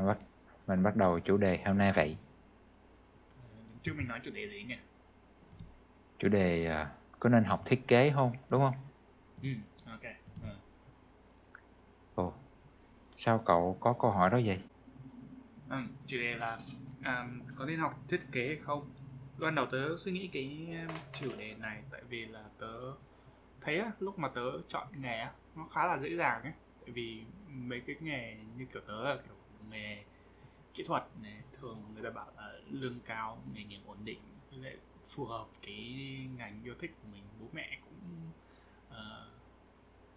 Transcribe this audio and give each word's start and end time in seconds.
mình 0.00 0.06
bắt 0.08 0.18
mình 0.66 0.82
bắt 0.82 0.96
đầu 0.96 1.20
chủ 1.20 1.36
đề 1.36 1.58
hôm 1.66 1.78
nay 1.78 1.92
vậy 1.92 2.16
Trước 3.82 3.92
mình 3.96 4.08
nói 4.08 4.20
chủ 4.24 4.30
đề 4.30 4.48
gì 4.48 4.64
nhỉ? 4.68 4.74
chủ 6.18 6.28
đề 6.28 6.66
à, 6.66 6.90
có 7.20 7.28
nên 7.28 7.44
học 7.44 7.62
thiết 7.66 7.88
kế 7.88 8.10
không 8.10 8.32
đúng 8.50 8.60
không 8.60 8.74
Ừ, 9.42 9.48
ok. 9.86 10.02
Ờ. 10.42 10.56
ồ 12.14 12.32
sao 13.16 13.42
cậu 13.46 13.78
có 13.80 13.94
câu 14.00 14.10
hỏi 14.10 14.30
đó 14.30 14.40
vậy 14.46 14.60
Ừ, 15.70 15.76
chủ 16.06 16.18
đề 16.18 16.34
là 16.36 16.58
à, 17.02 17.28
có 17.56 17.64
nên 17.66 17.78
học 17.80 17.94
thiết 18.08 18.20
kế 18.32 18.46
hay 18.46 18.56
không? 18.62 18.90
Ban 19.38 19.54
đầu 19.54 19.66
tớ 19.66 19.96
suy 19.98 20.12
nghĩ 20.12 20.28
cái 20.32 20.68
um, 20.88 20.94
chủ 21.12 21.28
đề 21.38 21.54
này 21.54 21.82
tại 21.90 22.02
vì 22.08 22.26
là 22.26 22.44
tớ 22.58 22.66
thấy 23.60 23.78
á, 23.78 23.92
lúc 24.00 24.18
mà 24.18 24.28
tớ 24.34 24.42
chọn 24.68 24.88
nghề 25.02 25.18
á, 25.20 25.32
nó 25.56 25.68
khá 25.74 25.86
là 25.86 25.98
dễ 25.98 26.16
dàng 26.16 26.42
ấy. 26.42 26.52
Tại 26.80 26.90
vì 26.94 27.24
mấy 27.48 27.82
cái 27.86 27.96
nghề 28.00 28.36
như 28.56 28.66
kiểu 28.72 28.82
tớ 28.88 29.04
là 29.04 29.18
kiểu 29.26 29.36
nghề 29.70 30.04
kỹ 30.74 30.84
thuật 30.86 31.02
này 31.22 31.42
thường 31.52 31.82
người 31.94 32.02
ta 32.02 32.10
bảo 32.10 32.32
là 32.36 32.52
lương 32.70 33.00
cao, 33.00 33.42
nghề 33.54 33.64
nghiệp 33.64 33.80
ổn 33.86 33.98
định. 34.04 34.20
Với 34.50 34.58
lại 34.58 34.76
phù 35.04 35.26
hợp 35.26 35.46
cái 35.62 35.84
ngành 36.36 36.62
yêu 36.64 36.74
thích 36.80 36.94
của 37.02 37.08
mình 37.12 37.22
bố 37.40 37.46
mẹ 37.52 37.78
cũng 37.84 38.30
ờ, 38.88 39.30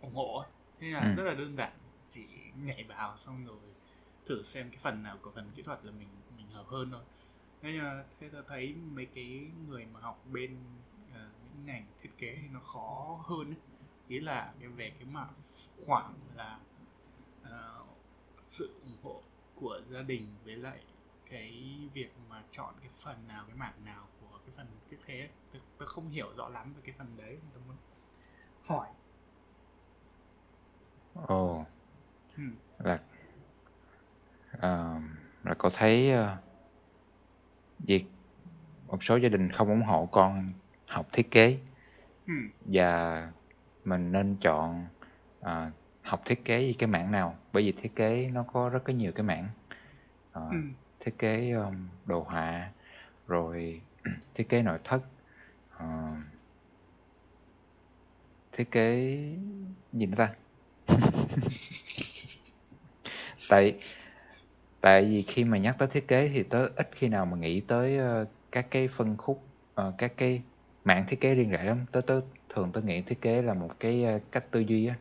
ủng 0.01 0.15
hộ. 0.15 0.45
Thế 0.79 0.87
là 0.87 0.99
ừ. 0.99 1.13
rất 1.17 1.23
là 1.23 1.33
đơn 1.33 1.55
giản 1.55 1.73
chỉ 2.09 2.25
nhảy 2.63 2.83
vào 2.83 3.17
xong 3.17 3.45
rồi 3.45 3.57
thử 4.25 4.43
xem 4.43 4.69
cái 4.69 4.79
phần 4.79 5.03
nào 5.03 5.17
của 5.21 5.31
phần 5.31 5.51
kỹ 5.55 5.63
thuật 5.63 5.85
là 5.85 5.91
mình 5.91 6.07
mình 6.37 6.47
hợp 6.47 6.67
hơn 6.67 6.91
thôi. 6.91 7.01
Thế 7.61 7.79
mà 7.81 8.03
thế 8.19 8.29
tôi 8.29 8.43
thấy 8.47 8.75
mấy 8.75 9.05
cái 9.05 9.47
người 9.67 9.85
mà 9.85 9.99
học 9.99 10.23
bên 10.31 10.57
ờ, 11.13 11.29
những 11.43 11.65
ngành 11.65 11.85
thiết 12.01 12.09
kế 12.17 12.37
thì 12.41 12.47
nó 12.51 12.59
khó 12.59 13.19
hơn 13.25 13.47
ấy. 13.47 13.59
ý 14.07 14.19
là 14.19 14.53
về 14.75 14.89
cái 14.89 15.05
mặt 15.11 15.27
khoảng 15.85 16.13
là 16.35 16.59
ờ, 17.43 17.85
sự 18.41 18.73
ủng 18.83 18.97
hộ 19.03 19.21
của 19.55 19.81
gia 19.85 20.01
đình 20.01 20.27
với 20.45 20.55
lại 20.55 20.79
cái 21.29 21.51
việc 21.93 22.13
mà 22.29 22.43
chọn 22.51 22.75
cái 22.81 22.89
phần 23.03 23.27
nào 23.27 23.45
cái 23.47 23.55
mảng 23.55 23.85
nào 23.85 24.07
của 24.21 24.39
cái 24.45 24.53
phần 24.57 24.67
thiết 24.89 24.97
kế 25.05 25.19
ấy. 25.19 25.29
tôi, 25.53 25.61
tôi 25.77 25.87
không 25.87 26.09
hiểu 26.09 26.33
rõ 26.37 26.49
lắm 26.49 26.73
về 26.73 26.81
cái 26.85 26.95
phần 26.97 27.17
đấy 27.17 27.37
tôi 27.53 27.61
muốn 27.67 27.77
hỏi 28.61 28.87
ồ 31.27 31.65
ừ. 32.37 32.43
là 32.79 32.99
à, 34.61 35.01
là 35.43 35.53
cậu 35.59 35.71
thấy 35.75 36.11
à, 36.11 36.37
việc 37.79 38.05
một 38.87 39.03
số 39.03 39.17
gia 39.17 39.29
đình 39.29 39.51
không 39.51 39.67
ủng 39.69 39.83
hộ 39.83 40.09
con 40.11 40.53
học 40.87 41.07
thiết 41.13 41.31
kế 41.31 41.59
Ừ. 42.27 42.33
và 42.61 43.31
mình 43.83 44.11
nên 44.11 44.37
chọn 44.41 44.85
à, 45.41 45.71
học 46.03 46.21
thiết 46.25 46.45
kế 46.45 46.61
gì 46.61 46.73
cái 46.73 46.87
mảng 46.87 47.11
nào? 47.11 47.37
Bởi 47.53 47.63
vì 47.63 47.71
thiết 47.71 47.95
kế 47.95 48.29
nó 48.33 48.43
có 48.43 48.69
rất 48.69 48.79
có 48.85 48.93
nhiều 48.93 49.11
cái 49.15 49.23
mảng. 49.23 49.49
À, 50.31 50.41
Ừ. 50.51 50.57
thiết 50.99 51.19
kế 51.19 51.51
um, 51.51 51.89
đồ 52.05 52.23
họa 52.23 52.71
rồi 53.27 53.81
thiết 54.35 54.49
kế 54.49 54.61
nội 54.63 54.79
thất 54.83 55.01
ờ, 55.69 55.85
thiết 58.51 58.71
kế 58.71 58.95
gì 59.91 60.05
nữa 60.05 60.15
ta? 60.17 60.33
Tại 63.49 63.75
tại 64.81 65.05
vì 65.05 65.21
khi 65.21 65.43
mà 65.43 65.57
nhắc 65.57 65.75
tới 65.79 65.87
thiết 65.87 66.07
kế 66.07 66.29
thì 66.33 66.43
tớ 66.43 66.67
ít 66.75 66.89
khi 66.95 67.07
nào 67.09 67.25
mà 67.25 67.37
nghĩ 67.37 67.61
tới 67.61 67.97
ờ, 67.97 68.25
các 68.51 68.67
cái 68.71 68.87
phân 68.87 69.17
khúc 69.17 69.43
ờ, 69.73 69.93
các 69.97 70.13
cái 70.17 70.41
mảng 70.83 71.05
thiết 71.07 71.21
kế 71.21 71.35
riêng 71.35 71.49
rẽ 71.49 71.63
lắm. 71.63 71.85
Tớ 71.91 72.01
tớ 72.01 72.21
thường 72.49 72.71
tớ 72.73 72.81
nghĩ 72.81 73.01
thiết 73.01 73.21
kế 73.21 73.41
là 73.41 73.53
một 73.53 73.69
cái 73.79 74.03
ờ, 74.03 74.19
cách 74.31 74.45
tư 74.51 74.59
duy 74.59 74.85
á 74.87 74.95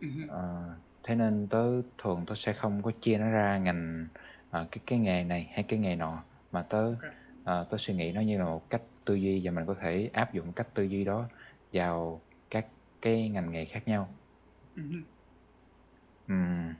Ừ. 0.00 0.06
Ờ, 0.28 0.64
thế 1.02 1.14
nên 1.14 1.48
tớ 1.50 1.82
thường 1.98 2.24
tớ 2.26 2.34
sẽ 2.34 2.52
không 2.52 2.82
có 2.82 2.90
chia 3.00 3.18
nó 3.18 3.30
ra 3.30 3.58
ngành 3.58 4.08
ờ, 4.50 4.68
cái 4.72 4.82
cái 4.86 4.98
nghề 4.98 5.24
này 5.24 5.50
hay 5.52 5.62
cái 5.68 5.78
nghề 5.78 5.96
nọ 5.96 6.24
mà 6.50 6.62
tớ 6.62 6.78
Ok. 6.86 7.12
ờ, 7.44 7.66
tớ 7.70 7.76
suy 7.78 7.94
nghĩ 7.94 8.12
nó 8.12 8.20
như 8.20 8.38
là 8.38 8.44
một 8.44 8.70
cách 8.70 8.82
tư 9.04 9.14
duy 9.14 9.42
và 9.46 9.50
mình 9.50 9.66
có 9.66 9.74
thể 9.82 10.10
áp 10.12 10.34
dụng 10.34 10.52
cách 10.52 10.68
tư 10.74 10.82
duy 10.82 11.04
đó 11.04 11.28
vào 11.72 12.22
các 12.50 12.66
cái 13.02 13.28
ngành 13.28 13.52
nghề 13.52 13.64
khác 13.64 13.88
nhau 13.88 14.18
Ừ. 14.76 14.82
Ừm, 16.28 16.74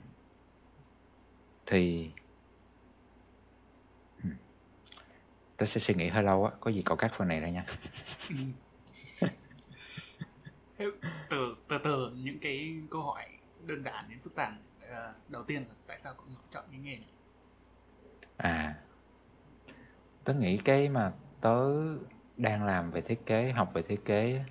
thì 1.65 2.13
ừm, 4.23 4.33
tớ 5.57 5.65
sẽ 5.65 5.79
suy 5.79 5.93
nghĩ 5.93 6.07
hơi 6.07 6.23
lâu 6.23 6.45
á 6.45 6.51
có 6.59 6.71
gì 6.71 6.81
cậu 6.85 6.97
cắt 6.97 7.11
phần 7.13 7.27
này 7.27 7.39
ra 7.39 7.49
nha 7.49 7.65
Ừ. 8.29 8.35
Từ 11.29 11.55
từ 11.67 11.77
từ 11.83 12.11
những 12.15 12.39
cái 12.39 12.75
câu 12.89 13.01
hỏi 13.01 13.25
đơn 13.65 13.83
giản 13.83 14.05
đến 14.09 14.19
phức 14.19 14.35
tạp 14.35 14.53
ờ, 14.89 15.13
đầu 15.29 15.43
tiên 15.43 15.65
là 15.67 15.75
tại 15.87 15.99
sao 15.99 16.13
cậu 16.17 16.25
chọn 16.51 16.65
cái 16.71 16.79
nghề 16.79 16.95
này? 16.95 17.09
À 18.37 18.75
tớ 20.27 20.33
nghĩ 20.33 20.57
cái 20.57 20.89
mà 20.89 21.11
tớ 21.41 21.69
đang 22.37 22.65
làm 22.65 22.91
về 22.91 23.01
thiết 23.01 23.25
kế 23.25 23.51
học 23.51 23.71
về 23.73 23.81
thiết 23.81 24.05
kế 24.05 24.43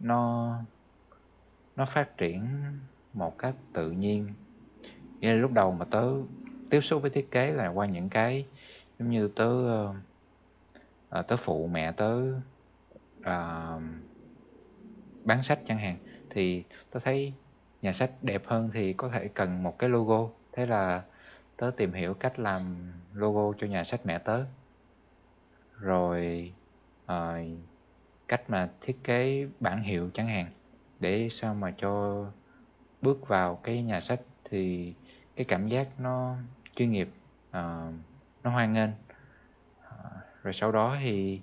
nó 0.00 0.54
nó 1.76 1.84
phát 1.84 2.16
triển 2.16 2.48
một 3.12 3.38
cách 3.38 3.54
tự 3.72 3.90
nhiên. 3.90 4.34
Nghĩa 5.20 5.32
là 5.32 5.40
lúc 5.40 5.52
đầu 5.52 5.72
mà 5.72 5.84
tớ 5.84 6.12
tiếp 6.70 6.80
xúc 6.80 7.02
với 7.02 7.10
thiết 7.10 7.30
kế 7.30 7.52
là 7.52 7.68
qua 7.68 7.86
những 7.86 8.08
cái 8.08 8.46
giống 8.98 9.10
như 9.10 9.28
tớ 9.28 9.50
uh, 9.90 9.96
tớ 11.28 11.36
phụ 11.36 11.66
mẹ 11.66 11.92
tớ 11.92 12.22
uh, 13.20 13.82
bán 15.24 15.42
sách 15.42 15.58
chẳng 15.64 15.78
hạn 15.78 15.96
thì 16.30 16.64
tôi 16.90 17.00
thấy 17.04 17.32
nhà 17.82 17.92
sách 17.92 18.10
đẹp 18.22 18.42
hơn 18.46 18.70
thì 18.72 18.92
có 18.92 19.08
thể 19.08 19.28
cần 19.28 19.62
một 19.62 19.78
cái 19.78 19.90
logo. 19.90 20.28
Thế 20.52 20.66
là 20.66 21.02
tớ 21.56 21.70
tìm 21.76 21.92
hiểu 21.92 22.14
cách 22.14 22.38
làm 22.38 22.92
logo 23.12 23.52
cho 23.58 23.66
nhà 23.66 23.84
sách 23.84 24.06
mẹ 24.06 24.18
tớ. 24.18 24.44
Rồi 25.78 26.52
uh, 27.04 27.10
cách 28.28 28.50
mà 28.50 28.70
thiết 28.80 29.04
kế 29.04 29.48
bản 29.60 29.82
hiệu 29.82 30.10
chẳng 30.14 30.28
hạn 30.28 30.46
để 31.00 31.28
sao 31.30 31.54
mà 31.54 31.74
cho 31.78 32.24
bước 33.02 33.28
vào 33.28 33.56
cái 33.56 33.82
nhà 33.82 34.00
sách 34.00 34.20
thì 34.44 34.94
cái 35.36 35.44
cảm 35.44 35.68
giác 35.68 35.88
nó 36.00 36.36
chuyên 36.76 36.90
nghiệp 36.92 37.08
uh, 37.48 37.94
nó 38.42 38.50
hoan 38.50 38.72
nghênh. 38.72 38.90
Uh, 39.78 40.12
rồi 40.42 40.52
sau 40.52 40.72
đó 40.72 40.96
thì 41.00 41.40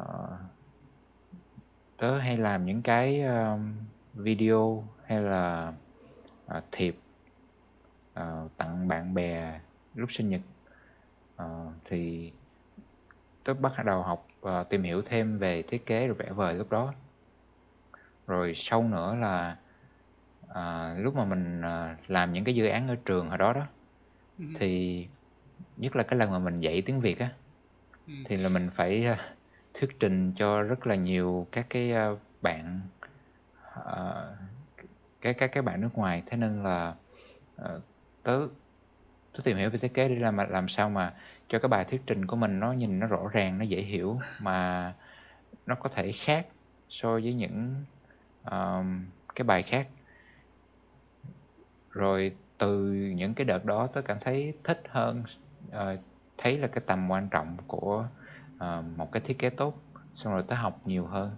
uh, 0.00 0.30
tớ 2.02 2.18
hay 2.18 2.36
làm 2.38 2.66
những 2.66 2.82
cái 2.82 3.22
um, 3.22 3.74
video 4.14 4.88
hay 5.08 5.22
là 5.22 5.72
ờ, 6.46 6.62
thiệp 6.72 6.96
ờ, 8.12 8.48
tặng 8.56 8.88
bạn 8.88 9.14
bè 9.14 9.60
lúc 9.94 10.12
sinh 10.12 10.28
nhật 10.28 10.40
Ờ, 11.36 11.46
thì 11.84 12.32
tớ 13.44 13.54
bắt 13.54 13.72
đầu 13.86 14.02
học 14.02 14.26
ờ, 14.40 14.64
tìm 14.64 14.82
hiểu 14.82 15.02
thêm 15.06 15.38
về 15.38 15.62
thiết 15.62 15.86
kế 15.86 16.06
rồi 16.06 16.16
vẽ 16.18 16.32
vời 16.32 16.54
lúc 16.54 16.70
đó 16.70 16.94
rồi 18.26 18.52
sau 18.56 18.88
nữa 18.88 19.16
là 19.16 19.56
à, 20.48 20.94
lúc 20.98 21.14
mà 21.16 21.24
mình 21.24 21.62
à, 21.62 21.98
làm 22.08 22.32
những 22.32 22.44
cái 22.44 22.54
dự 22.54 22.66
án 22.66 22.88
ở 22.88 22.96
trường 23.04 23.28
hồi 23.28 23.38
đó 23.38 23.52
đó 23.52 23.66
Ừ. 24.38 24.44
thì 24.54 25.08
nhất 25.76 25.96
là 25.96 26.04
cái 26.04 26.20
lần 26.20 26.32
mà 26.32 26.40
mình 26.40 26.60
dạy 26.60 26.82
tiếng 26.86 27.00
Việt 27.02 27.20
á 27.20 27.30
Ừ. 28.06 28.12
thì 28.24 28.38
là 28.38 28.50
mình 28.50 28.70
phải 28.74 29.06
à, 29.06 29.36
thuyết 29.74 29.90
trình 30.00 30.32
cho 30.36 30.62
rất 30.62 30.86
là 30.86 30.94
nhiều 30.94 31.46
các 31.52 31.66
cái 31.70 31.92
ờ, 31.92 32.16
bạn 32.42 32.80
uh, 33.78 34.38
các 35.20 35.36
các 35.38 35.50
các 35.52 35.64
bạn 35.64 35.80
nước 35.80 35.90
ngoài. 35.94 36.22
Thế 36.26 36.36
nên 36.36 36.62
là 36.62 36.94
uh, 37.62 37.82
tớ 38.22 38.48
tớ 39.32 39.40
tìm 39.44 39.56
hiểu 39.56 39.70
về 39.70 39.78
thiết 39.78 39.94
kế 39.94 40.08
để 40.08 40.16
làm 40.16 40.36
làm 40.36 40.68
sao 40.68 40.90
mà 40.90 41.14
cho 41.48 41.58
cái 41.58 41.68
bài 41.68 41.84
thuyết 41.84 42.02
trình 42.06 42.26
của 42.26 42.36
mình 42.36 42.60
nó 42.60 42.72
nhìn 42.72 42.98
nó 42.98 43.06
rõ 43.06 43.28
ràng 43.32 43.58
nó 43.58 43.64
dễ 43.64 43.80
hiểu 43.82 44.18
mà 44.42 44.92
nó 45.66 45.74
có 45.74 45.88
thể 45.88 46.12
khác 46.12 46.46
so 46.88 47.12
với 47.12 47.34
những 47.34 47.84
uh, 48.46 48.86
cái 49.34 49.44
bài 49.44 49.62
khác. 49.62 49.88
Rồi 51.90 52.36
từ 52.58 52.92
những 52.92 53.34
cái 53.34 53.44
đợt 53.44 53.64
đó 53.64 53.86
tớ 53.86 54.02
cảm 54.02 54.18
thấy 54.20 54.54
thích 54.64 54.82
hơn 54.88 55.22
uh, 55.68 56.00
thấy 56.38 56.58
là 56.58 56.66
cái 56.66 56.82
tầm 56.86 57.10
quan 57.10 57.28
trọng 57.28 57.56
của 57.66 58.06
ờ, 58.62 58.82
một 58.96 59.12
cái 59.12 59.22
thiết 59.26 59.38
kế 59.38 59.50
tốt 59.50 59.74
xong 60.14 60.32
rồi 60.32 60.42
tớ 60.48 60.54
học 60.54 60.80
nhiều 60.86 61.06
hơn 61.06 61.30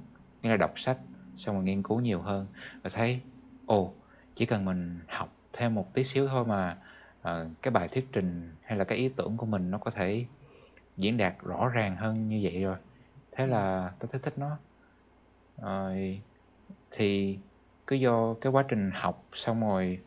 nghĩa 0.42 0.50
là 0.50 0.56
đọc 0.56 0.72
sách 0.76 0.98
xong 1.36 1.54
rồi 1.54 1.64
nghiên 1.64 1.82
cứu 1.82 2.00
nhiều 2.00 2.22
hơn. 2.22 2.46
Và 2.82 2.90
thấy 2.90 3.20
ồ 3.66 3.94
chỉ 4.34 4.46
cần 4.46 4.64
mình 4.64 5.00
học 5.08 5.28
thêm 5.52 5.74
một 5.74 5.94
tí 5.94 6.04
xíu 6.04 6.28
thôi 6.28 6.44
mà 6.46 6.78
ờ, 7.22 7.50
cái 7.62 7.70
bài 7.70 7.88
thuyết 7.88 8.08
trình 8.12 8.56
hay 8.62 8.78
là 8.78 8.84
cái 8.84 8.98
ý 8.98 9.08
tưởng 9.08 9.36
của 9.36 9.46
mình 9.46 9.70
nó 9.70 9.78
có 9.78 9.90
thể 9.90 10.26
diễn 10.96 11.16
đạt 11.16 11.34
rõ 11.42 11.68
ràng 11.68 11.96
hơn 11.96 12.28
như 12.28 12.40
vậy 12.42 12.62
rồi. 12.62 12.76
Thế 13.32 13.44
Ừ. 13.44 13.50
là 13.50 13.92
tớ 14.00 14.06
thấy 14.12 14.20
thích 14.24 14.38
nó. 14.38 14.58
Rồi 15.62 16.22
thì 16.90 17.38
cứ 17.86 17.96
do 17.96 18.34
cái 18.40 18.52
quá 18.52 18.64
trình 18.68 18.90
học 18.94 19.28
xong 19.32 19.60
rồi 19.60 20.00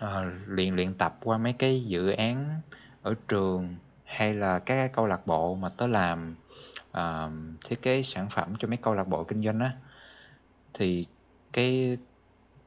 ờ, 0.00 0.24
luyện 0.46 0.76
luyện 0.76 0.94
tập 0.98 1.18
qua 1.24 1.38
mấy 1.38 1.52
cái 1.52 1.84
dự 1.84 2.10
án 2.10 2.60
ở 3.02 3.14
trường 3.28 3.76
hay 4.16 4.34
là 4.34 4.58
các 4.58 4.74
cái 4.76 4.88
câu 4.88 5.06
lạc 5.06 5.26
bộ 5.26 5.54
mà 5.54 5.68
tớ 5.78 5.86
làm 5.86 6.36
ờ, 6.92 7.30
thiết 7.64 7.82
kế 7.82 8.02
sản 8.02 8.28
phẩm 8.30 8.54
cho 8.58 8.68
mấy 8.68 8.76
câu 8.76 8.94
lạc 8.94 9.08
bộ 9.08 9.24
kinh 9.24 9.42
doanh 9.44 9.60
á 9.60 9.72
thì 10.74 11.06
cái 11.52 11.98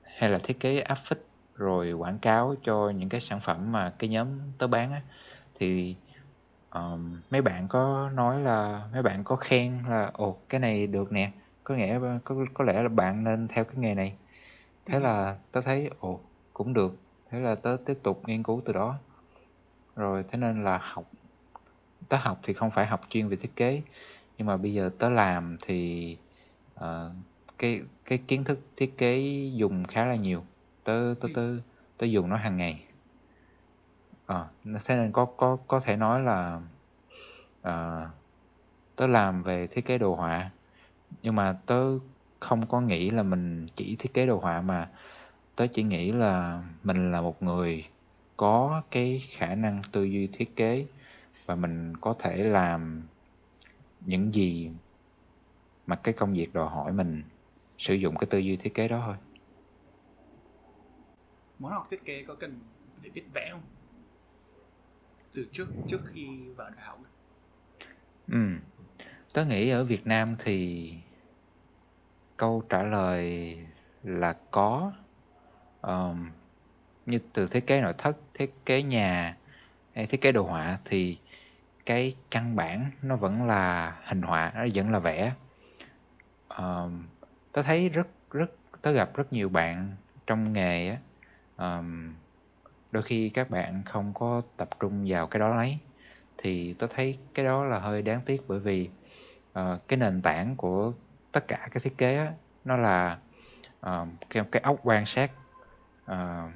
hay 0.03 0.29
là 0.29 0.39
thiết 0.43 0.59
kế 0.59 0.79
áp 0.79 0.95
phích 0.95 1.19
rồi 1.53 1.91
quảng 1.93 2.19
cáo 2.19 2.55
cho 2.63 2.89
những 2.89 3.09
cái 3.09 3.21
sản 3.21 3.39
phẩm 3.45 3.71
mà 3.71 3.93
cái 3.99 4.09
nhóm 4.09 4.27
tớ 4.59 4.67
bán 4.67 4.91
á 4.91 5.01
thì 5.59 5.95
um, 6.69 7.21
mấy 7.29 7.41
bạn 7.41 7.67
có 7.67 8.09
nói 8.13 8.41
là 8.41 8.83
mấy 8.93 9.01
bạn 9.03 9.23
có 9.23 9.35
khen 9.35 9.83
là 9.89 10.11
ồ 10.13 10.37
cái 10.49 10.59
này 10.59 10.87
được 10.87 11.11
nè 11.11 11.31
có 11.63 11.75
nghĩa 11.75 11.99
có 12.25 12.35
có 12.53 12.63
lẽ 12.65 12.83
là 12.83 12.89
bạn 12.89 13.23
nên 13.23 13.47
theo 13.47 13.63
cái 13.63 13.75
nghề 13.77 13.95
này. 13.95 14.17
Thế 14.85 14.93
Ừm. 14.93 15.03
là 15.03 15.37
tớ 15.51 15.61
thấy 15.61 15.89
ồ 15.99 16.19
cũng 16.53 16.73
được. 16.73 16.91
Thế 17.31 17.39
là 17.39 17.55
tớ 17.55 17.77
tiếp 17.85 17.99
tục 18.03 18.21
nghiên 18.27 18.43
cứu 18.43 18.61
từ 18.65 18.73
đó. 18.73 18.95
Rồi 19.95 20.23
thế 20.31 20.37
nên 20.37 20.63
là 20.63 20.79
học 20.83 21.11
tớ 22.09 22.17
học 22.17 22.39
thì 22.43 22.53
không 22.53 22.71
phải 22.71 22.85
học 22.85 23.01
chuyên 23.09 23.27
về 23.27 23.35
thiết 23.35 23.55
kế. 23.55 23.81
Nhưng 24.37 24.47
mà 24.47 24.57
bây 24.57 24.73
giờ 24.73 24.89
tớ 24.99 25.09
làm 25.09 25.57
thì 25.61 26.17
uh, 26.79 27.11
cái 27.57 27.81
cái 28.05 28.17
kiến 28.17 28.43
thức 28.43 28.59
thiết 28.77 28.97
kế 28.97 29.19
dùng 29.55 29.83
khá 29.83 30.05
là 30.05 30.15
nhiều. 30.15 30.43
Tớ 30.83 31.13
tớ 31.21 31.27
tớ 31.35 31.57
tớ 31.97 32.05
dùng 32.05 32.29
nó 32.29 32.35
hàng 32.35 32.57
ngày. 32.57 32.83
À, 34.25 34.45
thế 34.85 34.95
nên 34.95 35.11
có 35.11 35.25
có 35.25 35.57
có 35.67 35.79
thể 35.79 35.95
nói 35.95 36.21
là 36.21 36.61
ờ, 37.61 38.03
uh, 38.03 38.09
tớ 38.95 39.07
làm 39.07 39.43
về 39.43 39.67
thiết 39.67 39.85
kế 39.85 39.97
đồ 39.97 40.15
họa. 40.15 40.51
Nhưng 41.21 41.35
mà 41.35 41.57
tớ 41.65 41.85
không 42.39 42.67
có 42.67 42.81
nghĩ 42.81 43.09
là 43.09 43.23
mình 43.23 43.67
chỉ 43.75 43.95
thiết 43.95 44.13
kế 44.13 44.25
đồ 44.25 44.39
họa 44.39 44.61
mà 44.61 44.89
tớ 45.55 45.67
chỉ 45.67 45.83
nghĩ 45.83 46.11
là 46.11 46.63
mình 46.83 47.11
là 47.11 47.21
một 47.21 47.43
người 47.43 47.85
có 48.37 48.81
cái 48.91 49.23
khả 49.29 49.55
năng 49.55 49.81
tư 49.91 50.03
duy 50.03 50.27
thiết 50.27 50.55
kế 50.55 50.85
và 51.45 51.55
mình 51.55 51.97
có 52.01 52.15
thể 52.19 52.43
làm 52.43 53.07
những 53.99 54.33
gì 54.33 54.71
mà 55.87 55.95
cái 55.95 56.13
công 56.13 56.33
việc 56.33 56.53
đòi 56.53 56.69
hỏi 56.69 56.93
mình 56.93 57.23
sử 57.77 57.93
dụng 57.93 58.17
cái 58.17 58.27
tư 58.29 58.37
duy 58.37 58.57
thiết 58.57 58.73
kế 58.73 58.87
đó 58.87 59.01
thôi. 59.05 59.15
Muốn 61.59 61.71
học 61.71 61.87
thiết 61.89 62.05
kế 62.05 62.23
có 62.23 62.35
cần 62.35 62.59
phải 63.01 63.09
biết 63.09 63.23
vẽ 63.33 63.49
không? 63.51 63.61
Từ 65.33 65.47
trước 65.51 65.67
trước 65.87 66.01
khi 66.05 66.27
vào 66.57 66.69
đại 66.69 66.85
học. 66.85 66.99
Ừ. 68.27 68.39
Tớ 69.33 69.45
nghĩ 69.45 69.69
ở 69.69 69.83
việt 69.83 70.07
nam 70.07 70.35
thì 70.39 70.93
câu 72.37 72.63
trả 72.69 72.83
lời 72.83 73.57
là 74.03 74.37
có. 74.51 74.93
Um, 75.81 76.29
như 77.05 77.19
từ 77.33 77.47
thiết 77.47 77.67
kế 77.67 77.81
nội 77.81 77.93
thất 77.97 78.17
thiết 78.33 78.53
kế 78.65 78.83
nhà 78.83 79.37
hay 79.93 80.07
thiết 80.07 80.21
kế 80.21 80.31
đồ 80.31 80.43
họa 80.43 80.79
thì 80.85 81.17
cái 81.87 82.15
căn 82.31 82.55
bản 82.55 82.91
nó 83.01 83.15
vẫn 83.15 83.43
là 83.47 83.95
hình 84.05 84.21
họa 84.21 84.51
nó 84.55 84.65
vẫn 84.73 84.91
là 84.91 84.99
vẽ. 84.99 85.33
Um, 86.57 87.05
tớ 87.51 87.61
thấy 87.61 87.89
rất 87.89 88.07
rất 88.31 88.51
tớ 88.81 88.91
gặp 88.91 89.15
rất 89.15 89.33
nhiều 89.33 89.49
bạn 89.49 89.95
trong 90.27 90.53
nghề 90.53 90.89
á 90.89 90.97
um, 91.57 92.13
đôi 92.91 93.03
khi 93.03 93.29
các 93.29 93.49
bạn 93.49 93.83
không 93.85 94.13
có 94.13 94.41
tập 94.57 94.69
trung 94.79 95.05
vào 95.07 95.27
cái 95.27 95.39
đó 95.39 95.55
lấy 95.55 95.77
thì 96.37 96.73
tôi 96.73 96.89
thấy 96.95 97.17
cái 97.33 97.45
đó 97.45 97.65
là 97.65 97.79
hơi 97.79 98.01
đáng 98.01 98.21
tiếc 98.25 98.41
bởi 98.47 98.59
vì 98.59 98.89
uh, 99.59 99.87
cái 99.87 99.97
nền 99.97 100.21
tảng 100.21 100.55
của 100.55 100.93
tất 101.31 101.47
cả 101.47 101.67
cái 101.71 101.81
thiết 101.83 101.97
kế 101.97 102.17
á, 102.17 102.31
nó 102.65 102.77
là 102.77 103.17
uh, 103.85 104.07
cái, 104.29 104.43
cái 104.51 104.61
ốc 104.61 104.79
quan 104.83 105.05
sát 105.05 105.31
uh, 106.11 106.51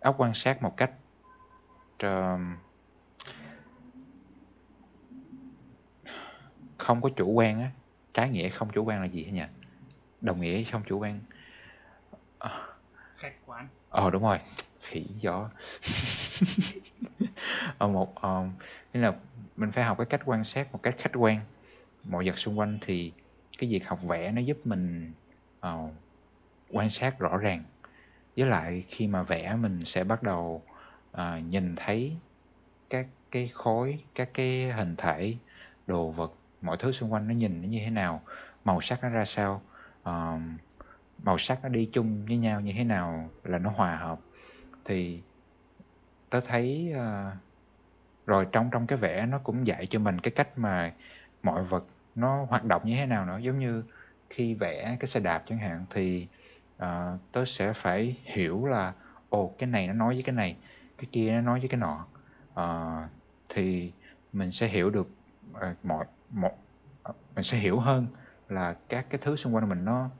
ốc 0.00 0.14
quan 0.18 0.34
sát 0.34 0.62
một 0.62 0.76
cách 0.76 0.90
uh, 2.06 2.40
không 6.84 7.02
có 7.02 7.08
chủ 7.08 7.30
quan 7.30 7.60
á 7.60 7.70
trái 8.14 8.28
nghĩa 8.28 8.48
không 8.48 8.70
chủ 8.72 8.84
quan 8.84 9.00
là 9.00 9.06
gì 9.06 9.24
hả 9.24 9.30
nhỉ? 9.30 9.44
Đồng 10.20 10.40
nghĩa 10.40 10.64
không 10.64 10.82
chủ 10.86 10.98
quan. 10.98 11.20
Khách 13.16 13.32
quán 13.46 13.68
ờ 13.88 14.10
đúng 14.10 14.22
rồi. 14.22 14.38
Khỉ 14.80 15.06
gió. 15.20 15.50
Ở 17.78 17.88
một 17.92 18.22
um, 18.22 18.50
nghĩa 18.92 19.00
là 19.00 19.12
mình 19.56 19.72
phải 19.72 19.84
học 19.84 19.98
cái 19.98 20.06
cách 20.06 20.20
quan 20.24 20.44
sát 20.44 20.72
một 20.72 20.82
cách 20.82 20.94
khách 20.98 21.12
quan. 21.14 21.40
Mọi 22.04 22.26
vật 22.26 22.38
xung 22.38 22.58
quanh 22.58 22.78
thì 22.80 23.12
cái 23.58 23.70
việc 23.70 23.88
học 23.88 24.02
vẽ 24.02 24.32
nó 24.32 24.40
giúp 24.40 24.58
mình 24.64 25.12
uh, 25.66 25.90
quan 26.70 26.90
sát 26.90 27.18
rõ 27.18 27.36
ràng. 27.36 27.64
Với 28.36 28.46
lại 28.46 28.84
khi 28.88 29.06
mà 29.06 29.22
vẽ 29.22 29.56
mình 29.56 29.84
sẽ 29.84 30.04
bắt 30.04 30.22
đầu 30.22 30.62
uh, 31.16 31.20
nhìn 31.48 31.76
thấy 31.76 32.16
các 32.90 33.06
cái 33.30 33.48
khối 33.48 33.98
các 34.14 34.30
cái 34.34 34.72
hình 34.72 34.96
thể 34.96 35.34
đồ 35.86 36.10
vật 36.10 36.32
mọi 36.64 36.76
thứ 36.76 36.92
xung 36.92 37.12
quanh 37.12 37.28
nó 37.28 37.34
nhìn 37.34 37.62
nó 37.62 37.68
như 37.68 37.80
thế 37.84 37.90
nào 37.90 38.22
màu 38.64 38.80
sắc 38.80 39.02
nó 39.02 39.08
ra 39.08 39.24
sao 39.24 39.62
uh, 40.02 40.40
màu 41.22 41.38
sắc 41.38 41.62
nó 41.62 41.68
đi 41.68 41.88
chung 41.92 42.26
với 42.26 42.36
nhau 42.36 42.60
như 42.60 42.72
thế 42.76 42.84
nào 42.84 43.30
là 43.44 43.58
nó 43.58 43.70
hòa 43.70 43.96
hợp. 43.96 44.20
Thì 44.84 45.22
tớ 46.30 46.40
thấy 46.40 46.94
uh, 46.96 47.36
rồi 48.26 48.46
trong 48.52 48.70
trong 48.72 48.86
cái 48.86 48.98
vẽ 48.98 49.26
nó 49.26 49.38
cũng 49.38 49.66
dạy 49.66 49.86
cho 49.86 49.98
mình 49.98 50.20
cái 50.20 50.30
cách 50.30 50.58
mà 50.58 50.92
mọi 51.42 51.64
vật 51.64 51.84
nó 52.14 52.44
hoạt 52.44 52.64
động 52.64 52.82
như 52.84 52.96
thế 52.96 53.06
nào 53.06 53.26
nữa. 53.26 53.38
Giống 53.38 53.58
như 53.58 53.84
khi 54.30 54.54
vẽ 54.54 54.96
cái 55.00 55.06
xe 55.06 55.20
đạp 55.20 55.42
chẳng 55.46 55.58
hạn 55.58 55.84
thì 55.90 56.26
uh, 56.76 57.20
tớ 57.32 57.44
sẽ 57.44 57.72
phải 57.72 58.16
hiểu 58.24 58.66
là 58.66 58.92
ồ 59.28 59.54
cái 59.58 59.66
này 59.66 59.86
nó 59.86 59.92
nói 59.92 60.14
với 60.14 60.22
cái 60.22 60.34
này 60.34 60.56
cái 60.98 61.06
kia 61.12 61.32
nó 61.32 61.40
nói 61.40 61.60
với 61.60 61.68
cái 61.68 61.80
nọ. 61.80 62.06
Uh, 62.60 63.10
thì 63.48 63.92
mình 64.32 64.52
sẽ 64.52 64.66
hiểu 64.66 64.90
được 64.90 65.08
uh, 65.50 65.84
mọi 65.84 66.04
một 66.34 66.52
mình 67.34 67.44
sẽ 67.44 67.58
hiểu 67.58 67.80
hơn 67.80 68.06
là 68.48 68.76
các 68.88 69.06
cái 69.10 69.18
thứ 69.22 69.36
xung 69.36 69.54
quanh 69.54 69.68
mình 69.68 69.84
nó 69.84 70.10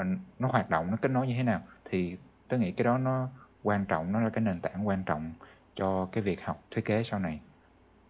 uh, 0.00 0.06
nó 0.38 0.48
hoạt 0.48 0.70
động 0.70 0.90
nó 0.90 0.96
kết 1.02 1.10
nối 1.10 1.26
như 1.26 1.34
thế 1.34 1.42
nào. 1.42 1.62
Thì 1.84 2.16
tớ 2.48 2.58
nghĩ 2.58 2.72
cái 2.72 2.84
đó 2.84 2.98
nó 2.98 3.28
quan 3.62 3.84
trọng 3.84 4.12
nó 4.12 4.20
là 4.20 4.30
cái 4.30 4.44
nền 4.44 4.60
tảng 4.60 4.88
quan 4.88 5.02
trọng 5.04 5.32
cho 5.74 6.08
cái 6.12 6.22
việc 6.22 6.44
học 6.44 6.64
thiết 6.70 6.84
kế 6.84 7.02
sau 7.04 7.20
này. 7.20 7.40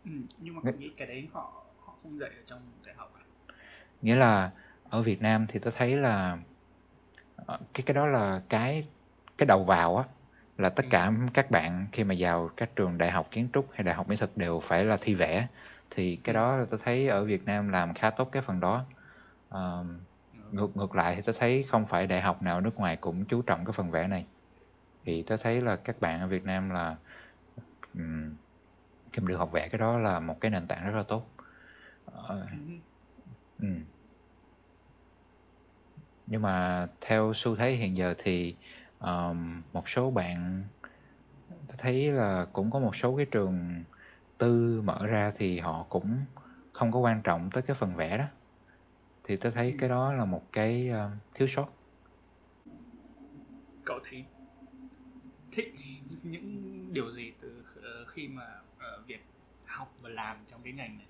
Ừ, 0.04 0.10
nhưng 0.38 0.54
mà 0.54 0.72
nghĩ 0.78 0.90
cái 0.96 1.06
đấy 1.08 1.28
họ 1.32 1.64
họ 1.80 1.94
không 2.02 2.18
dạy 2.18 2.30
ở 2.30 2.42
trong 2.46 2.60
đại 2.84 2.94
học 2.94 3.12
à? 3.14 3.22
nghĩa 4.02 4.16
là 4.16 4.50
ở 4.84 5.02
Việt 5.02 5.22
Nam 5.22 5.46
thì 5.48 5.58
tôi 5.58 5.72
thấy 5.76 5.96
là 5.96 6.38
ờ, 7.36 7.58
cái 7.74 7.82
cái 7.86 7.94
đó 7.94 8.06
là 8.06 8.42
cái 8.48 8.88
cái 9.38 9.46
đầu 9.46 9.64
vào 9.64 9.96
á 9.96 10.04
là 10.58 10.68
tất 10.68 10.86
cả 10.90 11.12
các 11.34 11.50
bạn 11.50 11.86
khi 11.92 12.04
mà 12.04 12.14
vào 12.18 12.50
các 12.56 12.76
trường 12.76 12.98
đại 12.98 13.10
học 13.10 13.28
kiến 13.30 13.48
trúc 13.52 13.70
hay 13.72 13.82
đại 13.82 13.94
học 13.94 14.08
mỹ 14.08 14.16
thuật 14.16 14.36
đều 14.36 14.60
phải 14.60 14.84
là 14.84 14.96
thi 15.00 15.14
vẽ 15.14 15.48
thì 15.96 16.16
cái 16.16 16.34
đó 16.34 16.64
tôi 16.70 16.80
thấy 16.84 17.08
ở 17.08 17.24
Việt 17.24 17.44
Nam 17.44 17.68
làm 17.68 17.94
khá 17.94 18.10
tốt 18.10 18.28
cái 18.32 18.42
phần 18.42 18.60
đó. 18.60 18.84
Uh, 19.54 19.86
ngược 20.52 20.76
ngược 20.76 20.94
lại 20.94 21.16
thì 21.16 21.22
tôi 21.22 21.34
thấy 21.38 21.62
không 21.62 21.86
phải 21.86 22.06
đại 22.06 22.20
học 22.20 22.42
nào 22.42 22.60
nước 22.60 22.76
ngoài 22.76 22.96
cũng 22.96 23.24
chú 23.24 23.42
trọng 23.42 23.64
cái 23.64 23.72
phần 23.72 23.90
vẽ 23.90 24.08
này. 24.08 24.26
Thì 25.04 25.22
tôi 25.22 25.38
thấy 25.38 25.60
là 25.60 25.76
các 25.76 26.00
bạn 26.00 26.20
ở 26.20 26.26
Việt 26.26 26.44
Nam 26.44 26.70
là 26.70 26.96
um, 27.94 28.34
khi 29.12 29.20
mà 29.20 29.28
được 29.28 29.36
học 29.36 29.52
vẽ 29.52 29.68
cái 29.68 29.78
đó 29.78 29.98
là 29.98 30.20
một 30.20 30.40
cái 30.40 30.50
nền 30.50 30.66
tảng 30.66 30.86
rất 30.86 30.96
là 30.96 31.02
tốt. 31.02 31.30
Uh, 32.06 32.48
um. 33.60 33.80
nhưng 36.26 36.42
mà 36.42 36.86
theo 37.00 37.32
xu 37.34 37.56
thế 37.56 37.70
hiện 37.70 37.96
giờ 37.96 38.14
thì 38.18 38.56
um, 39.00 39.62
một 39.72 39.88
số 39.88 40.10
bạn 40.10 40.64
tôi 41.50 41.76
thấy 41.78 42.12
là 42.12 42.46
cũng 42.52 42.70
có 42.70 42.78
một 42.78 42.96
số 42.96 43.16
cái 43.16 43.26
trường 43.26 43.84
tư 44.38 44.82
mở 44.84 45.06
ra 45.06 45.32
thì 45.36 45.60
họ 45.60 45.86
cũng 45.88 46.24
không 46.72 46.92
có 46.92 46.98
quan 46.98 47.22
trọng 47.22 47.50
tới 47.52 47.62
cái 47.62 47.76
phần 47.76 47.96
vẽ 47.96 48.18
đó. 48.18 48.24
Thì 49.24 49.36
tôi 49.36 49.52
thấy 49.52 49.76
cái 49.78 49.88
đó 49.88 50.12
là 50.12 50.24
một 50.24 50.52
cái 50.52 50.90
uh, 50.90 51.34
thiếu 51.34 51.48
sót. 51.48 51.66
Cậu 53.84 53.98
thấy 54.10 54.24
thích 55.52 55.74
những 56.22 56.88
điều 56.92 57.10
gì 57.10 57.32
từ 57.40 57.64
uh, 57.78 58.08
khi 58.08 58.28
mà 58.28 58.60
uh, 58.76 59.06
việc 59.06 59.24
học 59.64 59.94
và 60.00 60.08
làm 60.08 60.36
trong 60.46 60.60
cái 60.62 60.72
ngành 60.72 60.98
này? 60.98 61.06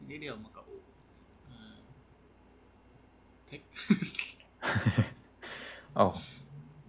Những 0.00 0.08
cái 0.08 0.18
điều 0.18 0.36
mà 0.36 0.48
cậu 0.54 0.64
uh, 0.64 1.84
thích. 3.50 3.62
Ồ 5.94 6.08
oh, 6.08 6.14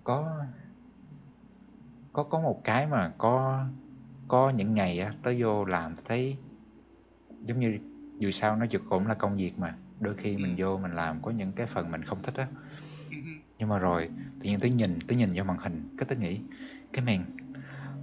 có 0.04 0.46
có 2.14 2.24
có 2.24 2.40
một 2.40 2.62
cái 2.64 2.88
mà 2.88 3.14
có 3.18 3.66
có 4.28 4.50
những 4.50 4.74
ngày 4.76 5.00
á 5.00 5.14
tới 5.24 5.42
vô 5.42 5.66
làm 5.66 5.96
thấy 6.06 6.38
giống 7.42 7.60
như 7.60 7.80
dù 8.20 8.32
sao 8.32 8.56
nó 8.56 8.66
cũng 8.90 9.08
là 9.08 9.14
công 9.14 9.38
việc 9.38 9.60
mà 9.60 9.76
đôi 10.00 10.16
khi 10.18 10.38
mình 10.38 10.58
ừ. 10.58 10.64
vô 10.64 10.78
mình 10.78 10.96
làm 10.96 11.22
có 11.22 11.32
những 11.32 11.52
cái 11.52 11.68
phần 11.68 11.92
mình 11.92 12.04
không 12.04 12.24
thích 12.24 12.36
á. 12.36 12.48
Ừ 13.10 13.16
nhưng 13.60 13.70
mà 13.70 13.78
rồi 13.78 14.10
tự 14.40 14.50
nhiên 14.50 14.60
tới 14.60 14.70
nhìn 14.70 15.00
tới 15.08 15.18
nhìn 15.18 15.34
vào 15.34 15.46
màn 15.46 15.58
hình 15.58 15.84
cái 15.98 16.06
tới 16.10 16.18
nghĩ 16.18 16.40
cái 16.94 17.06
màn 17.06 17.26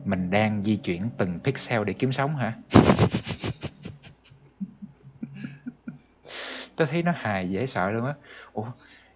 mình 0.05 0.31
đang 0.31 0.63
di 0.63 0.77
chuyển 0.77 1.03
từng 1.19 1.39
pixel 1.45 1.85
để 1.85 1.93
kiếm 1.93 2.13
sống 2.13 2.37
hả? 2.37 2.59
Tôi 6.77 6.87
thấy 6.91 7.03
nó 7.03 7.13
hài 7.17 7.51
dễ 7.51 7.67
sợ 7.67 7.91
luôn 7.91 8.05
á. 8.05 8.15
Ủa 8.53 8.67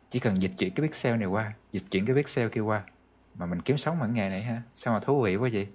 chỉ 0.09 0.19
cần 0.19 0.43
dịch 0.43 0.53
chuyển 0.59 0.75
cái 0.75 0.89
pixel 0.89 1.17
này 1.17 1.27
qua 1.27 1.53
dịch 1.73 1.83
chuyển 1.91 2.07
cái 2.07 2.17
pixel 2.17 2.49
kia 2.49 2.61
qua 2.61 2.83
mà 3.35 3.47
mình 3.47 3.63
kiếm 3.63 3.79
sống 3.79 3.99
bằng 4.01 4.15
nghề 4.15 4.29
này 4.29 4.43
ha 4.43 4.63
sao 4.75 4.95
mà 4.95 5.01
thú 5.01 5.23
vị 5.23 5.37
quá 5.37 5.49
vậy 5.53 5.67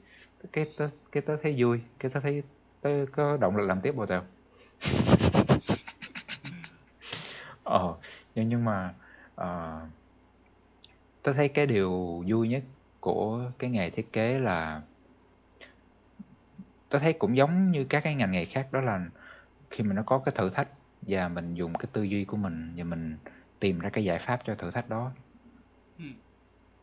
cái 0.51 0.65
tớ 0.77 0.89
cái 1.11 1.21
tớ 1.21 1.37
thấy 1.43 1.55
vui 1.57 1.81
cái 1.99 2.11
tớ 2.11 2.19
thấy 2.19 2.43
tớ 2.81 3.05
có 3.11 3.37
động 3.37 3.57
lực 3.57 3.65
làm 3.65 3.81
tiếp 3.81 3.91
bộ 3.91 4.05
tèo 4.05 4.23
ờ 7.63 7.95
nhưng 8.35 8.49
nhưng 8.49 8.65
mà 8.65 8.93
uh, 9.41 9.89
tớ 11.23 11.33
thấy 11.33 11.49
cái 11.49 11.65
điều 11.65 12.23
vui 12.27 12.47
nhất 12.47 12.63
của 12.99 13.51
cái 13.59 13.69
nghề 13.69 13.89
thiết 13.89 14.13
kế 14.13 14.39
là 14.39 14.81
tớ 16.89 16.99
thấy 16.99 17.13
cũng 17.13 17.37
giống 17.37 17.71
như 17.71 17.85
các 17.89 18.03
cái 18.03 18.15
ngành 18.15 18.31
nghề 18.31 18.45
khác 18.45 18.67
đó 18.71 18.81
là 18.81 19.05
khi 19.69 19.83
mà 19.83 19.93
nó 19.93 20.03
có 20.05 20.19
cái 20.19 20.33
thử 20.37 20.49
thách 20.49 20.67
và 21.01 21.29
mình 21.29 21.53
dùng 21.53 21.73
cái 21.73 21.87
tư 21.93 22.03
duy 22.03 22.25
của 22.25 22.37
mình 22.37 22.73
và 22.77 22.83
mình 22.83 23.17
tìm 23.59 23.79
ra 23.79 23.89
cái 23.89 24.03
giải 24.03 24.19
pháp 24.19 24.39
cho 24.43 24.55
thử 24.55 24.71
thách 24.71 24.89
đó 24.89 25.11
ừ. 25.99 26.05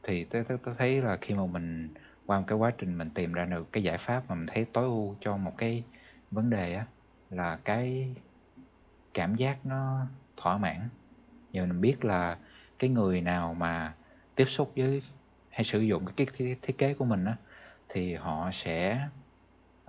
thì 0.03 0.25
tớ, 0.25 0.43
tớ, 0.49 0.57
tớ 0.65 0.75
thấy 0.75 1.03
là 1.03 1.17
khi 1.17 1.35
mà 1.35 1.47
mình 1.47 1.95
qua 2.31 2.39
một 2.39 2.45
cái 2.47 2.59
quá 2.59 2.73
trình 2.79 2.99
mình 2.99 3.11
tìm 3.11 3.33
ra 3.33 3.45
được 3.45 3.73
cái 3.73 3.83
giải 3.83 3.99
pháp 3.99 4.23
mà 4.29 4.35
mình 4.35 4.47
thấy 4.47 4.65
tối 4.65 4.85
ưu 4.85 5.17
cho 5.21 5.37
một 5.37 5.53
cái 5.59 5.85
vấn 6.31 6.51
đề 6.51 6.75
á 6.75 6.87
là 7.31 7.57
cái 7.65 8.15
cảm 9.15 9.35
giác 9.35 9.67
nó 9.67 10.07
thỏa 10.37 10.59
mãn. 10.59 10.89
Giờ 11.53 11.67
mình 11.67 11.81
biết 11.81 12.05
là 12.05 12.39
cái 12.79 12.91
người 12.91 13.21
nào 13.21 13.55
mà 13.55 13.95
tiếp 14.35 14.45
xúc 14.45 14.73
với 14.77 15.03
hay 15.51 15.65
sử 15.65 15.81
dụng 15.81 16.07
cái 16.07 16.27
thiết, 16.63 16.79
kế 16.79 16.95
của 16.95 17.05
mình 17.05 17.25
á 17.25 17.37
thì 17.89 18.15
họ 18.15 18.51
sẽ 18.53 19.09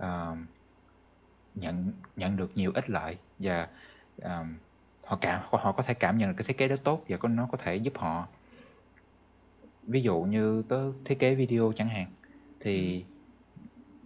uh, 0.02 0.38
nhận 1.54 1.92
nhận 2.16 2.36
được 2.36 2.50
nhiều 2.54 2.72
ích 2.74 2.90
lợi 2.90 3.16
và 3.38 3.68
uh, 4.16 4.46
họ 5.04 5.18
cảm 5.20 5.42
họ 5.50 5.72
có 5.72 5.82
thể 5.82 5.94
cảm 5.94 6.18
nhận 6.18 6.28
được 6.28 6.34
cái 6.36 6.44
thiết 6.44 6.58
kế 6.58 6.68
đó 6.68 6.76
tốt 6.84 7.04
và 7.08 7.28
nó 7.28 7.48
có 7.52 7.58
thể 7.58 7.76
giúp 7.76 7.98
họ. 7.98 8.28
Ví 9.82 10.02
dụ 10.02 10.20
như 10.20 10.62
tớ 10.68 10.92
thiết 11.04 11.18
kế 11.18 11.34
video 11.34 11.72
chẳng 11.76 11.88
hạn 11.88 12.06
thì 12.62 13.04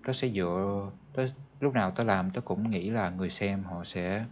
tớ 0.05 0.13
sẽ 0.13 0.29
dựa 0.29 0.91
tớ 1.13 1.29
lúc 1.61 1.75
nào 1.75 1.91
tớ 1.91 2.05
làm 2.05 2.31
tớ 2.31 2.41
cũng 2.41 2.71
nghĩ 2.71 2.91
là 2.91 3.11
người 3.11 3.31
xem 3.31 3.65
họ 3.65 3.85
sẽ 3.85 4.25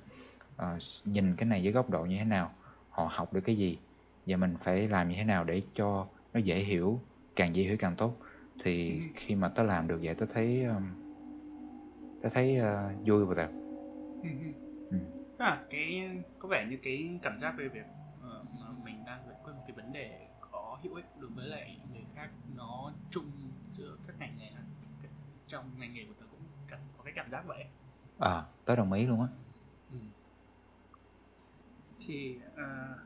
uh, 0.56 0.82
nhìn 1.04 1.36
cái 1.36 1.46
này 1.46 1.60
với 1.62 1.72
góc 1.72 1.90
độ 1.90 2.04
như 2.04 2.18
thế 2.18 2.24
nào 2.24 2.50
họ 2.90 3.08
học 3.12 3.32
được 3.32 3.40
cái 3.40 3.56
gì 3.56 3.78
và 4.26 4.36
mình 4.36 4.56
phải 4.64 4.88
làm 4.88 5.08
như 5.08 5.16
thế 5.16 5.24
nào 5.24 5.44
để 5.44 5.62
cho 5.74 6.06
nó 6.32 6.40
dễ 6.40 6.56
hiểu 6.56 7.00
càng 7.36 7.56
dễ 7.56 7.62
hiểu 7.62 7.76
càng 7.78 7.96
tốt 7.96 8.16
thì 8.62 8.90
ừ. 8.90 9.06
khi 9.14 9.34
mà 9.34 9.48
tớ 9.48 9.62
làm 9.62 9.88
được 9.88 10.00
vậy 10.02 10.14
tớ 10.14 10.26
thấy 10.34 10.64
um, 10.64 10.84
tớ 12.22 12.28
thấy 12.28 12.58
uh, 12.60 13.06
vui 13.06 13.24
và 13.24 13.34
đẹp 13.34 13.50
ừ. 14.22 14.28
ừ. 14.90 14.98
À, 15.38 15.62
cái 15.70 16.10
có 16.38 16.48
vẻ 16.48 16.66
như 16.70 16.76
cái 16.82 17.18
cảm 17.22 17.38
giác 17.38 17.54
về 17.58 17.68
việc 17.68 17.86
uh, 18.18 18.60
mà 18.60 18.66
mình 18.84 19.04
đang 19.06 19.20
giải 19.26 19.36
quyết 19.44 19.52
một 19.52 19.62
cái 19.66 19.76
vấn 19.76 19.92
đề 19.92 20.26
có 20.40 20.78
hữu 20.82 20.94
ích 20.94 21.04
đối 21.20 21.30
với 21.30 21.46
lại 21.46 21.78
người 21.92 22.04
khác 22.14 22.28
nó 22.56 22.92
chung 23.10 23.30
giữa 23.70 23.96
các 24.06 24.16
ngành 24.18 24.34
nghề 24.38 24.50
trong 25.54 25.70
ngành 25.78 25.94
nghề 25.94 26.04
của 26.04 26.14
tớ 26.20 26.26
cũng 26.30 26.40
có 26.98 27.04
cái 27.04 27.12
cảm 27.16 27.30
giác 27.30 27.46
vậy 27.46 27.64
à 28.18 28.42
tớ 28.64 28.76
đồng 28.76 28.92
ý 28.92 29.06
luôn 29.06 29.20
á 29.20 29.28
ừ. 29.92 29.98
thì 32.00 32.36
uh, 32.54 32.98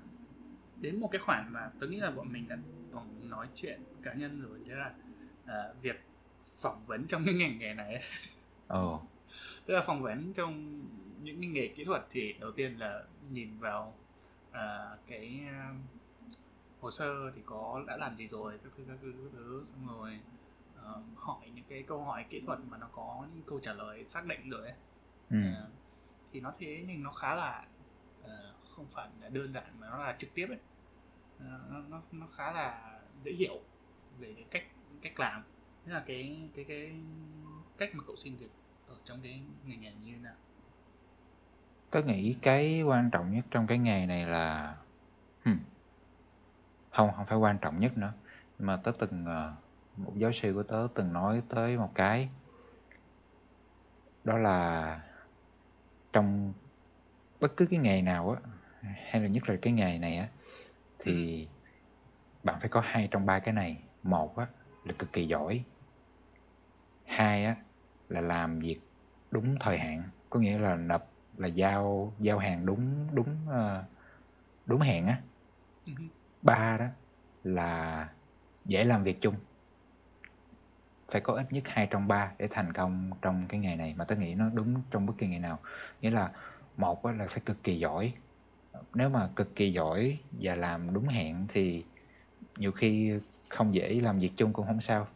đến 0.81 1.01
một 1.01 1.09
cái 1.13 1.21
khoản 1.25 1.53
mà 1.53 1.71
tớ 1.81 1.87
nghĩ 1.87 1.97
là 1.97 2.11
bọn 2.11 2.33
mình 2.33 2.49
đã 2.49 2.57
còn 2.93 3.31
nói 3.31 3.47
chuyện 3.55 3.81
cá 4.03 4.15
nhân 4.15 4.43
rồi 4.43 4.59
thế 4.67 4.75
là 4.75 4.95
uh, 5.45 5.83
việc 5.83 6.05
phỏng 6.57 6.85
vấn 6.87 7.07
trong 7.07 7.25
cái 7.25 7.35
ngành 7.35 7.59
nghề 7.59 7.75
này 7.75 8.03
oh. 8.79 9.01
tức 9.67 9.75
là 9.75 9.83
phỏng 9.87 10.03
vấn 10.03 10.33
trong 10.33 10.83
những 11.23 11.41
cái 11.41 11.51
nghề 11.51 11.69
kỹ 11.69 11.85
thuật 11.85 12.07
thì 12.11 12.35
đầu 12.41 12.53
tiên 12.53 12.79
là 12.79 13.03
nhìn 13.31 13.59
vào 13.59 13.95
uh, 14.51 14.99
cái 15.07 15.41
uh, 15.71 15.77
hồ 16.81 16.91
sơ 16.91 17.31
thì 17.35 17.41
có 17.47 17.85
đã 17.87 17.97
làm 17.97 18.17
gì 18.17 18.27
rồi 18.27 18.59
các 18.65 18.73
thứ 18.77 18.85
các 18.89 18.99
thứ 19.03 19.13
các 19.13 19.31
thứ 19.33 19.65
xong 19.67 19.89
rồi 19.89 20.21
uh, 20.91 21.19
hỏi 21.19 21.51
những 21.55 21.65
cái 21.69 21.83
câu 21.83 22.05
hỏi 22.05 22.25
kỹ 22.31 22.41
thuật 22.41 22.59
mà 22.69 22.79
nó 22.79 22.89
có 22.93 23.27
những 23.35 23.43
câu 23.47 23.61
trả 23.61 23.73
lời 23.73 24.05
xác 24.05 24.27
định 24.27 24.51
rồi 24.51 24.63
ấy. 24.63 24.77
Ừ. 25.31 25.39
Uh, 25.39 25.73
thì 26.33 26.41
nó 26.41 26.53
thế 26.59 26.85
nhưng 26.87 27.03
nó 27.03 27.13
khá 27.13 27.35
là 27.35 27.65
uh, 28.25 28.31
không 28.71 28.87
phải 28.91 29.09
là 29.21 29.29
đơn 29.29 29.53
giản 29.53 29.81
mà 29.81 29.91
nó 29.91 29.99
là 29.99 30.17
trực 30.19 30.35
tiếp 30.35 30.47
ấy 30.49 30.59
uh, 31.37 31.71
nó, 31.71 31.81
nó 31.89 32.03
nó 32.13 32.27
khá 32.33 32.53
là 32.53 32.99
dễ 33.25 33.33
hiểu 33.33 33.61
về 34.19 34.35
cái 34.35 34.45
cách 34.51 34.65
cách 35.03 35.21
làm 35.21 35.45
thế 35.85 35.93
là 35.93 36.05
cái 36.07 36.49
cái 36.55 36.65
cái 36.65 36.93
cách 37.79 37.91
mà 37.95 38.05
cậu 38.07 38.17
xin 38.17 38.37
việc 38.37 38.51
ở 38.89 38.97
trong 39.05 39.21
cái 39.23 39.43
nghề 39.65 39.77
như 39.77 40.13
thế 40.13 40.19
nào 40.19 40.35
tớ 41.91 42.03
nghĩ 42.03 42.37
cái 42.43 42.83
quan 42.83 43.11
trọng 43.11 43.33
nhất 43.33 43.45
trong 43.51 43.67
cái 43.67 43.79
nghề 43.79 44.07
này 44.07 44.27
là 44.27 44.77
hmm. 45.45 45.59
không 46.91 47.11
không 47.17 47.27
phải 47.27 47.39
quan 47.39 47.59
trọng 47.59 47.79
nhất 47.79 47.99
nữa 47.99 48.13
mà 48.59 48.77
tớ 48.77 48.93
từng 48.99 49.25
uh, 49.25 49.68
một 49.99 50.13
giáo 50.17 50.33
sư 50.33 50.53
của 50.55 50.63
tớ 50.63 50.89
từng 50.95 51.13
nói 51.13 51.43
tới 51.49 51.77
một 51.77 51.91
cái. 51.95 52.29
Đó 54.25 54.39
là 54.39 55.01
trong 56.13 56.53
bất 57.41 57.57
cứ 57.57 57.67
cái 57.67 57.79
nghề 57.79 58.03
nào 58.03 58.31
á 58.31 58.41
hay 58.83 59.23
là 59.23 59.29
nhất 59.29 59.49
là 59.49 59.57
cái 59.63 59.73
nghề 59.73 59.99
này 59.99 60.17
á 60.17 60.29
thì 60.99 61.47
bạn 62.45 62.61
phải 62.61 62.69
có 62.69 62.81
hai 62.81 63.09
trong 63.11 63.27
ba 63.27 63.39
cái 63.39 63.55
này. 63.55 63.83
Một 64.03 64.37
á 64.37 64.47
là 64.85 64.95
cực 64.99 65.13
kỳ 65.13 65.27
giỏi. 65.27 65.65
Hai 67.07 67.45
á 67.45 67.57
là 68.09 68.21
làm 68.21 68.59
việc 68.59 68.81
đúng 69.31 69.57
thời 69.61 69.79
hạn. 69.79 70.03
Có 70.31 70.41
nghĩa 70.41 70.59
là 70.59 70.77
nộp 70.77 71.13
là 71.37 71.49
giao 71.49 72.15
giao 72.21 72.39
hàng 72.39 72.67
đúng 72.67 73.15
đúng 73.15 73.47
uh, 73.49 73.85
đúng 74.67 74.81
hẹn 74.81 75.07
á. 75.07 75.23
Ừ 75.87 75.93
ba 76.43 76.77
đó 76.79 76.87
là 77.43 78.09
dễ 78.65 78.85
làm 78.85 79.05
việc 79.05 79.19
chung 79.21 79.35
phải 81.11 81.21
có 81.21 81.35
ít 81.35 81.53
nhất 81.53 81.65
hai 81.67 81.87
trong 81.87 82.09
ba 82.09 82.33
để 82.39 82.49
thành 82.51 82.73
công 82.73 83.11
trong 83.23 83.47
cái 83.49 83.61
nghề 83.61 83.77
này. 83.77 83.95
Mà 83.97 84.05
tôi 84.05 84.19
nghĩ 84.19 84.35
nó 84.35 84.51
đúng 84.55 84.83
trong 84.91 85.07
bất 85.07 85.13
kỳ 85.19 85.27
nghề 85.27 85.39
nào. 85.39 85.59
Nghĩa 86.01 86.11
là 86.11 86.31
một 86.77 87.07
là 87.07 87.27
phải 87.31 87.41
cực 87.47 87.63
kỳ 87.63 87.79
giỏi. 87.79 88.13
Nếu 88.95 89.09
mà 89.09 89.29
cực 89.37 89.57
kỳ 89.57 89.73
giỏi 89.73 90.19
và 90.41 90.55
làm 90.55 90.95
đúng 90.95 91.09
hẹn 91.09 91.47
thì 91.49 91.85
nhiều 92.57 92.73
khi 92.73 93.21
không 93.49 93.75
dễ 93.75 94.01
làm 94.01 94.19
việc 94.19 94.33
chung 94.37 94.53
cũng 94.53 94.67
không 94.67 94.81
sao. 94.81 95.07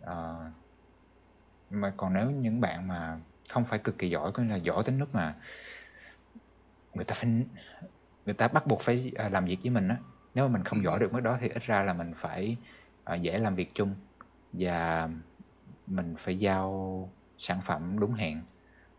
À, 0.00 0.34
mà 1.70 1.92
còn 1.96 2.14
nếu 2.14 2.30
những 2.30 2.60
bạn 2.60 2.88
mà 2.88 3.20
không 3.48 3.64
phải 3.64 3.78
cực 3.78 3.98
kỳ 3.98 4.10
giỏi 4.10 4.32
có 4.32 4.42
nghĩa 4.42 4.50
là 4.50 4.56
giỏi 4.56 4.82
đến 4.86 4.98
lúc 4.98 5.14
mà 5.14 5.34
người 6.94 7.04
ta 7.04 7.14
phải 7.14 7.30
người 8.24 8.34
ta 8.34 8.48
bắt 8.48 8.66
buộc 8.66 8.80
phải 8.80 9.12
à, 9.16 9.28
làm 9.28 9.44
việc 9.44 9.58
với 9.62 9.70
mình 9.70 9.88
á. 9.88 9.96
Nếu 10.34 10.48
mà 10.48 10.52
mình 10.52 10.64
không 10.64 10.84
giỏi 10.84 10.98
được 10.98 11.12
mức 11.12 11.20
đó 11.20 11.38
thì 11.40 11.48
ít 11.48 11.62
ra 11.62 11.82
là 11.82 11.92
mình 11.92 12.12
phải 12.16 12.56
uh, 13.14 13.20
dễ 13.20 13.38
làm 13.38 13.54
việc 13.54 13.74
chung 13.74 13.94
và 14.58 15.08
mình 15.86 16.14
phải 16.18 16.38
giao 16.38 17.10
sản 17.38 17.60
phẩm 17.60 17.98
đúng 18.00 18.12
hẹn. 18.12 18.42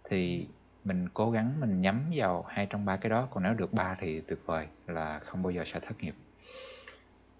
Thì 0.04 0.48
mình 0.84 1.10
cố 1.10 1.32
gắng 1.32 1.60
mình 1.60 1.82
nhắm 1.82 2.12
vào 2.16 2.44
hai 2.48 2.66
trong 2.66 2.86
ba 2.86 2.98
cái 2.98 3.10
đó 3.10 3.28
còn 3.32 3.44
nếu 3.44 3.54
được 3.54 3.74
ba 3.74 3.96
thì 4.00 4.22
tuyệt 4.22 4.40
vời 4.46 4.68
là 4.88 5.20
không 5.20 5.44
bao 5.44 5.52
giờ 5.52 5.64
sẽ 5.66 5.80
thất 5.80 6.04
nghiệp. 6.04 6.16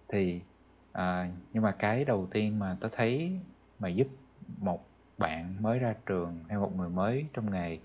Thì 0.08 0.42
à, 0.92 1.30
nhưng 1.54 1.64
mà 1.64 1.72
cái 1.72 2.06
đầu 2.06 2.28
tiên 2.32 2.60
mà 2.60 2.78
tôi 2.80 2.92
thấy 2.94 3.40
mà 3.80 3.88
giúp 3.88 4.08
một 4.58 4.88
bạn 5.18 5.64
mới 5.64 5.80
ra 5.80 5.96
trường 6.06 6.44
hay 6.50 6.58
một 6.58 6.76
người 6.76 6.90
mới 6.90 7.26
trong 7.34 7.52
nghề 7.52 7.80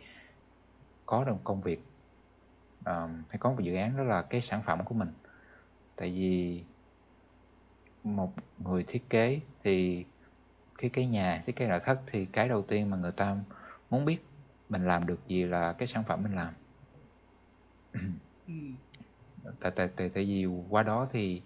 có 1.07 1.25
được 1.25 1.37
công 1.45 1.61
việc 1.61 1.85
um, 2.87 3.23
hay 3.29 3.39
có 3.39 3.51
một 3.51 3.61
dự 3.61 3.75
án 3.75 3.97
đó 3.97 4.03
là 4.03 4.23
cái 4.23 4.41
sản 4.41 4.63
phẩm 4.63 4.85
của 4.85 4.95
mình. 4.95 5.13
Tại 5.97 6.11
vì 6.11 6.65
một 8.05 8.33
người 8.59 8.85
thiết 8.89 9.11
kế 9.11 9.41
thì 9.63 10.05
cái 10.81 10.91
cái 10.91 11.07
nhà 11.07 11.43
thiết 11.47 11.57
kế 11.57 11.69
nội 11.69 11.81
thất 11.85 12.01
thì 12.07 12.27
cái 12.27 12.49
đầu 12.49 12.63
tiên 12.63 12.91
mà 12.91 12.97
người 12.97 13.13
ta 13.13 13.37
muốn 13.91 14.05
biết 14.05 14.25
mình 14.69 14.85
làm 14.87 15.07
được 15.07 15.21
gì 15.29 15.45
là 15.45 15.73
cái 15.73 15.89
sản 15.89 16.05
phẩm 16.05 16.23
mình 16.23 16.37
làm 16.37 16.55
ừ. 17.93 18.01
tại 19.61 19.73
tại 19.77 19.89
tại 19.97 20.11
tại 20.15 20.25
vì 20.25 20.47
qua 20.69 20.83
đó 20.83 21.09
thì 21.13 21.43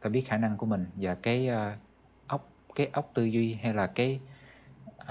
ta 0.00 0.10
biết 0.10 0.24
khả 0.28 0.36
năng 0.36 0.56
của 0.56 0.66
mình 0.66 0.86
và 0.96 1.14
cái 1.14 1.48
uh, 1.50 1.78
ốc 2.26 2.50
cái 2.74 2.90
ốc 2.92 3.10
tư 3.14 3.24
duy 3.24 3.54
hay 3.54 3.74
là 3.74 3.86
cái 3.86 4.20
uh, 5.02 5.08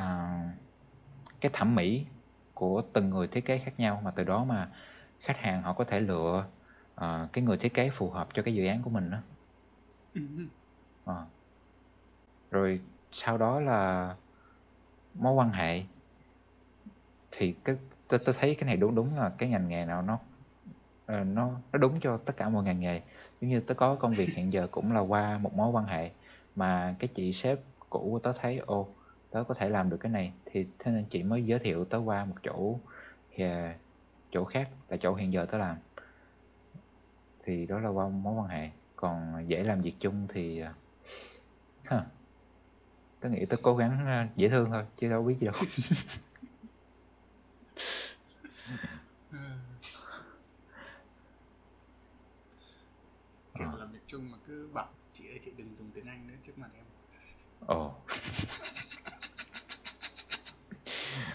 cái 1.41 1.51
thẩm 1.53 1.75
mỹ 1.75 2.05
của 2.53 2.81
từng 2.93 3.09
người 3.09 3.27
thiết 3.27 3.45
kế 3.45 3.57
khác 3.57 3.73
nhau 3.77 4.01
mà 4.03 4.11
từ 4.11 4.23
đó 4.23 4.43
mà 4.43 4.69
khách 5.19 5.37
hàng 5.37 5.61
họ 5.61 5.73
có 5.73 5.83
thể 5.83 5.99
lựa 5.99 6.45
uh, 6.95 7.33
cái 7.33 7.43
người 7.43 7.57
thiết 7.57 7.73
kế 7.73 7.89
phù 7.89 8.09
hợp 8.09 8.27
cho 8.33 8.43
cái 8.43 8.53
dự 8.53 8.65
án 8.65 8.81
của 8.81 8.89
mình 8.89 9.11
đó. 9.11 9.19
Uh. 11.11 11.27
rồi 12.51 12.81
sau 13.11 13.37
đó 13.37 13.59
là 13.59 14.15
mối 15.13 15.33
quan 15.33 15.51
hệ. 15.51 15.83
Thì 17.31 17.55
cái 17.63 17.75
tôi, 18.09 18.19
tôi 18.25 18.35
thấy 18.39 18.55
cái 18.55 18.67
này 18.67 18.77
đúng 18.77 18.95
đúng 18.95 19.17
là 19.17 19.31
cái 19.37 19.49
ngành 19.49 19.69
nghề 19.69 19.85
nào 19.85 20.01
nó 20.01 20.19
ờ, 21.05 21.23
nó 21.23 21.51
nó 21.71 21.79
đúng 21.79 21.99
cho 21.99 22.17
tất 22.17 22.37
cả 22.37 22.49
mọi 22.49 22.63
ngành 22.63 22.79
nghề. 22.79 23.01
Giống 23.41 23.49
như 23.49 23.59
tớ 23.59 23.73
có 23.73 23.95
công 23.95 24.13
việc 24.13 24.29
hiện 24.29 24.53
giờ 24.53 24.67
cũng 24.71 24.91
là 24.91 24.99
qua 24.99 25.37
một 25.37 25.53
mối 25.53 25.71
quan 25.71 25.85
hệ 25.85 26.11
mà 26.55 26.95
cái 26.99 27.07
chị 27.07 27.33
sếp 27.33 27.59
cũ 27.89 28.09
của 28.11 28.19
tớ 28.19 28.33
thấy 28.39 28.57
ô 28.57 28.87
tớ 29.31 29.43
có 29.43 29.53
thể 29.53 29.69
làm 29.69 29.89
được 29.89 29.97
cái 29.97 30.11
này. 30.11 30.33
Thì 30.45 30.67
thế 30.79 30.91
nên 30.91 31.05
chị 31.09 31.23
mới 31.23 31.45
giới 31.45 31.59
thiệu 31.59 31.85
tớ 31.85 31.97
qua 31.97 32.25
một 32.25 32.35
chỗ 32.43 32.79
à, 33.37 33.75
chỗ 34.31 34.45
khác 34.45 34.69
là 34.89 34.97
chỗ 34.97 35.15
hiện 35.15 35.33
giờ 35.33 35.45
tớ 35.51 35.57
làm. 35.57 35.77
Thì 37.43 37.65
đó 37.65 37.79
là 37.79 37.89
qua 37.89 38.07
mối 38.07 38.33
quan 38.33 38.47
hệ. 38.47 38.69
Còn 38.95 39.45
dễ 39.47 39.63
làm 39.63 39.81
việc 39.81 39.95
chung 39.99 40.27
thì 40.33 40.61
à, 40.61 40.73
huh, 41.87 42.01
tớ 43.19 43.29
nghĩ 43.29 43.45
tớ 43.45 43.57
cố 43.61 43.77
gắng 43.77 44.27
dễ 44.35 44.49
thương 44.49 44.71
thôi 44.71 44.83
chứ 44.97 45.09
đâu 45.09 45.23
biết 45.23 45.35
gì 45.39 45.47
đâu. 45.47 45.55
Kiểu 53.59 53.71
làm 53.77 53.91
việc 53.91 53.99
chung 54.07 54.31
mà 54.31 54.37
cứ 54.47 54.69
bảo 54.73 54.89
chị 55.13 55.27
ơi 55.27 55.39
chị 55.41 55.51
đừng 55.57 55.75
dùng 55.75 55.91
tiếng 55.93 56.05
Anh 56.05 56.27
nữa 56.27 56.33
trước 56.43 56.57
mặt 56.57 56.69
em. 56.75 56.83
Ồ. 57.67 57.95
Chị 58.07 58.47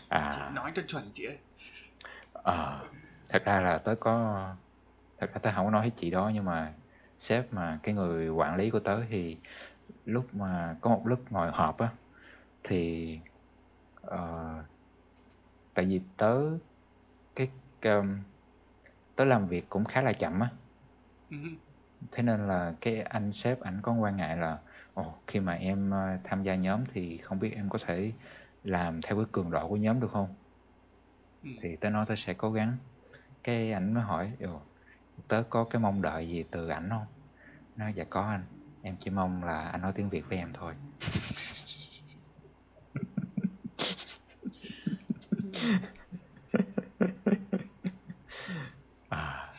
à 0.08 0.50
nói 0.54 0.72
cho 0.74 0.82
chuẩn 0.88 1.10
chị 1.14 1.24
ơi. 1.24 1.38
Ờ 2.32 2.88
thật 3.28 3.42
ra 3.44 3.60
là 3.60 3.78
tớ 3.78 3.94
có 4.00 4.46
thật 5.18 5.30
ra 5.34 5.38
tớ 5.38 5.52
không 5.54 5.66
có 5.66 5.70
nói 5.70 5.82
với 5.82 5.92
chị 5.96 6.10
đó 6.10 6.30
nhưng 6.34 6.44
mà 6.44 6.72
sếp 7.18 7.52
mà 7.52 7.78
cái 7.82 7.94
người 7.94 8.28
quản 8.28 8.56
lý 8.56 8.70
của 8.70 8.80
tớ 8.80 9.00
thì 9.10 9.36
lúc 10.04 10.34
mà 10.34 10.76
có 10.82 10.90
một 10.90 11.02
lúc 11.06 11.20
ngồi 11.32 11.50
họp 11.52 11.78
á 11.78 11.92
thì 12.64 13.18
ờ, 13.94 14.18
tại 15.74 15.84
vì 15.86 16.00
tớ 16.16 16.40
cái 17.36 17.48
um, 17.82 18.18
tớ 19.16 19.24
làm 19.24 19.48
việc 19.48 19.66
cũng 19.70 19.84
khá 19.84 20.02
là 20.02 20.12
chậm 20.12 20.40
á. 20.40 20.50
Ừ, 21.30 21.36
thế 22.12 22.22
nên 22.22 22.46
là 22.48 22.74
cái 22.80 23.00
anh 23.02 23.32
sếp 23.32 23.60
ảnh 23.60 23.80
có 23.82 23.92
quan 23.94 24.16
ngại 24.16 24.36
là 24.36 24.58
ồ 24.94 25.22
khi 25.26 25.40
mà 25.40 25.52
em 25.52 25.90
ờ, 25.90 25.98
tham 26.24 26.42
gia 26.42 26.54
nhóm 26.54 26.84
thì 26.92 27.18
không 27.18 27.38
biết 27.38 27.52
em 27.56 27.68
có 27.70 27.78
thể 27.86 28.12
làm 28.62 29.00
theo 29.02 29.16
cái 29.16 29.26
cường 29.32 29.50
độ 29.50 29.68
của 29.68 29.76
nhóm 29.76 30.00
được 30.00 30.08
không? 30.12 30.34
Ừ. 31.42 31.48
thì 31.62 31.76
tớ 31.80 31.90
nói 31.90 32.04
tớ 32.08 32.14
sẽ 32.16 32.34
cố 32.34 32.52
gắng. 32.52 32.76
Cái 33.44 33.72
ảnh 33.72 33.94
mới 33.94 34.02
hỏi 34.02 34.36
tớ 35.28 35.42
có 35.50 35.64
cái 35.64 35.80
mong 35.82 36.02
đợi 36.02 36.28
gì 36.28 36.44
từ 36.52 36.68
ảnh 36.68 36.88
không? 36.90 37.06
Nói 37.76 37.94
dạ 37.96 38.04
có 38.10 38.22
anh 38.30 38.46
em 38.82 38.96
chỉ 38.98 39.10
mong 39.10 39.44
là 39.44 39.68
anh 39.68 39.80
nói 39.80 39.92
tiếng 39.94 40.08
việt 40.08 40.28
với 40.28 40.38
em 40.38 40.52
thôi. 40.52 40.74
À, 49.08 49.54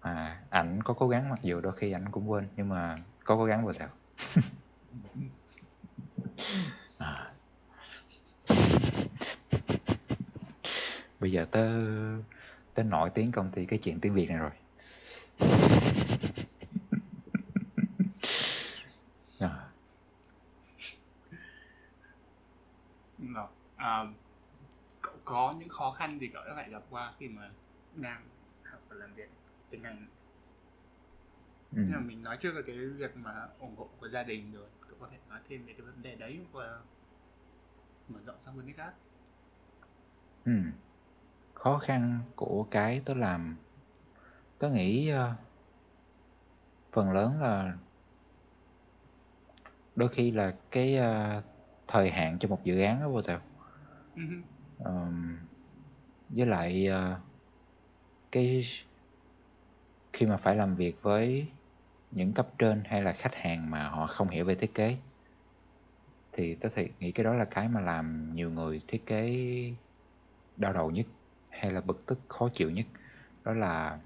à 0.00 0.42
ảnh 0.50 0.82
có 0.82 0.94
cố 0.94 1.08
gắng 1.08 1.28
mặc 1.28 1.38
dù 1.42 1.60
đôi 1.60 1.72
khi 1.76 1.92
ảnh 1.92 2.10
cũng 2.10 2.30
quên 2.30 2.48
nhưng 2.56 2.68
mà 2.68 2.94
có 3.24 3.36
cố 3.36 3.44
gắng 3.44 3.64
vừa 3.64 3.72
sao? 3.72 3.88
À. 6.98 7.32
bây 11.20 11.32
giờ 11.32 11.46
tớ 11.50 11.68
tớ 12.74 12.82
nổi 12.82 13.10
tiếng 13.10 13.32
công 13.32 13.50
ty 13.50 13.66
cái 13.66 13.78
chuyện 13.78 14.00
tiếng 14.00 14.14
việt 14.14 14.28
này 14.28 14.38
rồi 14.38 14.50
à. 19.40 19.68
Rồi. 23.18 23.46
À, 23.76 24.04
cậu 25.00 25.14
có 25.24 25.54
gì 26.20 26.30
cậu 26.34 26.44
đã 26.46 26.54
phải 26.56 26.70
gặp 26.70 26.82
qua 26.90 27.14
khi 27.18 27.28
mà 27.28 27.50
đang 27.92 28.28
học 28.64 28.82
và 28.88 28.96
làm 28.96 29.14
việc 29.14 29.30
tiếng 29.70 29.82
Anh 29.82 30.08
ừ. 31.72 31.80
nhưng 31.86 31.92
mà 31.92 32.00
mình 32.00 32.22
nói 32.22 32.36
trước 32.40 32.52
là 32.54 32.62
cái 32.66 32.76
việc 32.76 33.16
mà 33.16 33.48
ủng 33.58 33.76
hộ 33.76 33.88
của 34.00 34.08
gia 34.08 34.22
đình 34.22 34.52
rồi 34.52 34.68
cậu 34.88 34.96
có 35.00 35.08
thể 35.12 35.18
nói 35.28 35.40
thêm 35.48 35.66
về 35.66 35.72
cái 35.78 35.86
vấn 35.86 36.02
đề 36.02 36.14
đấy 36.16 36.40
là 36.52 36.82
mở 38.08 38.20
rộng 38.26 38.42
sang 38.42 38.56
vấn 38.56 38.66
đề 38.66 38.72
khác 38.72 38.94
Ừ. 40.44 40.52
Khó 41.54 41.78
khăn 41.78 42.20
của 42.36 42.66
cái 42.70 43.02
tớ 43.06 43.14
làm 43.14 43.56
tớ 44.58 44.70
nghĩ 44.70 45.08
ờ, 45.08 45.34
phần 46.92 47.12
lớn 47.12 47.40
là 47.42 47.74
đôi 49.94 50.08
khi 50.08 50.30
là 50.30 50.54
cái 50.70 50.96
ờ, 50.96 51.42
thời 51.88 52.10
hạn 52.10 52.38
cho 52.40 52.48
một 52.48 52.64
dự 52.64 52.80
án 52.80 53.00
đó 53.00 53.08
vô 53.08 53.22
tèo 53.22 53.38
Ừ, 54.16 54.22
Ờm, 54.78 55.38
với 56.30 56.46
lại 56.46 56.86
ờ, 56.86 57.20
cái 58.32 58.64
khi 60.12 60.26
mà 60.26 60.36
phải 60.36 60.56
làm 60.56 60.76
việc 60.76 61.02
với 61.02 61.46
những 62.10 62.32
cấp 62.32 62.48
trên 62.58 62.82
hay 62.84 63.02
là 63.02 63.12
khách 63.12 63.34
hàng 63.34 63.70
mà 63.70 63.88
họ 63.88 64.06
không 64.06 64.28
hiểu 64.28 64.44
về 64.44 64.54
thiết 64.54 64.74
kế 64.74 64.96
thì 66.32 66.54
tớ 66.54 66.68
thì 66.74 66.88
nghĩ 67.00 67.12
cái 67.12 67.24
đó 67.24 67.34
là 67.34 67.44
cái 67.44 67.68
mà 67.68 67.80
làm 67.80 68.34
nhiều 68.34 68.50
người 68.50 68.82
thiết 68.88 69.06
kế 69.06 69.44
đau 70.56 70.72
đầu 70.72 70.90
nhất 70.90 71.06
hay 71.50 71.70
là 71.70 71.80
bực 71.80 72.06
tức 72.06 72.18
khó 72.28 72.48
chịu 72.52 72.70
nhất. 72.70 72.86
Đó 73.44 73.52
là 73.52 73.98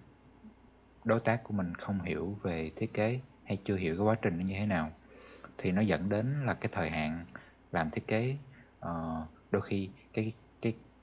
đối 1.04 1.20
tác 1.20 1.44
của 1.44 1.54
mình 1.54 1.74
không 1.74 2.00
hiểu 2.00 2.38
về 2.42 2.70
thiết 2.76 2.94
kế 2.94 3.20
hay 3.44 3.58
chưa 3.64 3.76
hiểu 3.76 3.96
cái 3.96 4.06
quá 4.06 4.16
trình 4.22 4.38
nó 4.38 4.44
như 4.44 4.54
thế 4.58 4.66
nào. 4.66 4.92
Thì 5.58 5.72
nó 5.72 5.80
dẫn 5.80 6.08
đến 6.08 6.46
là 6.46 6.54
cái 6.54 6.68
thời 6.72 6.90
hạn 6.90 7.24
làm 7.72 7.90
thiết 7.90 8.06
kế 8.06 8.36
uh, 8.86 9.28
đôi 9.50 9.62
khi 9.62 9.90
cái 10.12 10.32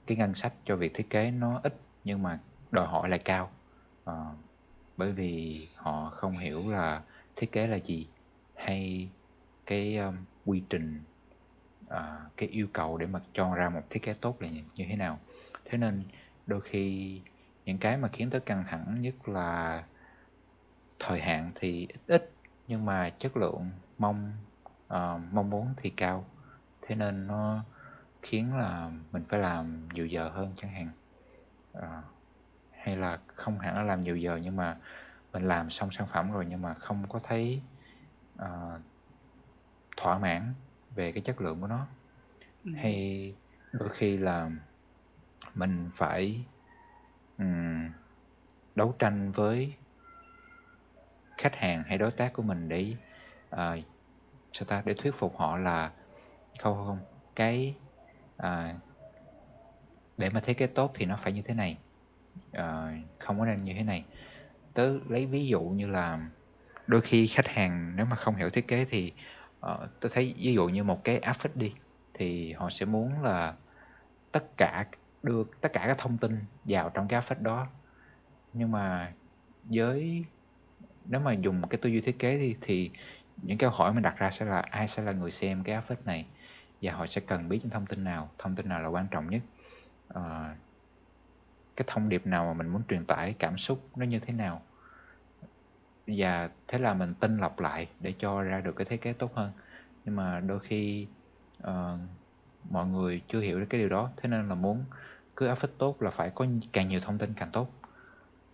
cái 0.08 0.18
ngân 0.18 0.36
sách 0.36 0.54
cho 0.66 0.76
việc 0.76 0.94
thiết 0.94 1.10
kế 1.10 1.32
nó 1.32 1.60
ít 1.64 1.76
nhưng 2.04 2.24
mà 2.24 2.40
đòi 2.72 2.88
hỏi 2.88 3.10
lại 3.10 3.20
cao. 3.20 3.52
Ờ, 4.04 4.26
bởi 4.98 5.12
vì 5.12 5.68
họ 5.76 6.10
không 6.10 6.38
hiểu 6.38 6.70
là 6.70 7.02
thiết 7.36 7.52
kế 7.52 7.68
là 7.68 7.78
gì 7.78 8.08
hay 8.56 9.10
cái 9.66 9.98
um, 9.98 10.16
quy 10.46 10.64
trình 10.70 11.04
à, 11.90 12.18
cái 12.38 12.50
yêu 12.50 12.68
cầu 12.74 12.98
để 12.98 13.06
mà 13.06 13.20
cho 13.34 13.56
ra 13.56 13.70
một 13.70 13.82
thiết 13.90 14.04
kế 14.04 14.14
tốt 14.14 14.42
là 14.42 14.50
như, 14.50 14.64
như 14.76 14.86
thế 14.90 14.96
nào. 14.96 15.20
Thế 15.66 15.78
nên 15.78 16.04
đôi 16.48 16.62
khi 16.62 17.22
những 17.66 17.78
cái 17.78 17.98
mà 17.98 18.08
khiến 18.08 18.30
tới 18.30 18.42
căng 18.42 18.64
thẳng 18.70 19.02
nhất 19.02 19.30
là 19.30 19.84
thời 21.00 21.22
hạn 21.22 21.52
thì 21.56 21.88
ít 21.88 22.00
ít 22.08 22.32
nhưng 22.68 22.86
mà 22.86 23.10
chất 23.10 23.38
lượng 23.38 23.70
mong 23.98 24.32
uh, 24.94 25.22
mong 25.32 25.50
muốn 25.50 25.74
thì 25.78 25.90
cao. 25.90 26.26
Thế 26.82 26.96
nên 26.96 27.28
nó 27.28 27.64
khiến 28.22 28.54
là 28.56 28.92
mình 29.12 29.24
phải 29.30 29.40
làm 29.40 29.88
nhiều 29.94 30.06
giờ 30.08 30.30
hơn 30.30 30.54
chẳng 30.56 30.72
hạn 30.74 30.92
Ờ, 31.74 32.04
hay 32.72 32.98
là 32.98 33.20
không 33.28 33.60
hẳn 33.60 33.76
là 33.76 33.84
làm 33.84 34.04
nhiều 34.04 34.18
giờ 34.18 34.40
nhưng 34.44 34.56
mà 34.56 34.80
mình 35.34 35.44
làm 35.48 35.70
xong 35.70 35.92
sản 35.92 36.08
phẩm 36.14 36.32
rồi 36.32 36.46
nhưng 36.50 36.62
mà 36.62 36.74
không 36.76 37.10
có 37.10 37.20
thấy 37.24 37.64
ờ, 38.38 38.82
thỏa 39.98 40.20
mãn 40.20 40.56
về 40.90 41.12
cái 41.12 41.22
chất 41.24 41.42
lượng 41.42 41.62
của 41.62 41.68
nó 41.68 41.88
ừ. 42.64 42.72
hay 42.72 43.36
đôi 43.74 43.90
khi 43.90 44.18
là 44.18 44.52
mình 45.54 45.90
phải 45.94 46.46
ừm, 47.38 47.92
đấu 48.76 48.96
tranh 49.00 49.32
với 49.32 49.76
khách 51.38 51.56
hàng 51.56 51.84
hay 51.84 51.98
đối 51.98 52.12
tác 52.12 52.34
của 52.34 52.44
mình 52.44 52.70
để 52.70 52.96
ờ, 53.50 53.78
sao 54.54 54.66
ta 54.68 54.84
để 54.86 54.94
thuyết 54.96 55.12
phục 55.16 55.38
họ 55.38 55.58
là 55.58 55.94
không 56.60 56.78
không 56.88 57.00
cái 57.36 57.78
à, 58.42 58.76
để 60.18 60.30
mà 60.30 60.40
thiết 60.40 60.58
kế 60.58 60.68
tốt 60.68 60.92
thì 60.94 61.06
nó 61.06 61.16
phải 61.16 61.34
như 61.34 61.42
thế 61.42 61.54
này. 61.54 61.78
À, 62.52 62.98
không 63.20 63.40
có 63.40 63.46
nên 63.46 63.64
như 63.64 63.74
thế 63.74 63.84
này. 63.84 64.06
Tớ 64.74 64.94
lấy 65.10 65.26
ví 65.26 65.48
dụ 65.48 65.62
như 65.62 65.88
là 65.88 66.20
đôi 66.88 67.02
khi 67.02 67.28
khách 67.28 67.48
hàng 67.48 67.94
nếu 67.96 68.06
mà 68.06 68.16
không 68.16 68.36
hiểu 68.36 68.50
thiết 68.50 68.68
kế 68.68 68.86
thì 68.86 69.14
uh, 69.66 69.80
tớ 70.00 70.10
thấy 70.12 70.34
ví 70.38 70.54
dụ 70.54 70.68
như 70.68 70.84
một 70.84 71.04
cái 71.04 71.18
áp 71.18 71.34
phích 71.34 71.56
đi 71.56 71.74
thì 72.14 72.54
họ 72.54 72.70
sẽ 72.70 72.86
muốn 72.86 73.22
là 73.22 73.54
tất 74.32 74.58
cả 74.58 74.86
đưa 75.24 75.44
tất 75.62 75.74
cả 75.74 75.84
các 75.88 75.98
thông 75.98 76.18
tin 76.18 76.46
vào 76.64 76.90
trong 76.90 77.08
cái 77.08 77.16
áp 77.16 77.22
phích 77.22 77.42
đó. 77.42 77.68
Nhưng 78.54 78.72
mà 78.72 79.14
với 79.64 80.26
nếu 81.06 81.22
mà 81.22 81.34
dùng 81.34 81.68
cái 81.70 81.78
tư 81.82 81.90
duy 81.90 82.02
thiết 82.02 82.20
kế 82.20 82.38
đi 82.38 82.56
thì 82.62 82.92
những 83.42 83.58
câu 83.58 83.70
hỏi 83.70 83.94
mình 83.94 84.04
đặt 84.04 84.18
ra 84.18 84.32
sẽ 84.32 84.46
là 84.46 84.60
ai 84.60 84.88
sẽ 84.88 85.04
là 85.04 85.12
người 85.12 85.32
xem 85.32 85.64
cái 85.64 85.76
áp 85.76 85.82
phích 85.82 86.06
này? 86.06 86.26
Và 86.82 86.94
họ 86.94 87.08
sẽ 87.08 87.22
cần 87.22 87.50
biết 87.50 87.60
những 87.62 87.70
thông 87.70 87.86
tin 87.86 88.04
nào. 88.04 88.30
Thông 88.38 88.56
tin 88.56 88.70
nào 88.70 88.82
là 88.82 88.88
quan 88.88 89.08
trọng 89.12 89.30
nhất? 89.30 89.42
À, 90.14 90.56
cái 91.76 91.86
thông 91.88 92.10
điệp 92.10 92.28
nào 92.28 92.46
mà 92.46 92.54
mình 92.54 92.68
muốn 92.68 92.82
truyền 92.90 93.06
tải 93.06 93.34
cảm 93.34 93.58
xúc 93.58 93.88
nó 93.96 94.06
như 94.06 94.20
thế 94.20 94.34
nào? 94.34 94.62
Và 96.08 96.50
thế 96.68 96.80
là 96.80 96.94
mình 96.94 97.14
tinh 97.20 97.38
lọc 97.38 97.60
lại 97.60 97.88
để 98.00 98.14
cho 98.18 98.42
ra 98.42 98.62
được 98.62 98.76
cái 98.76 98.86
thiết 98.86 99.02
kế 99.02 99.14
tốt 99.14 99.36
hơn. 99.36 99.52
Nhưng 100.06 100.16
mà 100.16 100.40
đôi 100.40 100.60
khi 100.60 101.08
uh, 101.64 102.00
mọi 102.70 102.86
người 102.86 103.22
chưa 103.28 103.40
hiểu 103.40 103.60
được 103.60 103.66
cái 103.70 103.82
điều 103.82 103.90
đó. 103.90 104.10
Thế 104.18 104.30
nên 104.30 104.50
là 104.50 104.56
muốn 104.56 104.86
cứ 105.36 105.48
áp 105.48 105.56
phích 105.56 105.78
tốt 105.78 106.02
là 106.02 106.12
phải 106.12 106.30
có 106.30 106.46
càng 106.72 106.88
nhiều 106.88 107.00
thông 107.00 107.18
tin 107.18 107.34
càng 107.34 107.50
tốt. 107.52 107.70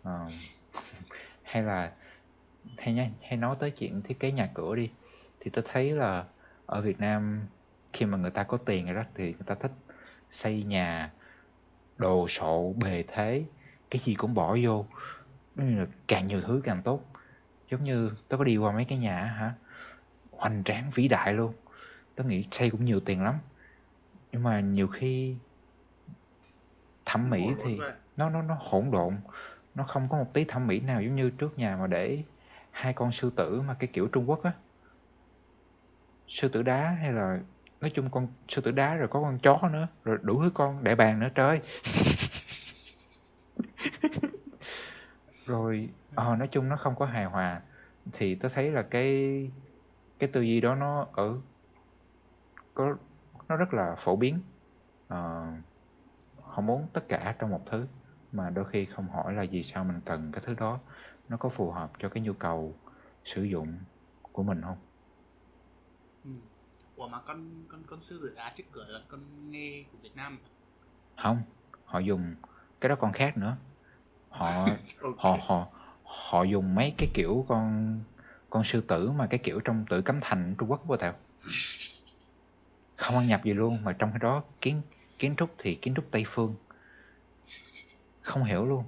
Uh, 0.01 0.31
hay 1.43 1.63
là 1.63 1.91
hay 2.77 2.93
nhá 2.93 3.09
hay 3.21 3.37
nói 3.37 3.55
tới 3.59 3.71
chuyện 3.71 4.01
thiết 4.01 4.19
kế 4.19 4.31
nhà 4.31 4.49
cửa 4.53 4.75
đi. 4.75 4.91
Thì 5.39 5.51
tôi 5.51 5.63
thấy 5.71 5.91
là 5.91 6.25
ở 6.65 6.81
Việt 6.81 6.99
Nam 6.99 7.41
khi 7.97 8.05
mà 8.05 8.17
người 8.17 8.31
ta 8.31 8.43
có 8.43 8.57
tiền 8.57 8.85
rồi 8.85 8.95
đó 8.95 9.03
thì 9.15 9.23
người 9.23 9.45
ta 9.45 9.55
thích 9.55 9.71
xây 10.29 10.63
nhà 10.63 11.11
đồ 11.97 12.27
sộ 12.27 12.73
bề 12.83 13.03
thế 13.07 13.43
cái 13.89 13.99
gì 13.99 14.15
cũng 14.15 14.33
bỏ 14.33 14.57
vô. 14.63 14.85
Càng 16.07 16.27
nhiều 16.27 16.41
thứ 16.41 16.61
càng 16.63 16.81
tốt. 16.83 17.05
Giống 17.71 17.83
như 17.83 18.11
tớ 18.27 18.37
có 18.37 18.43
đi 18.43 18.57
qua 18.57 18.71
mấy 18.71 18.85
cái 18.85 18.97
nhà 18.97 19.23
hả 19.23 19.53
hoành 20.31 20.63
tráng 20.63 20.91
vĩ 20.93 21.07
đại 21.07 21.33
luôn. 21.33 21.53
Tớ 22.15 22.23
nghĩ 22.23 22.45
xây 22.51 22.69
cũng 22.69 22.85
nhiều 22.85 22.99
tiền 22.99 23.23
lắm. 23.23 23.35
Nhưng 24.31 24.43
mà 24.43 24.59
nhiều 24.59 24.87
khi 24.87 25.35
thẩm 27.05 27.29
mỹ 27.29 27.53
thì 27.63 27.79
nó 28.17 28.29
nó 28.29 28.41
nó 28.41 28.57
hỗn 28.59 28.91
độn. 28.91 29.17
Nó 29.75 29.83
không 29.83 30.09
có 30.09 30.17
một 30.17 30.33
tí 30.33 30.45
thẩm 30.45 30.67
mỹ 30.67 30.79
nào 30.79 31.01
giống 31.01 31.15
như 31.15 31.29
trước 31.29 31.57
nhà 31.59 31.77
mà 31.77 31.87
để 31.87 32.23
hai 32.71 32.93
con 32.93 33.11
sư 33.11 33.31
tử 33.35 33.61
mà 33.61 33.73
cái 33.73 33.87
kiểu 33.93 34.07
Trung 34.07 34.29
Quốc 34.29 34.43
á. 34.43 34.51
Sư 36.27 36.49
tử 36.49 36.61
đá 36.63 36.89
hay 36.89 37.13
là 37.13 37.39
nói 37.81 37.91
chung 37.93 38.09
con 38.11 38.27
sư 38.47 38.61
tử 38.61 38.71
đá 38.71 38.95
rồi 38.95 39.07
có 39.07 39.21
con 39.21 39.39
chó 39.39 39.69
nữa 39.71 39.87
rồi 40.03 40.17
đủ 40.21 40.41
thứ 40.43 40.51
con 40.53 40.83
đại 40.83 40.95
bàng 40.95 41.19
nữa 41.19 41.29
trời. 41.35 41.61
Rồi 45.45 45.89
ờ 46.15 46.35
nói 46.35 46.47
chung 46.51 46.69
nó 46.69 46.77
không 46.77 46.95
có 46.95 47.05
hài 47.05 47.25
hòa. 47.25 47.61
Thì 48.13 48.35
tôi 48.35 48.51
thấy 48.55 48.71
là 48.71 48.81
cái 48.81 49.51
cái 50.19 50.29
tư 50.33 50.41
duy 50.41 50.61
đó 50.61 50.75
nó 50.75 51.07
ở 51.13 51.41
có 52.73 52.97
nó 53.49 53.55
rất 53.55 53.73
là 53.73 53.95
phổ 53.97 54.15
biến. 54.15 54.41
À, 55.07 55.17
họ 56.41 56.61
muốn 56.61 56.87
tất 56.93 57.05
cả 57.09 57.35
trong 57.39 57.49
một 57.49 57.61
thứ 57.71 57.87
mà 58.31 58.49
đôi 58.49 58.65
khi 58.71 58.85
không 58.85 59.09
hỏi 59.09 59.33
là 59.33 59.45
vì 59.51 59.63
sao 59.63 59.83
mình 59.83 60.01
cần 60.05 60.31
cái 60.31 60.41
thứ 60.45 60.55
đó. 60.55 60.79
Nó 61.27 61.37
có 61.37 61.49
phù 61.49 61.71
hợp 61.71 61.91
cho 61.99 62.09
cái 62.09 62.23
nhu 62.23 62.33
cầu 62.33 62.79
sử 63.25 63.43
dụng 63.43 63.79
của 64.21 64.43
mình 64.43 64.61
không? 64.61 64.77
Ừ 66.23 66.29
ủa 66.97 67.07
mà 67.07 67.19
con 67.19 67.65
con 67.67 67.83
con 67.87 68.01
sư 68.01 68.19
tử 68.21 68.33
đá 68.35 68.53
trước 68.55 68.63
cửa 68.71 68.85
là 68.87 68.99
con 69.07 69.51
nghe 69.51 69.83
của 69.91 69.97
Việt 70.01 70.15
Nam. 70.15 70.39
Không 71.17 71.41
họ 71.85 71.99
dùng 71.99 72.35
cái 72.81 72.89
đó 72.89 72.95
còn 72.95 73.13
khác 73.13 73.37
nữa. 73.37 73.57
Họ 74.29 74.77
họ 75.17 75.31
ok. 75.31 75.41
họ 75.47 75.67
họ 76.03 76.43
dùng 76.43 76.75
mấy 76.75 76.93
cái 76.97 77.09
kiểu 77.13 77.45
con 77.47 77.99
con 78.49 78.63
sư 78.63 78.81
tử 78.81 79.11
mà 79.11 79.27
cái 79.27 79.39
kiểu 79.43 79.59
trong 79.59 79.85
tử 79.89 80.01
cấm 80.01 80.19
thành 80.21 80.55
Trung 80.57 80.71
Quốc 80.71 80.87
vô 80.87 80.97
tao 80.97 81.13
không 82.97 83.15
ăn 83.17 83.27
nhập 83.27 83.43
gì 83.43 83.53
luôn 83.53 83.83
mà 83.83 83.93
trong 83.93 84.11
cái 84.11 84.19
đó 84.19 84.43
kiến 84.61 84.81
kiến 85.19 85.35
trúc 85.37 85.55
thì 85.57 85.75
kiến 85.75 85.93
trúc 85.95 86.11
Tây 86.11 86.23
phương. 86.27 86.55
Không 88.21 88.43
hiểu 88.43 88.65
luôn. 88.65 88.83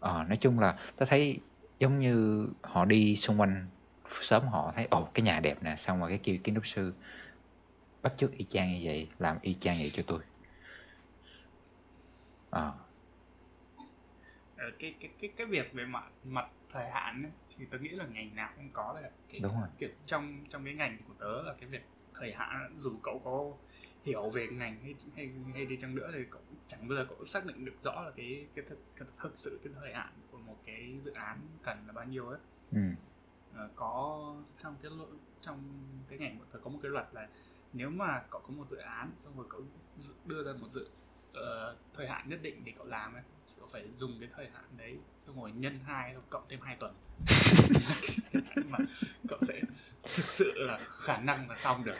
Ờ 0.00 0.24
nói 0.28 0.36
chung 0.36 0.58
là 0.58 0.78
tao 0.96 1.06
thấy 1.06 1.40
giống 1.78 1.98
như 1.98 2.46
họ 2.62 2.84
đi 2.84 3.16
xung 3.16 3.40
quanh 3.40 3.68
sớm 4.06 4.48
họ 4.48 4.72
thấy 4.76 4.86
ồ 4.90 5.08
cái 5.14 5.22
nhà 5.22 5.40
đẹp 5.40 5.62
nè 5.62 5.76
xong 5.76 6.00
rồi 6.00 6.08
cái 6.08 6.18
kêu 6.18 6.36
kiến 6.44 6.54
trúc 6.54 6.66
sư 6.66 6.94
bắt 8.02 8.12
chước 8.16 8.32
y 8.32 8.44
chang 8.44 8.74
như 8.74 8.80
vậy 8.84 9.08
làm 9.18 9.38
y 9.42 9.54
chang 9.54 9.76
vậy 9.78 9.90
cho 9.92 10.02
tôi. 10.06 10.20
Ờ, 12.50 12.74
cái 14.78 14.94
cái 15.00 15.10
cái 15.20 15.30
cái 15.36 15.46
việc 15.46 15.72
về 15.72 15.84
mặt 15.84 16.04
mặt 16.24 16.48
thời 16.72 16.90
hạn 16.90 17.22
ấy, 17.22 17.32
thì 17.56 17.66
tớ 17.70 17.78
nghĩ 17.78 17.88
là 17.88 18.06
ngành 18.06 18.34
nào 18.34 18.52
cũng 18.56 18.68
có 18.72 18.98
đấy 19.02 19.10
cái 19.28 19.40
đúng 19.40 19.60
rồi. 19.60 19.68
kiểu 19.78 19.88
trong 20.06 20.44
trong 20.48 20.64
cái 20.64 20.74
ngành 20.74 20.98
của 21.08 21.14
tớ 21.18 21.42
là 21.42 21.54
cái 21.60 21.68
việc 21.68 21.82
thời 22.14 22.32
hạn 22.32 22.74
dù 22.78 22.92
cậu 23.02 23.20
có 23.24 23.52
hiểu 24.04 24.30
về 24.30 24.48
ngành 24.48 24.80
hay 24.82 24.94
hay 25.16 25.30
hay 25.54 25.66
đi 25.66 25.76
chăng 25.80 25.94
nữa 25.94 26.10
thì 26.14 26.18
cậu 26.30 26.40
chẳng 26.68 26.88
bao 26.88 26.98
giờ 26.98 27.06
cậu 27.08 27.24
xác 27.24 27.46
định 27.46 27.64
được 27.64 27.80
rõ 27.80 28.02
là 28.02 28.10
cái 28.16 28.46
cái 28.54 28.64
thực, 28.68 28.78
cái 28.96 29.08
thực 29.16 29.38
sự 29.38 29.60
cái 29.64 29.72
thời 29.80 29.94
hạn 29.94 30.12
của 30.30 30.38
một 30.38 30.56
cái 30.66 30.98
dự 31.02 31.12
án 31.12 31.40
cần 31.62 31.78
là 31.86 31.92
bao 31.92 32.04
nhiêu 32.04 32.28
ấy. 32.28 32.38
Ừ. 32.72 32.80
Ờ, 33.54 33.68
có 33.76 34.34
trong 34.58 34.76
cái 34.82 34.90
trong 35.40 35.62
cái 36.08 36.18
ngành 36.18 36.38
của 36.38 36.44
tớ 36.52 36.58
có 36.58 36.70
một 36.70 36.78
cái 36.82 36.90
luật 36.90 37.06
là 37.12 37.28
nếu 37.72 37.90
mà 37.90 38.22
cậu 38.30 38.40
có 38.40 38.50
một 38.52 38.64
dự 38.68 38.76
án 38.76 39.12
xong 39.16 39.36
rồi 39.36 39.46
cậu 39.50 39.62
đưa 40.24 40.44
ra 40.44 40.52
một 40.60 40.68
dự 40.70 40.88
ờ, 41.34 41.76
thời 41.94 42.08
hạn 42.08 42.28
nhất 42.28 42.38
định 42.42 42.64
để 42.64 42.72
cậu 42.78 42.86
làm 42.86 43.14
ấy 43.14 43.22
cậu 43.58 43.68
phải 43.72 43.90
dùng 43.90 44.16
cái 44.20 44.28
thời 44.36 44.48
hạn 44.54 44.64
đấy 44.76 44.98
xong 45.20 45.40
rồi 45.40 45.52
nhân 45.52 45.80
hai 45.86 46.14
cộng 46.30 46.44
thêm 46.48 46.60
2 46.62 46.76
tuần. 46.80 46.94
Mà 48.70 48.78
cậu 49.28 49.38
sẽ 49.42 49.60
thực 50.14 50.32
sự 50.32 50.52
là 50.56 50.80
khả 50.88 51.18
năng 51.18 51.50
là 51.50 51.56
xong 51.56 51.84
được. 51.84 51.96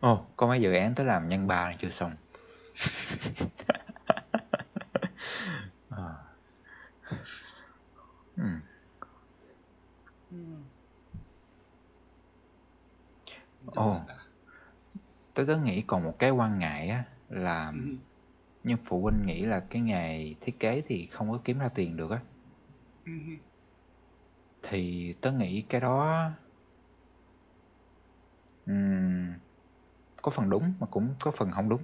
Ồ 0.00 0.26
có 0.36 0.46
mấy 0.46 0.60
dự 0.60 0.72
án 0.72 0.94
tới 0.94 1.06
làm 1.06 1.28
nhân 1.28 1.46
ba 1.46 1.72
chưa 1.78 1.90
xong 1.90 2.12
Ờ. 5.90 6.14
ừ. 8.36 8.42
Ồ. 13.76 14.00
tớ 15.34 15.44
tớ 15.46 15.58
nghĩ 15.58 15.82
còn 15.86 16.04
một 16.04 16.16
cái 16.18 16.30
quan 16.30 16.58
ngại 16.58 16.88
á 16.88 17.04
là 17.28 17.72
Ừ. 17.72 17.78
như 18.64 18.76
phụ 18.86 19.02
huynh 19.02 19.26
nghĩ 19.26 19.46
là 19.46 19.60
cái 19.70 19.82
nghề 19.82 20.34
thiết 20.42 20.60
kế 20.60 20.82
thì 20.86 21.06
không 21.12 21.32
có 21.32 21.40
kiếm 21.44 21.58
ra 21.58 21.68
tiền 21.76 21.96
được 21.96 22.10
á 22.12 22.20
Ừ. 23.04 23.12
thì 24.62 25.14
tớ 25.22 25.32
nghĩ 25.32 25.62
cái 25.68 25.80
đó 25.80 26.30
ừm, 28.66 29.32
có 30.22 30.30
phần 30.32 30.50
đúng 30.50 30.74
mà 30.80 30.86
cũng 30.90 31.14
có 31.20 31.30
phần 31.30 31.52
không 31.52 31.68
đúng 31.68 31.82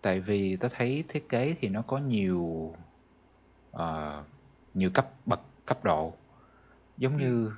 tại 0.00 0.20
vì 0.20 0.56
tớ 0.56 0.68
thấy 0.70 1.04
thiết 1.08 1.26
kế 1.28 1.54
thì 1.60 1.68
nó 1.68 1.82
có 1.82 1.98
nhiều 1.98 2.72
ờ, 3.70 4.24
nhiều 4.74 4.90
cấp 4.94 5.10
bậc 5.26 5.40
cấp 5.66 5.84
độ 5.84 6.14
giống 6.96 7.16
Ừ. 7.16 7.20
như 7.20 7.52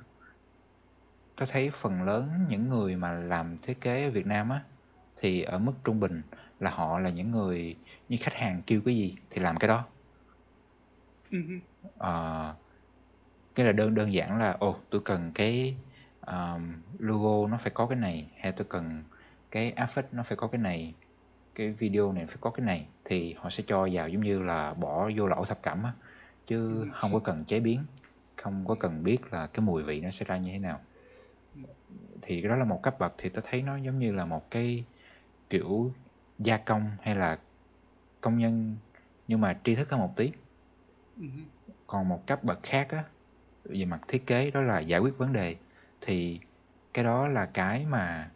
tớ 1.37 1.45
thấy 1.49 1.69
phần 1.73 2.03
lớn 2.03 2.45
những 2.49 2.69
người 2.69 2.95
mà 2.95 3.11
làm 3.13 3.57
thiết 3.57 3.81
kế 3.81 4.03
ở 4.05 4.11
Việt 4.11 4.25
Nam 4.25 4.49
á 4.49 4.65
thì 5.15 5.41
ở 5.41 5.59
mức 5.59 5.73
trung 5.83 5.99
bình 5.99 6.21
là 6.59 6.71
họ 6.71 6.99
là 6.99 7.09
những 7.09 7.31
người 7.31 7.83
như 8.09 8.17
khách 8.21 8.33
hàng 8.35 8.63
kêu 8.67 8.81
cái 8.85 8.95
gì 8.95 9.15
thì 9.29 9.41
làm 9.41 9.57
cái 9.57 9.67
đó 9.67 9.85
Ừ. 11.31 11.37
Ờ, 11.97 12.55
cái 13.55 13.65
là 13.65 13.71
đơn 13.71 13.95
đơn 13.95 14.13
giản 14.13 14.39
là 14.39 14.51
ồ 14.59 14.75
tôi 14.89 15.01
cần 15.05 15.31
cái 15.35 15.77
um, 16.27 16.83
logo 16.99 17.47
nó 17.51 17.57
phải 17.57 17.71
có 17.75 17.87
cái 17.87 17.97
này 17.99 18.31
hay 18.39 18.51
tôi 18.51 18.67
cần 18.69 19.03
cái 19.51 19.73
affix 19.77 20.03
nó 20.11 20.23
phải 20.23 20.37
có 20.37 20.47
cái 20.47 20.61
này 20.61 20.95
cái 21.55 21.71
video 21.73 22.13
này 22.13 22.25
phải 22.27 22.37
có 22.41 22.51
cái 22.51 22.65
này 22.65 22.89
thì 23.05 23.33
họ 23.33 23.49
sẽ 23.49 23.63
cho 23.67 23.89
vào 23.93 24.09
giống 24.09 24.23
như 24.23 24.43
là 24.43 24.73
bỏ 24.73 25.11
vô 25.17 25.27
lẩu 25.27 25.45
thập 25.45 25.61
cẩm 25.63 25.83
á 25.83 25.93
chứ 26.47 26.85
Ừ. 26.85 26.89
không 26.93 27.13
có 27.13 27.19
cần 27.19 27.45
chế 27.45 27.59
biến 27.59 27.85
không 28.35 28.65
có 28.67 28.75
cần 28.75 29.03
biết 29.03 29.33
là 29.33 29.47
cái 29.47 29.61
mùi 29.65 29.83
vị 29.83 30.01
nó 30.01 30.11
sẽ 30.11 30.25
ra 30.25 30.37
như 30.37 30.51
thế 30.51 30.59
nào 30.59 30.81
thì 32.21 32.41
cái 32.41 32.49
đó 32.49 32.55
là 32.55 32.65
một 32.65 32.79
cấp 32.83 32.95
bậc 32.99 33.13
thì 33.17 33.29
tôi 33.29 33.43
thấy 33.47 33.61
nó 33.61 33.77
giống 33.77 33.99
như 33.99 34.11
là 34.11 34.25
một 34.25 34.47
cái 34.51 34.85
kiểu 35.49 35.93
gia 36.39 36.57
công 36.57 36.91
hay 37.01 37.15
là 37.15 37.39
công 38.21 38.37
nhân 38.37 38.77
nhưng 39.27 39.41
mà 39.41 39.61
tri 39.65 39.75
thức 39.75 39.89
hơn 39.91 39.99
một 40.01 40.13
tí 40.17 40.31
Ừ. 41.15 41.23
còn 41.87 42.09
một 42.09 42.23
cấp 42.27 42.43
bậc 42.43 42.59
khác 42.63 42.87
á 42.89 43.03
về 43.63 43.85
mặt 43.85 44.01
thiết 44.07 44.23
kế 44.27 44.51
đó 44.51 44.61
là 44.61 44.79
giải 44.79 44.99
quyết 44.99 45.17
vấn 45.17 45.33
đề 45.33 45.57
thì 46.01 46.41
cái 46.93 47.05
đó 47.05 47.27
là 47.27 47.51
cái 47.53 47.85
mà 47.85 48.31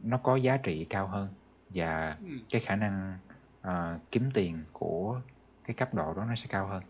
nó 0.00 0.18
có 0.18 0.36
giá 0.36 0.56
trị 0.56 0.86
cao 0.90 1.08
hơn 1.08 1.34
và 1.68 2.18
Ừ. 2.20 2.26
cái 2.52 2.60
khả 2.60 2.76
năng 2.76 3.18
ờ, 3.60 4.00
kiếm 4.12 4.30
tiền 4.34 4.64
của 4.72 5.22
cái 5.64 5.74
cấp 5.76 5.94
độ 5.94 6.14
đó 6.14 6.24
nó 6.24 6.34
sẽ 6.34 6.46
cao 6.50 6.66
hơn 6.68 6.82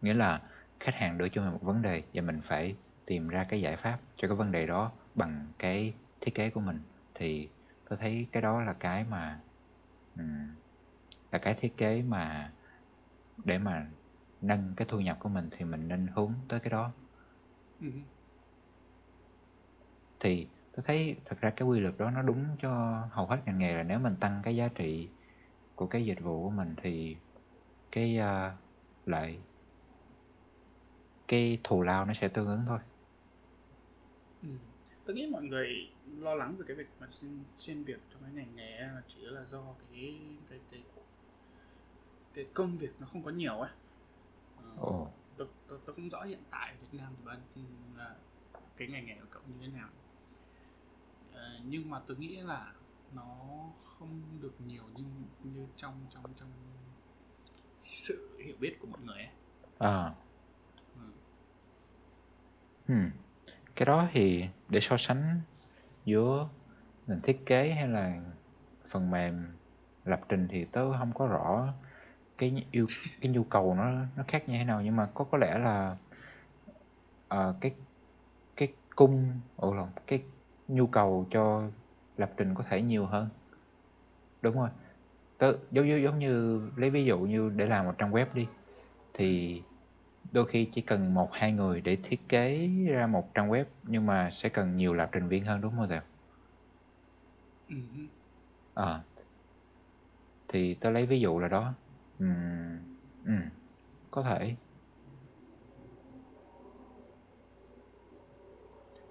nghĩa 0.00 0.14
là 0.14 0.50
khách 0.80 0.94
hàng 0.94 1.18
đưa 1.18 1.28
cho 1.28 1.42
mình 1.42 1.52
một 1.52 1.58
vấn 1.62 1.82
đề 1.82 2.02
và 2.14 2.22
mình 2.22 2.40
phải 2.44 2.76
tìm 3.10 3.28
ra 3.28 3.46
cái 3.48 3.60
giải 3.60 3.76
pháp 3.76 3.98
cho 4.16 4.28
cái 4.28 4.36
vấn 4.36 4.52
đề 4.52 4.66
đó 4.66 4.92
bằng 5.14 5.46
cái 5.58 5.94
thiết 6.20 6.34
kế 6.34 6.50
của 6.50 6.60
mình 6.60 6.82
thì 7.14 7.48
tôi 7.88 7.98
thấy 8.02 8.26
cái 8.32 8.42
đó 8.42 8.62
là 8.62 8.72
cái 8.72 9.04
mà 9.04 9.40
là 11.32 11.38
cái 11.38 11.54
thiết 11.54 11.76
kế 11.76 12.02
mà 12.02 12.52
để 13.44 13.58
mà 13.58 13.86
nâng 14.40 14.74
cái 14.76 14.86
thu 14.90 15.00
nhập 15.00 15.16
của 15.20 15.28
mình 15.28 15.48
thì 15.52 15.64
mình 15.64 15.88
nên 15.88 16.06
hướng 16.06 16.34
tới 16.48 16.60
cái 16.60 16.70
đó 16.70 16.92
Ừ. 17.80 17.86
thì 20.20 20.46
tôi 20.72 20.84
thấy 20.88 21.16
thật 21.24 21.36
ra 21.40 21.50
cái 21.56 21.68
quy 21.68 21.80
luật 21.80 21.94
đó 21.98 22.10
nó 22.10 22.22
đúng 22.22 22.56
cho 22.58 22.70
hầu 23.12 23.26
hết 23.26 23.38
ngành 23.46 23.58
nghề 23.58 23.74
là 23.74 23.82
nếu 23.82 23.98
mình 23.98 24.14
tăng 24.20 24.40
cái 24.44 24.56
giá 24.56 24.68
trị 24.68 25.08
của 25.74 25.86
cái 25.86 26.04
dịch 26.06 26.20
vụ 26.22 26.42
của 26.44 26.50
mình 26.50 26.74
thì 26.82 27.16
cái 27.92 28.18
uh, 28.20 28.52
lợi 29.06 29.38
cái 31.28 31.60
thù 31.64 31.82
lao 31.82 32.04
nó 32.04 32.14
sẽ 32.14 32.28
tương 32.28 32.46
ứng 32.46 32.64
thôi 32.66 32.78
Ừ. 34.42 34.48
Tôi 35.04 35.16
nghĩ 35.16 35.26
mọi 35.26 35.42
người 35.42 35.90
lo 36.18 36.34
lắng 36.34 36.56
về 36.56 36.64
cái 36.68 36.76
việc 36.76 36.88
mà 37.00 37.06
xin 37.10 37.44
xin 37.56 37.84
việc 37.84 38.00
trong 38.10 38.22
cái 38.22 38.32
ngành 38.32 38.56
nghề 38.56 38.80
là 38.80 39.02
chỉ 39.08 39.20
là 39.20 39.44
do 39.44 39.74
cái 39.78 40.20
cái 40.50 40.60
cái 40.70 40.82
cái 42.34 42.46
công 42.54 42.76
việc 42.78 42.90
nó 43.00 43.06
không 43.06 43.22
có 43.22 43.30
nhiều 43.30 43.54
ấy. 43.54 43.70
Ờ, 44.56 44.70
ồ 44.78 45.10
tôi, 45.36 45.48
tôi, 45.68 45.78
tôi 45.86 45.94
không 45.96 46.08
rõ 46.08 46.22
hiện 46.24 46.42
tại 46.50 46.74
Việt 46.80 46.98
Nam 46.98 47.12
thì 47.18 47.24
ban 47.24 47.40
là 47.96 48.16
cái 48.76 48.88
ngành 48.88 49.06
nghề 49.06 49.14
của 49.14 49.26
cậu 49.30 49.42
như 49.46 49.54
thế 49.66 49.68
nào. 49.78 49.88
Ờ, 51.32 51.60
nhưng 51.66 51.90
mà 51.90 52.00
tôi 52.06 52.16
nghĩ 52.16 52.36
là 52.36 52.72
nó 53.14 53.36
không 53.84 54.22
được 54.40 54.54
nhiều 54.66 54.82
như 54.96 55.04
như 55.44 55.66
trong 55.76 56.06
trong 56.10 56.24
trong 56.36 56.48
sự 57.84 58.38
hiểu 58.44 58.56
biết 58.60 58.76
của 58.80 58.86
mọi 58.86 59.00
người 59.00 59.16
ấy. 59.16 59.30
à 59.78 60.14
Ừ. 60.96 61.02
hmm 62.86 63.10
cái 63.80 63.86
đó 63.86 64.08
thì 64.12 64.48
để 64.68 64.80
so 64.80 64.96
sánh 64.96 65.40
giữa 66.04 66.48
nền 67.06 67.20
thiết 67.20 67.46
kế 67.46 67.70
hay 67.70 67.88
là 67.88 68.20
phần 68.90 69.10
mềm 69.10 69.46
lập 70.04 70.20
trình 70.28 70.48
thì 70.50 70.64
tớ 70.64 70.92
không 70.98 71.12
có 71.14 71.26
rõ 71.26 71.72
cái 72.38 72.66
yêu 72.70 72.86
cái 73.20 73.30
nhu 73.30 73.44
cầu 73.44 73.74
nó 73.74 73.92
nó 74.16 74.24
khác 74.28 74.48
như 74.48 74.58
thế 74.58 74.64
nào. 74.64 74.82
Nhưng 74.82 74.96
mà 74.96 75.06
có 75.14 75.24
có 75.24 75.38
lẽ 75.38 75.58
là 75.58 75.96
uh, 77.34 77.56
cái 77.60 77.74
cái 78.56 78.68
cung 78.96 79.40
ồ 79.56 79.74
lộn 79.74 79.88
cái 80.06 80.22
nhu 80.68 80.86
cầu 80.86 81.26
cho 81.30 81.68
lập 82.16 82.30
trình 82.36 82.54
có 82.54 82.64
thể 82.70 82.82
nhiều 82.82 83.06
hơn. 83.06 83.28
Đúng 84.42 84.56
rồi. 84.56 84.68
Tớ 85.38 85.52
giống 85.70 85.86
như 85.86 85.96
giống 85.96 86.18
như 86.18 86.62
lấy 86.76 86.90
ví 86.90 87.04
dụ 87.04 87.18
như 87.18 87.52
để 87.56 87.66
làm 87.66 87.84
một 87.84 87.94
trang 87.98 88.12
web 88.12 88.26
đi 88.34 88.46
thì 89.14 89.62
đôi 90.32 90.46
khi 90.46 90.68
chỉ 90.72 90.80
cần 90.82 91.14
một 91.14 91.30
hai 91.32 91.52
người 91.52 91.80
để 91.80 91.98
thiết 92.02 92.28
kế 92.28 92.68
ra 92.88 93.06
một 93.06 93.30
trang 93.34 93.50
web 93.50 93.64
nhưng 93.82 94.06
mà 94.06 94.30
sẽ 94.32 94.48
cần 94.48 94.76
nhiều 94.76 94.94
lập 94.94 95.08
trình 95.12 95.28
viên 95.28 95.44
hơn 95.44 95.60
đúng 95.60 95.76
không 95.76 95.88
Tèo? 95.90 96.02
Ừ. 97.68 97.74
Ờ. 98.74 99.02
Thì 100.48 100.74
tớ 100.80 100.90
lấy 100.90 101.06
ví 101.06 101.20
dụ 101.20 101.38
là 101.38 101.48
đó. 101.48 101.74
Ừm, 102.18 102.78
ừm, 103.24 103.40
có 104.10 104.22
thể. 104.22 104.56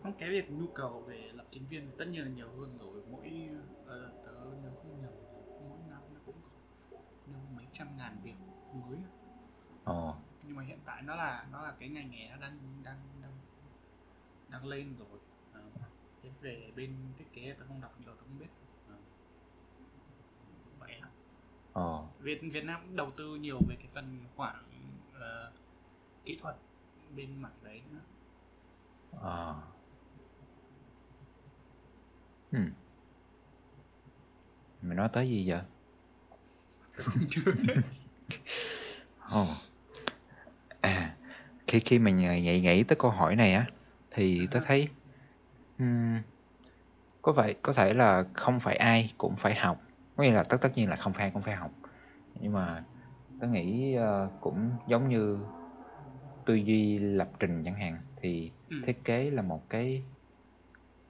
Không 0.03 0.13
cái 0.17 0.29
việc 0.29 0.51
nhu 0.51 0.67
cầu 0.75 1.05
về 1.09 1.31
lập 1.33 1.47
trình 1.51 1.67
viên 1.67 1.91
tất 1.97 2.05
nhiên 2.07 2.21
là 2.23 2.29
nhiều 2.29 2.51
hơn 2.51 2.77
rồi. 2.77 3.03
Mỗi 3.07 3.49
uh, 3.83 4.13
tớ 4.23 4.55
nếu 4.63 4.71
không 4.81 4.99
nhầm 4.99 5.13
mỗi 5.59 5.79
năm 5.89 6.13
nó 6.13 6.21
cũng 6.25 6.41
có 6.43 6.51
mấy 7.27 7.65
trăm 7.73 7.97
ngàn 7.97 8.19
việc 8.23 8.35
mới. 8.71 9.03
Ồ 9.85 9.95
nhưng 10.49 10.57
mà 10.57 10.63
hiện 10.63 10.79
tại 10.85 11.01
nó 11.01 11.15
là 11.15 11.47
nó 11.51 11.61
là 11.61 11.73
cái 11.79 11.89
ngành 11.89 12.11
nghề 12.11 12.29
nó 12.29 12.37
đang 12.37 12.57
đang 12.83 12.97
đang 13.21 13.31
đang 14.49 14.65
lên 14.65 14.95
rồi. 14.99 15.19
À, 15.53 15.61
thế 16.23 16.29
về 16.41 16.71
bên 16.75 16.95
thiết 17.17 17.25
kế 17.33 17.55
tớ 17.59 17.65
không 17.67 17.81
đọc 17.81 17.93
nhiều 17.99 18.13
tớ 18.15 18.21
không 18.21 18.39
biết. 18.39 18.47
À. 18.89 18.95
vậy 20.79 20.99
á 21.01 21.09
ồ 21.73 22.07
Việt 22.19 22.39
Việt 22.41 22.63
Nam 22.63 22.81
cũng 22.81 22.95
đầu 22.95 23.11
tư 23.17 23.35
nhiều 23.35 23.59
về 23.67 23.75
cái 23.75 23.87
phần 23.93 24.19
khoảng 24.35 24.63
uh, 25.17 25.53
kỹ 26.25 26.37
thuật 26.41 26.55
bên 27.15 27.41
mảng 27.41 27.59
đấy 27.63 27.81
nữa. 27.91 28.01
Ờ. 29.11 29.61
Hmm. 32.51 32.71
mày 34.81 34.95
nói 34.95 35.09
tới 35.13 35.29
gì 35.29 35.49
vậy? 35.49 35.61
Ồ 39.29 39.45
à 39.47 39.68
khi 41.69 41.79
khi 41.79 41.99
mình 41.99 42.17
nghĩ 42.17 42.61
nghĩ 42.61 42.83
tới 42.83 42.97
câu 42.99 43.11
hỏi 43.11 43.35
này 43.35 43.53
á 43.53 43.67
thì 44.11 44.47
tớ 44.51 44.59
thấy 44.65 44.89
ừm, 45.79 46.21
có 47.21 47.31
vậy 47.33 47.55
có 47.61 47.73
thể 47.73 47.93
là 47.93 48.23
không 48.33 48.59
phải 48.59 48.75
ai 48.77 49.13
cũng 49.17 49.35
phải 49.37 49.55
học. 49.55 49.81
Có 50.15 50.23
nghĩa 50.23 50.31
là 50.31 50.43
tất 50.43 50.57
tất 50.61 50.69
nhiên 50.75 50.89
là 50.89 50.95
không 50.95 51.13
phải 51.13 51.21
ai 51.23 51.31
cũng 51.33 51.41
phải 51.43 51.55
học. 51.55 51.71
Nhưng 52.35 52.53
mà 52.53 52.85
tớ 53.39 53.47
nghĩ 53.47 53.95
ờ, 53.95 54.31
cũng 54.41 54.77
giống 54.87 55.09
như 55.09 55.47
tư 56.45 56.55
duy 56.55 56.99
lập 56.99 57.31
trình 57.39 57.63
chẳng 57.65 57.75
hạn 57.75 58.01
thì 58.21 58.53
ừ. 58.69 58.75
thiết 58.81 59.01
kế 59.05 59.31
là 59.31 59.41
một 59.41 59.65
cái 59.69 60.05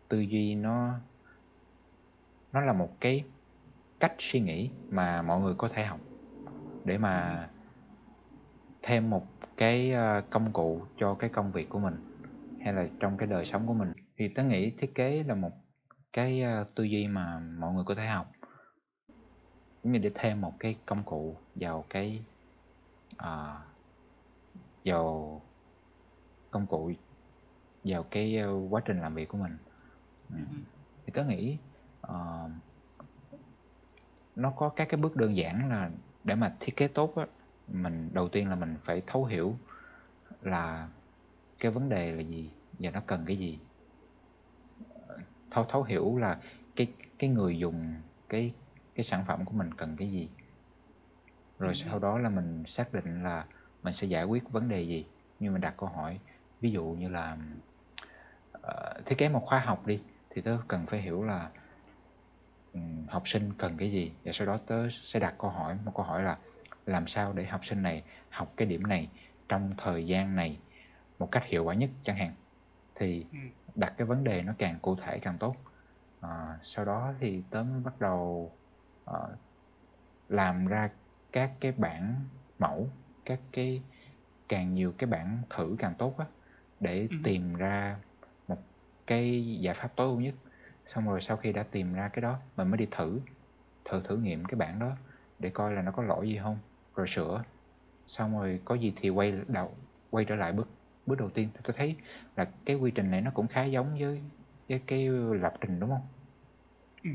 tư 0.09 0.19
duy 0.19 0.55
nó 0.55 0.99
nó 2.51 2.61
là 2.61 2.73
một 2.73 2.97
cái 3.01 3.25
cách 3.99 4.15
suy 4.19 4.39
nghĩ 4.41 4.71
mà 4.89 5.21
mọi 5.21 5.41
người 5.41 5.55
có 5.57 5.69
thể 5.69 5.85
học 5.85 6.01
để 6.83 6.97
mà 6.97 7.49
thêm 8.81 9.09
một 9.09 9.27
cái 9.57 9.91
ờ, 9.91 10.21
công 10.29 10.53
cụ 10.53 10.85
cho 10.97 11.15
cái 11.15 11.29
công 11.29 11.51
việc 11.51 11.69
của 11.69 11.79
mình 11.79 11.93
hay 12.59 12.73
là 12.73 12.87
trong 12.99 13.17
cái 13.17 13.27
đời 13.27 13.45
sống 13.45 13.67
của 13.67 13.73
mình 13.73 13.93
thì 14.17 14.27
tớ 14.35 14.43
nghĩ 14.43 14.71
thiết 14.77 14.95
kế 14.95 15.23
là 15.23 15.35
một 15.35 15.51
cái 16.13 16.41
ờ, 16.41 16.65
tư 16.75 16.83
duy 16.83 17.07
mà 17.07 17.39
mọi 17.39 17.73
người 17.73 17.83
có 17.87 17.95
thể 17.95 18.07
học 18.07 18.31
giống 19.83 19.93
như 19.93 19.99
để 19.99 20.11
thêm 20.15 20.41
một 20.41 20.53
cái 20.59 20.75
công 20.85 21.03
cụ 21.03 21.37
vào 21.55 21.85
cái 21.89 22.25
ờ, 23.17 23.61
vào 24.85 25.41
công 26.51 26.67
cụ 26.67 26.91
vào 27.83 28.03
cái 28.03 28.37
quá 28.69 28.81
trình 28.85 29.01
làm 29.01 29.15
việc 29.15 29.27
của 29.29 29.37
mình 29.37 29.57
ừ. 30.29 30.35
Ừ. 30.51 30.57
thì 31.05 31.13
tớ 31.13 31.23
nghĩ 31.25 31.59
ờ, 32.01 32.49
nó 34.35 34.53
có 34.57 34.69
các 34.69 34.87
cái 34.89 35.01
bước 35.01 35.15
đơn 35.15 35.37
giản 35.37 35.69
là 35.69 35.91
để 36.23 36.35
mà 36.35 36.57
thiết 36.59 36.75
kế 36.75 36.87
tốt 36.87 37.15
á 37.15 37.25
mình 37.71 38.09
đầu 38.13 38.29
tiên 38.29 38.49
là 38.49 38.55
mình 38.55 38.77
phải 38.85 39.01
thấu 39.07 39.25
hiểu 39.25 39.57
là 40.41 40.89
cái 41.61 41.71
vấn 41.71 41.89
đề 41.89 42.11
là 42.11 42.21
gì 42.21 42.51
và 42.79 42.91
nó 42.91 43.01
cần 43.07 43.25
cái 43.27 43.37
gì. 43.37 43.59
Thấu 45.51 45.65
thấu 45.69 45.83
hiểu 45.83 46.17
là 46.17 46.39
cái 46.75 46.93
cái 47.19 47.29
người 47.29 47.57
dùng 47.59 48.01
cái 48.29 48.53
cái 48.95 49.03
sản 49.03 49.25
phẩm 49.27 49.45
của 49.45 49.53
mình 49.53 49.73
cần 49.73 49.95
cái 49.97 50.11
gì. 50.11 50.29
Rồi 51.59 51.73
Ừ. 51.73 51.79
sau 51.85 51.99
đó 51.99 52.17
là 52.17 52.29
mình 52.29 52.63
xác 52.67 52.93
định 52.93 53.23
là 53.23 53.45
mình 53.83 53.93
sẽ 53.93 54.07
giải 54.07 54.23
quyết 54.23 54.49
vấn 54.49 54.69
đề 54.69 54.81
gì. 54.81 55.05
Như 55.39 55.51
mình 55.51 55.61
đặt 55.61 55.73
câu 55.77 55.89
hỏi 55.89 56.19
ví 56.61 56.71
dụ 56.71 56.85
như 56.85 57.09
là 57.09 57.37
ờ, 58.51 59.01
thiết 59.05 59.15
kế 59.17 59.29
một 59.29 59.41
khóa 59.45 59.59
học 59.59 59.85
đi 59.87 60.03
thì 60.29 60.41
tớ 60.41 60.57
cần 60.67 60.85
phải 60.87 61.01
hiểu 61.01 61.23
là 61.23 61.51
ừm, 62.73 63.07
học 63.07 63.23
sinh 63.25 63.53
cần 63.57 63.77
cái 63.77 63.91
gì. 63.91 64.13
Và 64.25 64.31
sau 64.31 64.47
đó 64.47 64.57
tớ 64.67 64.87
sẽ 64.91 65.19
đặt 65.19 65.35
câu 65.39 65.51
hỏi 65.51 65.77
một 65.85 65.91
câu 65.95 66.05
hỏi 66.05 66.23
là 66.23 66.37
làm 66.89 67.07
sao 67.07 67.33
để 67.33 67.45
học 67.45 67.65
sinh 67.65 67.81
này 67.83 68.05
học 68.29 68.53
cái 68.57 68.67
điểm 68.67 68.83
này 68.83 69.11
trong 69.49 69.73
thời 69.77 70.07
gian 70.07 70.35
này 70.35 70.63
một 71.19 71.29
cách 71.31 71.43
hiệu 71.45 71.63
quả 71.65 71.75
nhất 71.75 71.89
chẳng 72.03 72.17
hạn 72.17 72.35
thì 72.95 73.31
Ừ. 73.31 73.37
đặt 73.75 73.95
cái 73.97 74.07
vấn 74.07 74.23
đề 74.23 74.43
nó 74.43 74.53
càng 74.59 74.79
cụ 74.81 74.95
thể 74.95 75.19
càng 75.21 75.37
tốt 75.39 75.55
Ờ, 76.19 76.29
sau 76.63 76.85
đó 76.85 77.13
thì 77.21 77.43
tớ 77.51 77.63
mới 77.63 77.81
bắt 77.81 77.99
đầu 77.99 78.59
ờ, 79.03 79.37
làm 80.27 80.67
ra 80.67 80.89
các 81.31 81.51
cái 81.61 81.71
bản 81.71 82.29
mẫu 82.57 82.97
các 83.25 83.41
cái 83.51 83.89
càng 84.47 84.73
nhiều 84.73 84.95
cái 84.97 85.09
bản 85.09 85.43
thử 85.49 85.75
càng 85.79 85.95
tốt 85.99 86.15
á 86.19 86.25
để 86.79 87.09
Ừ. 87.09 87.15
tìm 87.23 87.53
ra 87.55 88.01
một 88.47 88.57
cái 89.07 89.45
giải 89.63 89.75
pháp 89.75 89.93
tối 89.97 90.07
ưu 90.07 90.21
nhất 90.21 90.35
xong 90.85 91.05
rồi 91.07 91.21
sau 91.21 91.37
khi 91.37 91.53
đã 91.53 91.63
tìm 91.71 91.93
ra 91.93 92.09
cái 92.13 92.21
đó 92.21 92.39
mình 92.55 92.69
mới 92.71 92.77
đi 92.77 92.87
thử 92.91 93.21
thử 93.85 94.01
thử 94.05 94.17
nghiệm 94.17 94.45
cái 94.45 94.57
bản 94.57 94.79
đó 94.79 94.97
để 95.39 95.51
coi 95.53 95.73
là 95.73 95.81
nó 95.81 95.91
có 95.91 96.03
lỗi 96.03 96.29
gì 96.29 96.39
không 96.43 96.68
rồi 96.99 97.07
sửa 97.07 97.43
xong 98.07 98.33
rồi 98.39 98.61
có 98.65 98.75
gì 98.75 98.93
thì 98.97 99.09
quay 99.09 99.33
đầu 99.47 99.77
quay 100.11 100.25
trở 100.29 100.35
lại 100.35 100.53
bước 100.53 100.67
bước 101.05 101.15
đầu 101.19 101.31
tiên 101.35 101.51
tôi 101.65 101.73
thấy 101.77 101.97
là 102.35 102.53
cái 102.65 102.75
quy 102.77 102.91
trình 102.95 103.11
này 103.11 103.21
nó 103.21 103.31
cũng 103.35 103.47
khá 103.49 103.65
giống 103.65 103.93
với 104.01 104.23
với 104.69 104.83
cái 104.87 105.09
lập 105.41 105.53
trình 105.61 105.79
đúng 105.81 105.89
không 105.91 106.07
Ừ. 107.03 107.09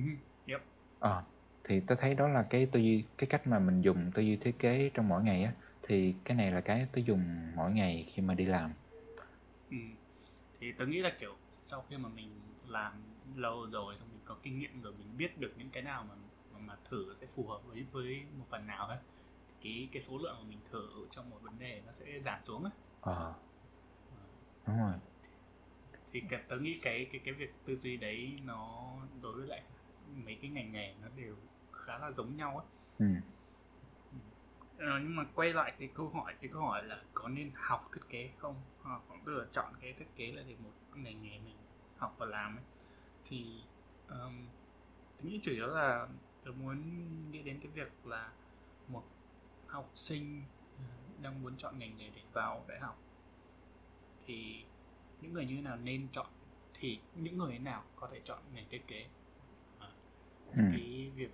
Yep. 0.46 0.62
ờ 0.98 1.24
thì 1.64 1.80
tôi 1.86 1.98
thấy 2.00 2.14
đó 2.14 2.28
là 2.28 2.46
cái 2.50 2.66
tư 2.72 2.80
duy 2.80 3.08
cái 3.18 3.26
cách 3.30 3.46
mà 3.46 3.58
mình 3.58 3.80
dùng 3.80 4.10
tư 4.14 4.22
duy 4.22 4.36
thiết 4.36 4.58
kế 4.58 4.90
trong 4.94 5.08
mỗi 5.08 5.22
ngày 5.22 5.42
á 5.44 5.54
thì 5.82 6.14
cái 6.24 6.36
này 6.36 6.50
là 6.52 6.60
cái 6.60 6.86
tôi 6.92 7.04
dùng 7.04 7.52
mỗi 7.56 7.72
ngày 7.72 8.06
khi 8.14 8.22
mà 8.22 8.34
đi 8.34 8.44
làm 8.46 8.74
Ừ. 9.70 9.76
thì 10.60 10.72
tớ 10.78 10.86
nghĩ 10.86 10.98
là 11.02 11.16
kiểu 11.20 11.38
sau 11.64 11.82
khi 11.82 11.96
mà 11.96 12.08
mình 12.08 12.54
làm 12.64 13.20
lâu 13.36 13.66
rồi 13.72 13.96
xong 13.98 14.08
mình 14.12 14.22
có 14.24 14.40
kinh 14.42 14.58
nghiệm 14.58 14.82
rồi 14.82 14.92
mình 14.94 15.16
biết 15.16 15.38
được 15.38 15.54
những 15.58 15.70
cái 15.70 15.82
nào 15.82 16.04
mà 16.04 16.14
mà, 16.50 16.58
mà 16.58 16.78
thử 16.84 17.14
sẽ 17.14 17.26
phù 17.26 17.46
hợp 17.48 17.60
với 17.64 17.84
với 17.92 18.26
một 18.38 18.46
phần 18.50 18.66
nào 18.66 18.86
ấy 18.88 18.98
cái 19.64 19.88
cái 19.92 20.02
số 20.02 20.18
lượng 20.18 20.36
mà 20.38 20.48
mình 20.48 20.58
thử 20.70 21.06
trong 21.10 21.30
một 21.30 21.38
vấn 21.42 21.58
đề 21.58 21.82
nó 21.86 21.92
sẽ 21.92 22.20
giảm 22.20 22.44
xuống 22.44 22.64
ấy 22.64 22.72
ờ 23.00 23.34
đúng 24.66 24.78
rồi. 24.78 24.92
Thì 26.12 26.22
cái, 26.28 26.42
tớ 26.48 26.56
nghĩ 26.58 26.78
cái 26.82 27.06
cái 27.12 27.20
cái 27.24 27.34
việc 27.34 27.54
tư 27.64 27.76
duy 27.76 27.96
đấy 27.96 28.40
nó 28.44 28.92
đối 29.22 29.32
với 29.32 29.46
lại 29.46 29.62
mấy 30.26 30.38
cái 30.42 30.50
ngành 30.50 30.72
nghề 30.72 30.94
nó 31.02 31.08
đều 31.16 31.36
khá 31.72 31.98
là 31.98 32.10
giống 32.10 32.36
nhau 32.36 32.58
ấy 32.58 32.66
ừ. 32.98 33.06
Ờ, 34.78 34.98
nhưng 34.98 35.16
mà 35.16 35.24
quay 35.34 35.52
lại 35.52 35.74
cái 35.78 35.88
câu 35.94 36.08
hỏi 36.08 36.34
cái 36.40 36.50
câu 36.52 36.62
hỏi 36.62 36.84
là 36.84 37.02
có 37.14 37.28
nên 37.28 37.50
học 37.54 37.90
thiết 37.94 38.00
kế 38.08 38.30
không? 38.38 38.62
Hoặc 38.82 39.02
tức 39.24 39.32
là 39.32 39.44
chọn 39.52 39.74
cái 39.80 39.92
thiết 39.92 40.16
kế 40.16 40.32
là 40.32 40.42
để 40.48 40.56
một 40.64 40.72
ngành 40.94 41.22
nghề 41.22 41.38
mình 41.38 41.56
học 41.96 42.14
và 42.18 42.26
làm 42.26 42.56
ấy. 42.56 42.64
Thì 43.24 43.62
um, 44.08 44.46
tôi 45.16 45.30
nghĩ 45.30 45.40
chủ 45.42 45.52
yếu 45.52 45.66
là 45.66 46.08
tôi 46.44 46.54
muốn 46.54 46.82
nghĩ 47.30 47.42
đến 47.42 47.60
cái 47.60 47.72
việc 47.74 48.06
là 48.06 48.32
học 49.74 49.90
sinh 49.94 50.42
ờ, 50.78 50.84
đang 51.22 51.42
muốn 51.42 51.56
chọn 51.56 51.78
ngành 51.78 51.96
nghề 51.96 52.10
để 52.16 52.22
vào 52.32 52.64
đại 52.68 52.80
học 52.80 52.98
thì 54.26 54.64
những 55.20 55.32
người 55.32 55.46
như 55.46 55.56
thế 55.56 55.62
nào 55.62 55.76
nên 55.76 56.08
chọn 56.12 56.26
thì 56.74 56.98
những 57.14 57.38
người 57.38 57.52
thế 57.52 57.58
nào 57.58 57.84
có 57.96 58.08
thể 58.12 58.20
chọn 58.24 58.38
ngành 58.54 58.66
thiết 58.70 58.86
kế? 58.86 59.06
Ờ, 59.78 59.90
ừ. 60.56 60.62
cái 60.72 61.10
việc 61.14 61.30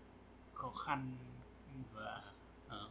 khó 0.55 0.71
khăn 0.71 1.17
và 1.93 2.23
uh, 2.67 2.91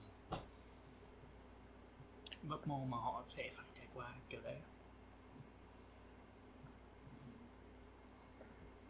bấp 2.44 2.68
mô 2.68 2.86
mà 2.86 2.98
họ 2.98 3.24
sẽ 3.28 3.50
phải 3.54 3.66
trải 3.74 3.88
qua 3.94 4.14
kiểu 4.30 4.42
đấy. 4.42 4.58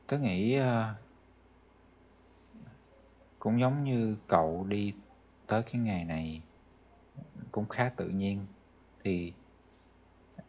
Tớ 0.08 0.17
nghĩ 0.17 0.54
ờ, 0.54 0.95
cũng 3.39 3.60
giống 3.60 3.84
như 3.84 4.17
cậu 4.28 4.65
đi 4.69 4.93
tới 5.48 5.63
cái 5.63 5.82
nghề 5.82 6.04
này 6.04 6.41
cũng 7.60 7.69
khá 7.69 7.89
tự 7.89 8.10
nhiên. 8.10 8.45
Thì 9.04 9.34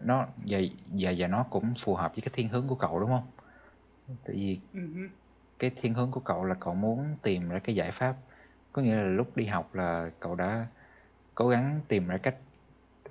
nó 0.01 0.27
và 0.47 0.59
và 0.99 1.13
và 1.19 1.27
nó 1.27 1.43
cũng 1.51 1.75
phù 1.85 1.95
hợp 1.95 2.15
với 2.15 2.23
cái 2.23 2.31
thiên 2.33 2.49
hướng 2.49 2.69
của 2.69 2.75
cậu 2.75 3.01
đúng 3.01 3.11
không? 3.11 3.31
Tại 4.25 4.37
vì 4.37 4.61
cái 5.59 5.71
thiên 5.77 5.95
hướng 5.95 6.11
của 6.11 6.21
cậu 6.21 6.45
là 6.45 6.55
cậu 6.61 6.75
muốn 6.75 7.17
tìm 7.23 7.49
ra 7.49 7.59
cái 7.59 7.75
giải 7.75 7.91
pháp. 7.91 8.17
Có 8.73 8.83
nghĩa 8.83 8.95
là 8.95 9.03
lúc 9.03 9.37
đi 9.37 9.47
học 9.47 9.75
là 9.75 10.11
cậu 10.21 10.35
đã 10.35 10.67
cố 11.35 11.49
gắng 11.49 11.81
tìm 11.89 12.09
ra 12.09 12.17
cách 12.17 12.37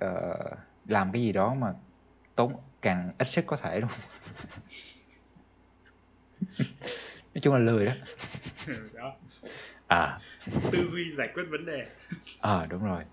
ờ, 0.00 0.36
làm 0.86 1.12
cái 1.12 1.22
gì 1.22 1.32
đó 1.32 1.54
mà 1.54 1.74
tốn 2.34 2.56
càng 2.82 3.12
ít 3.18 3.28
sức 3.28 3.44
có 3.46 3.56
thể 3.56 3.80
không? 3.80 3.90
Nói 7.34 7.40
chung 7.42 7.54
là 7.54 7.60
lười 7.60 7.86
đó. 7.86 7.92
Đó. 8.94 9.14
À. 9.86 10.18
Tư 10.72 10.86
duy 10.86 11.10
giải 11.10 11.28
quyết 11.34 11.44
vấn 11.50 11.64
đề. 11.64 11.86
Ờ 12.40 12.66
đúng 12.70 12.84
rồi 12.84 13.04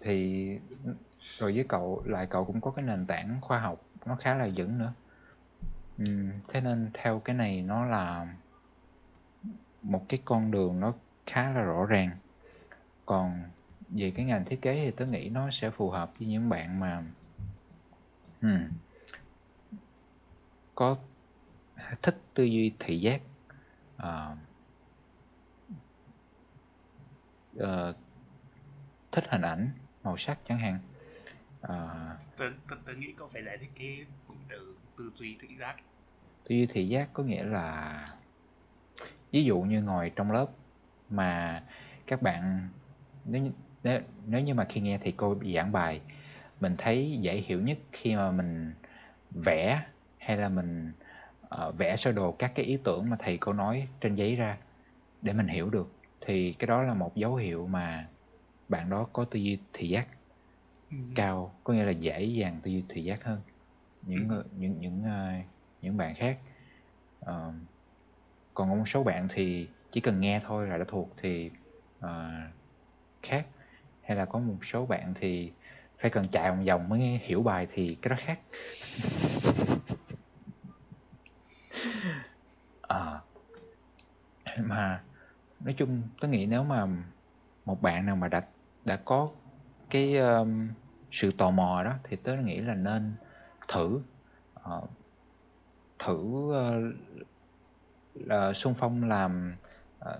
thì 0.00 0.48
rồi 1.38 1.52
với 1.52 1.64
cậu 1.68 2.02
lại 2.06 2.26
cậu 2.26 2.44
cũng 2.44 2.60
có 2.60 2.70
cái 2.70 2.84
nền 2.84 3.06
tảng 3.06 3.38
khoa 3.40 3.58
học 3.58 3.86
nó 4.06 4.16
khá 4.16 4.34
là 4.34 4.48
vững 4.56 4.78
nữa. 4.78 4.92
Ừ, 5.98 6.04
thế 6.48 6.60
nên 6.60 6.90
theo 6.94 7.20
cái 7.20 7.36
này 7.36 7.62
nó 7.62 7.84
là 7.84 8.34
một 9.82 10.04
cái 10.08 10.20
con 10.24 10.50
đường 10.50 10.80
nó 10.80 10.92
khá 11.26 11.52
là 11.52 11.62
rõ 11.62 11.86
ràng. 11.86 12.10
Còn 13.06 13.42
về 13.88 14.10
cái 14.10 14.24
ngành 14.24 14.44
thiết 14.44 14.62
kế 14.62 14.74
thì 14.84 14.90
tớ 14.90 15.06
nghĩ 15.06 15.28
nó 15.28 15.50
sẽ 15.50 15.70
phù 15.70 15.90
hợp 15.90 16.12
với 16.18 16.28
những 16.28 16.48
bạn 16.48 16.80
mà 16.80 17.04
ừ, 18.40 18.48
có 20.74 20.96
thích 22.02 22.16
tư 22.34 22.44
duy 22.44 22.72
thị 22.78 22.98
giác 22.98 23.20
uh, 24.02 24.38
uh, 27.56 27.96
thích 29.14 29.24
hình 29.28 29.42
ảnh 29.42 29.70
màu 30.02 30.16
sắc 30.16 30.38
chẳng 30.44 30.58
hạn. 30.58 30.78
Tớ, 32.36 32.50
tớ, 32.68 32.76
tớ 32.84 32.92
nghĩ 32.92 33.12
cậu 33.16 33.28
phải 33.28 33.44
giải 33.44 33.58
thích 33.58 33.70
cái 33.78 34.06
cụm 34.28 34.36
từ 34.48 34.76
tư 34.98 35.10
duy 35.14 35.36
thị 35.40 35.48
giác. 35.60 35.76
tư 36.44 36.54
duy 36.54 36.66
thị 36.66 36.88
giác 36.88 37.08
có 37.12 37.22
nghĩa 37.22 37.44
là 37.44 38.06
ví 39.32 39.44
dụ 39.44 39.60
như 39.60 39.82
ngồi 39.82 40.12
trong 40.16 40.32
lớp 40.32 40.46
mà 41.10 41.62
các 42.06 42.22
bạn 42.22 42.68
nếu 43.24 43.50
nếu 43.82 44.00
nếu 44.26 44.40
như 44.40 44.54
mà 44.54 44.64
khi 44.64 44.80
nghe 44.80 44.98
thầy 44.98 45.12
cô 45.16 45.36
giảng 45.54 45.72
bài 45.72 46.00
mình 46.60 46.74
thấy 46.78 47.18
dễ 47.20 47.36
hiểu 47.36 47.60
nhất 47.60 47.78
khi 47.92 48.16
mà 48.16 48.30
mình 48.30 48.74
vẽ 49.30 49.82
hay 50.18 50.36
là 50.36 50.48
mình 50.48 50.92
uh, 51.54 51.78
vẽ 51.78 51.96
sơ 51.96 52.12
đồ 52.12 52.32
các 52.32 52.52
cái 52.54 52.64
ý 52.64 52.78
tưởng 52.84 53.10
mà 53.10 53.16
thầy 53.20 53.38
cô 53.38 53.52
nói 53.52 53.88
trên 54.00 54.14
giấy 54.14 54.36
ra 54.36 54.56
để 55.22 55.32
mình 55.32 55.48
hiểu 55.48 55.70
được. 55.70 55.92
Thì 56.20 56.52
cái 56.52 56.66
đó 56.66 56.82
là 56.82 56.94
một 56.94 57.16
dấu 57.16 57.36
hiệu 57.36 57.66
mà 57.66 58.06
bạn 58.74 58.90
đó 58.90 59.06
có 59.12 59.24
tư 59.24 59.38
duy 59.38 59.58
thị 59.72 59.88
giác 59.88 60.08
ừ. 60.90 60.96
cao 61.14 61.54
có 61.64 61.74
nghĩa 61.74 61.84
là 61.84 61.90
dễ 61.90 62.24
dàng 62.24 62.60
tư 62.62 62.70
duy 62.70 62.84
thị 62.88 63.04
giác 63.04 63.24
hơn 63.24 63.40
những 64.02 64.28
ừ. 64.28 64.44
những 64.58 64.80
những 64.80 65.02
uh, 65.02 65.44
những 65.82 65.96
bạn 65.96 66.14
khác 66.14 66.38
uh, 67.20 67.54
còn 68.54 68.78
một 68.78 68.88
số 68.88 69.04
bạn 69.04 69.28
thì 69.34 69.68
chỉ 69.92 70.00
cần 70.00 70.20
nghe 70.20 70.40
thôi 70.40 70.68
là 70.68 70.78
đã 70.78 70.84
thuộc 70.88 71.10
thì 71.22 71.50
uh, 72.04 72.08
khác 73.22 73.46
hay 74.02 74.16
là 74.16 74.24
có 74.24 74.38
một 74.38 74.64
số 74.64 74.86
bạn 74.86 75.14
thì 75.20 75.52
phải 75.98 76.10
cần 76.10 76.28
chạy 76.28 76.50
vòng 76.50 76.64
vòng 76.64 76.88
mới 76.88 77.00
hiểu 77.22 77.42
bài 77.42 77.66
thì 77.74 77.96
cái 78.02 78.10
đó 78.10 78.16
khác 78.18 78.40
à, 82.82 83.20
mà 84.58 85.02
nói 85.60 85.74
chung 85.74 86.02
tôi 86.20 86.30
nghĩ 86.30 86.46
nếu 86.46 86.64
mà 86.64 86.86
một 87.64 87.82
bạn 87.82 88.06
nào 88.06 88.16
mà 88.16 88.28
đã 88.28 88.42
đã 88.84 88.96
có 88.96 89.28
cái 89.90 90.16
um, 90.16 90.68
sự 91.10 91.30
tò 91.30 91.50
mò 91.50 91.82
đó 91.84 91.92
thì 92.04 92.16
tớ 92.16 92.36
nghĩ 92.36 92.60
là 92.60 92.74
nên 92.74 93.14
thử 93.68 94.00
uh, 94.74 94.90
thử 95.98 96.18
uh, 96.18 96.94
là 98.14 98.52
xung 98.52 98.74
phong 98.74 99.08
làm 99.08 99.54
uh, 100.00 100.16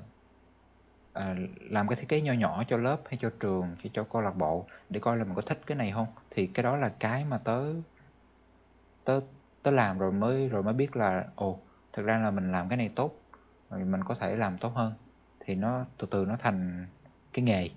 à, 1.15 1.37
làm 1.71 1.89
cái 1.89 1.97
thiết 1.97 2.09
kế 2.09 2.21
nho 2.21 2.33
nhỏ 2.33 2.63
cho 2.69 2.77
lớp 2.79 3.01
hay 3.07 3.19
cho 3.21 3.31
trường 3.41 3.77
hay 3.79 3.91
cho 3.93 4.05
câu 4.05 4.23
lạc 4.23 4.37
bộ 4.37 4.67
để 4.91 5.01
coi 5.01 5.17
là 5.17 5.25
mình 5.25 5.35
có 5.35 5.43
thích 5.43 5.61
cái 5.67 5.77
này 5.77 5.93
không. 5.93 6.07
Thì 6.31 6.47
cái 6.47 6.63
đó 6.63 6.77
là 6.77 6.89
cái 6.89 7.25
mà 7.25 7.39
tớ 7.39 7.65
tớ 9.05 9.21
tớ 9.63 9.71
làm 9.71 9.99
rồi 9.99 10.13
mới 10.13 10.49
rồi 10.49 10.63
mới 10.63 10.75
biết 10.75 10.97
là 10.97 11.25
ồ 11.37 11.59
thực 11.93 12.07
ra 12.07 12.19
là 12.19 12.31
mình 12.31 12.53
làm 12.53 12.69
cái 12.69 12.77
này 12.77 12.91
tốt 12.97 13.21
mình 13.71 14.05
có 14.05 14.15
thể 14.15 14.37
làm 14.37 14.59
tốt 14.59 14.73
hơn. 14.75 14.93
Thì 15.41 15.55
nó 15.55 15.85
từ 15.99 16.07
từ 16.11 16.25
nó 16.25 16.37
thành 16.37 16.87
cái 17.33 17.45
nghề 17.45 17.69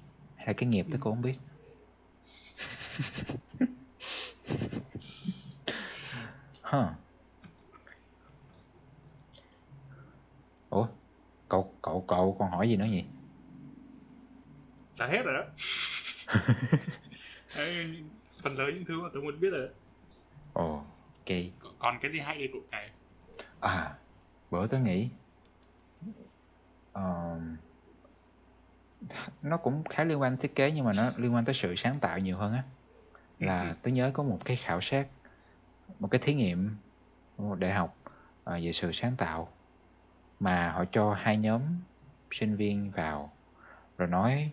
hay 0.47 0.53
cái 0.53 0.69
nghiệp 0.69 0.85
tớ 0.91 0.97
cũng 0.99 1.13
không 1.13 1.21
biết. 1.21 1.37
Huh. 6.61 6.89
ủa 10.69 10.87
cậu 11.49 11.73
cậu 11.81 12.05
cậu 12.07 12.35
còn 12.39 12.51
hỏi 12.51 12.69
gì 12.69 12.77
nữa 12.77 12.85
nhỉ? 12.85 13.03
Đã 14.99 15.07
hết 15.07 15.21
rồi 15.25 15.33
đó. 15.33 15.43
Phần 18.43 18.57
lớn 18.57 18.73
những 18.73 18.85
thứ 18.85 19.01
mà 19.01 19.09
tôi 19.13 19.23
muốn 19.23 19.39
biết 19.39 19.49
rồi 19.49 19.67
đó. 19.67 19.73
Ồ 20.53 20.83
ok. 21.19 21.37
Còn 21.79 21.99
cái 22.01 22.11
gì 22.11 22.19
hay 22.19 22.35
thì 22.39 22.47
cũng 22.53 22.63
kể. 22.71 22.89
À 23.59 23.95
bữa 24.51 24.67
tôi 24.67 24.79
nghĩ 24.79 25.09
uh, 26.93 27.01
nó 29.41 29.57
cũng 29.57 29.83
khá 29.83 30.03
liên 30.03 30.21
quan 30.21 30.37
thiết 30.37 30.55
kế 30.55 30.71
nhưng 30.71 30.85
mà 30.85 30.93
nó 30.93 31.11
liên 31.17 31.35
quan 31.35 31.45
tới 31.45 31.53
sự 31.53 31.75
sáng 31.75 31.95
tạo 32.01 32.19
nhiều 32.19 32.37
hơn 32.37 32.53
á 32.53 32.63
là 33.39 33.61
ừ. 33.61 33.75
tôi 33.81 33.91
nhớ 33.91 34.11
có 34.13 34.23
một 34.23 34.39
cái 34.45 34.55
khảo 34.55 34.81
sát 34.81 35.07
một 35.99 36.07
cái 36.11 36.19
thí 36.19 36.33
nghiệm 36.33 36.75
một 37.37 37.55
đại 37.59 37.73
học 37.73 37.97
uh, 38.05 38.55
về 38.63 38.71
sự 38.73 38.91
sáng 38.91 39.15
tạo 39.17 39.49
mà 40.39 40.71
họ 40.71 40.85
cho 40.91 41.13
hai 41.13 41.37
nhóm 41.37 41.61
sinh 42.31 42.55
viên 42.55 42.91
vào 42.91 43.31
rồi 43.97 44.07
nói 44.07 44.51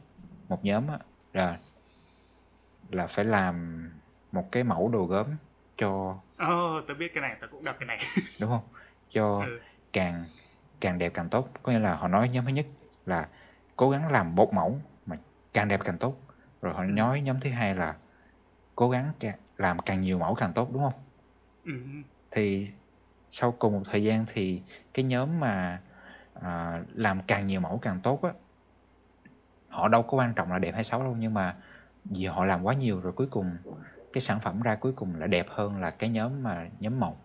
một 0.49 0.65
nhóm 0.65 0.89
á, 0.89 0.99
là 1.33 1.59
là 2.91 3.07
phải 3.07 3.25
làm 3.25 3.85
một 4.33 4.53
cái 4.53 4.65
mẫu 4.65 4.89
đồ 4.89 5.05
gốm 5.05 5.27
cho 5.77 6.19
oh, 6.43 6.87
tôi 6.87 6.97
biết 6.97 7.15
cái 7.15 7.23
này, 7.23 7.37
tôi 7.41 7.49
cũng 7.53 7.65
đọc 7.65 7.77
cái 7.81 7.87
này. 7.87 7.99
đúng 8.41 8.51
không? 8.51 8.65
Cho 9.11 9.39
ừ. 9.47 9.61
càng 9.93 10.25
càng 10.81 10.99
đẹp 10.99 11.13
càng 11.15 11.29
tốt. 11.29 11.49
Có 11.63 11.73
nghĩa 11.73 11.79
là 11.79 11.95
họ 11.95 12.09
nói 12.09 12.29
nhóm 12.29 12.45
thứ 12.45 12.51
nhất 12.51 12.67
là 13.07 13.29
cố 13.77 13.91
gắng 13.91 14.13
làm 14.13 14.35
một 14.35 14.55
mẫu 14.55 14.81
mà 15.07 15.17
càng 15.53 15.69
đẹp 15.69 15.81
càng 15.85 15.99
tốt. 15.99 16.17
Rồi 16.63 16.75
họ 16.75 16.83
ừ. 16.83 16.87
nói 16.87 17.21
nhóm 17.21 17.41
thứ 17.41 17.51
hai 17.51 17.75
là 17.75 17.97
cố 18.75 18.91
gắng 18.91 19.13
làm 19.57 19.79
càng 19.79 20.01
nhiều 20.01 20.19
mẫu 20.19 20.35
càng 20.35 20.53
tốt 20.53 20.73
đúng 20.73 20.83
không? 20.83 21.03
Ừ. 21.65 21.73
Thì 22.31 22.69
sau 23.31 23.53
cùng 23.53 23.73
một 23.73 23.83
thời 23.85 24.03
gian 24.03 24.27
thì 24.33 24.63
cái 24.95 25.05
nhóm 25.05 25.41
mà 25.41 25.81
à, 26.35 26.83
làm 26.95 27.23
càng 27.27 27.47
nhiều 27.47 27.61
mẫu 27.61 27.79
càng 27.79 28.01
tốt 28.03 28.23
á 28.23 28.33
họ 29.69 29.89
đâu 29.89 30.03
có 30.03 30.19
quan 30.19 30.35
trọng 30.35 30.53
là 30.53 30.59
đẹp 30.59 30.75
hay 30.75 30.85
xấu 30.85 31.01
đâu 31.01 31.17
nhưng 31.19 31.35
mà 31.35 31.57
vì 32.05 32.27
họ 32.27 32.45
làm 32.45 32.63
quá 32.63 32.75
nhiều 32.75 33.01
rồi 33.01 33.13
cuối 33.13 33.27
cùng 33.31 33.57
cái 34.13 34.21
sản 34.21 34.41
phẩm 34.41 34.63
ra 34.63 34.75
cuối 34.75 34.93
cùng 34.93 35.15
là 35.15 35.27
đẹp 35.27 35.47
hơn 35.49 35.81
là 35.81 35.91
cái 35.91 36.11
nhóm 36.11 36.43
mà 36.43 36.69
nhóm 36.81 37.01
một 37.01 37.17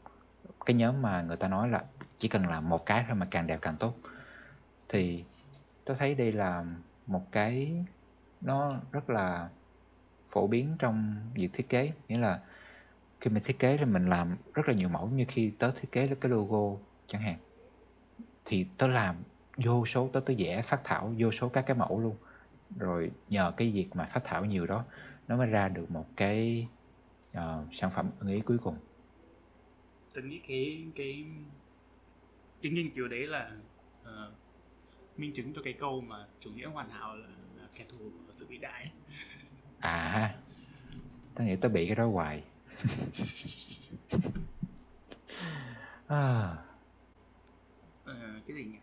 cái 0.66 0.74
nhóm 0.74 1.02
mà 1.02 1.22
người 1.22 1.38
ta 1.38 1.48
nói 1.48 1.70
là 1.70 1.84
chỉ 2.18 2.28
cần 2.28 2.46
làm 2.46 2.70
một 2.70 2.86
cái 2.86 3.06
thôi 3.08 3.16
mà 3.16 3.28
càng 3.32 3.48
đẹp 3.48 3.60
càng 3.62 3.78
tốt 3.78 3.94
thì 4.90 5.26
tôi 5.90 5.98
thấy 5.98 6.16
đây 6.16 6.32
là 6.32 6.66
một 7.08 7.32
cái 7.32 7.86
nó 8.42 8.72
rất 8.92 9.10
là 9.10 9.50
phổ 10.30 10.48
biến 10.48 10.76
trong 10.80 11.16
việc 11.34 11.50
thiết 11.54 11.70
kế. 11.70 11.92
Nghĩa 12.08 12.18
là 12.18 12.42
khi 13.22 13.32
mình 13.32 13.44
thiết 13.44 13.60
kế 13.60 13.78
thì 13.78 13.86
mình 13.86 14.06
làm 14.06 14.38
rất 14.54 14.68
là 14.68 14.74
nhiều 14.74 14.90
mẫu 14.90 15.08
như 15.08 15.26
khi 15.28 15.52
tớ 15.60 15.72
thiết 15.72 15.92
kế 15.92 16.16
cái 16.22 16.32
logo 16.32 16.80
chẳng 17.08 17.22
hạn 17.22 17.38
thì 18.46 18.66
tớ 18.78 18.88
làm 18.88 19.16
vô 19.58 19.86
số 19.86 20.10
tớ 20.14 20.20
tớ 20.20 20.34
vẽ 20.38 20.62
phát 20.62 20.82
thảo 20.84 21.14
vô 21.18 21.32
số 21.32 21.50
các 21.50 21.62
cái 21.62 21.78
mẫu 21.78 22.00
luôn. 22.00 22.16
Rồi 22.78 23.12
nhờ 23.30 23.54
cái 23.58 23.72
việc 23.72 23.88
mà 23.94 24.06
phát 24.06 24.22
thảo 24.24 24.46
nhiều 24.46 24.66
đó 24.66 24.86
nó 25.28 25.38
mới 25.38 25.48
ra 25.48 25.70
được 25.70 25.92
một 25.92 26.06
cái 26.16 26.68
uh, 27.38 27.42
sản 27.74 27.92
phẩm 27.96 28.10
ưng 28.20 28.30
ý 28.30 28.40
cuối 28.40 28.58
cùng. 28.58 28.78
Tôi 30.14 30.24
nghĩ 30.24 30.42
cái 30.48 30.88
cái 30.96 31.26
cái 32.62 32.72
nghiên 32.72 32.90
cứu 32.90 33.08
đấy 33.08 33.28
là 33.28 33.52
uh, 34.02 34.34
minh 35.20 35.34
chứng 35.34 35.54
cho 35.54 35.62
cái 35.62 35.74
câu 35.74 36.02
mà 36.02 36.26
chủ 36.40 36.52
nghĩa 36.52 36.68
hoàn 36.68 36.90
hảo 36.90 37.16
là, 37.16 37.28
là 37.58 37.68
kẻ 37.76 37.86
thù 37.90 37.98
của 37.98 38.32
sự 38.32 38.46
vĩ 38.48 38.58
đại 38.58 38.84
ấy. 38.84 38.92
à 39.80 40.36
tôi 41.36 41.48
nghĩ 41.48 41.56
tôi 41.56 41.72
bị 41.72 41.88
cái 41.88 41.96
đó 41.96 42.08
hoài 42.08 42.44
à. 46.08 46.56
uh, 48.04 48.18
cái 48.48 48.56
gì 48.56 48.64
nhỉ 48.64 48.78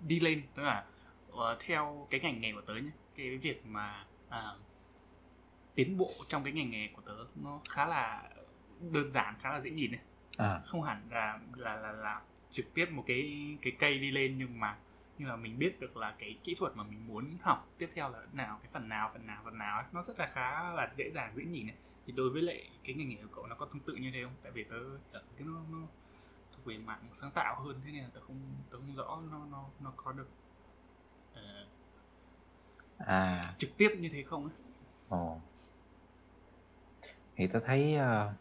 đi 0.00 0.20
lên 0.20 0.42
tức 0.54 0.62
là 0.62 0.84
uh, 1.32 1.38
theo 1.60 2.06
cái 2.10 2.20
ngành 2.20 2.40
nghề 2.40 2.52
của 2.52 2.60
tớ 2.60 2.74
nhé 2.74 2.90
cái 3.16 3.36
việc 3.36 3.66
mà 3.66 4.04
à, 4.28 4.54
tiến 5.74 5.98
bộ 5.98 6.12
trong 6.28 6.44
cái 6.44 6.52
ngành 6.52 6.70
nghề 6.70 6.88
của 6.88 7.02
tớ 7.06 7.16
nó 7.34 7.60
khá 7.70 7.86
là 7.86 8.30
đơn 8.80 9.12
giản 9.12 9.34
khá 9.38 9.52
là 9.52 9.60
dễ 9.60 9.70
nhìn 9.70 9.92
này 9.92 10.00
à. 10.36 10.60
không 10.64 10.82
hẳn 10.82 11.08
là 11.10 11.38
là 11.56 11.76
là 11.76 11.92
là 11.92 12.20
trực 12.50 12.74
tiếp 12.74 12.86
một 12.90 13.04
cái 13.06 13.56
cái 13.62 13.72
cây 13.78 13.98
đi 13.98 14.10
lên 14.10 14.38
nhưng 14.38 14.60
mà 14.60 14.76
nhưng 15.18 15.28
mà 15.28 15.36
mình 15.36 15.58
biết 15.58 15.80
được 15.80 15.96
là 15.96 16.14
cái 16.18 16.38
kỹ 16.44 16.54
thuật 16.54 16.76
mà 16.76 16.84
mình 16.84 17.06
muốn 17.08 17.36
học 17.40 17.68
tiếp 17.78 17.88
theo 17.94 18.10
là 18.10 18.18
nào 18.32 18.58
cái 18.62 18.70
phần 18.72 18.88
nào 18.88 19.10
phần 19.12 19.26
nào 19.26 19.42
phần 19.44 19.58
nào 19.58 19.76
ấy, 19.76 19.86
nó 19.92 20.02
rất 20.02 20.18
là 20.18 20.26
khá 20.26 20.72
là 20.72 20.90
dễ 20.96 21.10
dàng 21.14 21.32
dễ 21.36 21.44
nhìn 21.44 21.66
này 21.66 21.76
thì 22.06 22.12
đối 22.12 22.30
với 22.30 22.42
lại 22.42 22.70
cái 22.84 22.94
ngành 22.94 23.08
nghề 23.08 23.16
của 23.16 23.28
cậu 23.34 23.46
nó 23.46 23.54
có 23.54 23.66
tương 23.66 23.82
tự 23.82 23.94
như 23.94 24.10
thế 24.14 24.22
không? 24.24 24.34
Tại 24.42 24.52
vì 24.52 24.64
tớ 24.64 24.76
cái 25.12 25.22
nó, 25.46 25.60
nó 25.70 25.78
thuộc 26.52 26.64
về 26.64 26.78
mạng 26.78 27.08
sáng 27.14 27.30
tạo 27.30 27.60
hơn 27.60 27.80
thế 27.84 27.92
nên 27.92 28.02
là 28.02 28.10
tớ 28.14 28.20
không 28.20 28.40
tớ 28.70 28.78
không 28.78 28.96
rõ 28.96 29.22
nó 29.30 29.46
nó 29.50 29.64
nó 29.80 29.92
có 29.96 30.12
được 30.12 30.28
uh, 31.32 31.68
à. 32.98 33.54
trực 33.58 33.70
tiếp 33.76 33.88
như 33.98 34.08
thế 34.12 34.22
không 34.22 34.44
ấy. 34.44 34.54
Ồ. 35.08 35.40
Thì 37.36 37.46
tôi 37.46 37.62
thấy 37.64 37.96
uh, 37.96 38.32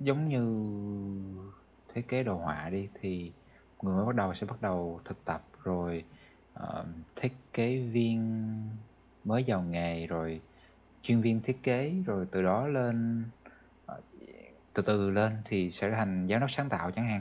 giống 0.00 0.28
như 0.28 0.42
thiết 1.94 2.08
kế 2.08 2.22
đồ 2.22 2.34
họa 2.34 2.70
đi 2.70 2.88
thì 3.00 3.32
người 3.82 3.96
mới 3.96 4.06
bắt 4.06 4.14
đầu 4.14 4.34
sẽ 4.34 4.46
bắt 4.46 4.62
đầu 4.62 5.00
thực 5.04 5.24
tập 5.24 5.42
rồi 5.62 6.04
uh, 6.62 6.86
thiết 7.16 7.32
kế 7.52 7.78
viên 7.78 8.48
mới 9.24 9.44
vào 9.46 9.62
nghề 9.62 10.06
rồi 10.06 10.40
chuyên 11.02 11.20
viên 11.20 11.42
thiết 11.42 11.62
kế 11.62 11.94
rồi 12.06 12.26
từ 12.32 12.42
đó 12.42 12.66
lên 12.66 13.24
uh, 13.92 14.04
từ 14.72 14.82
từ 14.82 15.10
lên 15.10 15.32
thì 15.44 15.70
sẽ 15.70 15.90
thành 15.90 16.26
giám 16.28 16.40
đốc 16.40 16.50
sáng 16.50 16.68
tạo 16.68 16.90
chẳng 16.90 17.06
hạn 17.06 17.20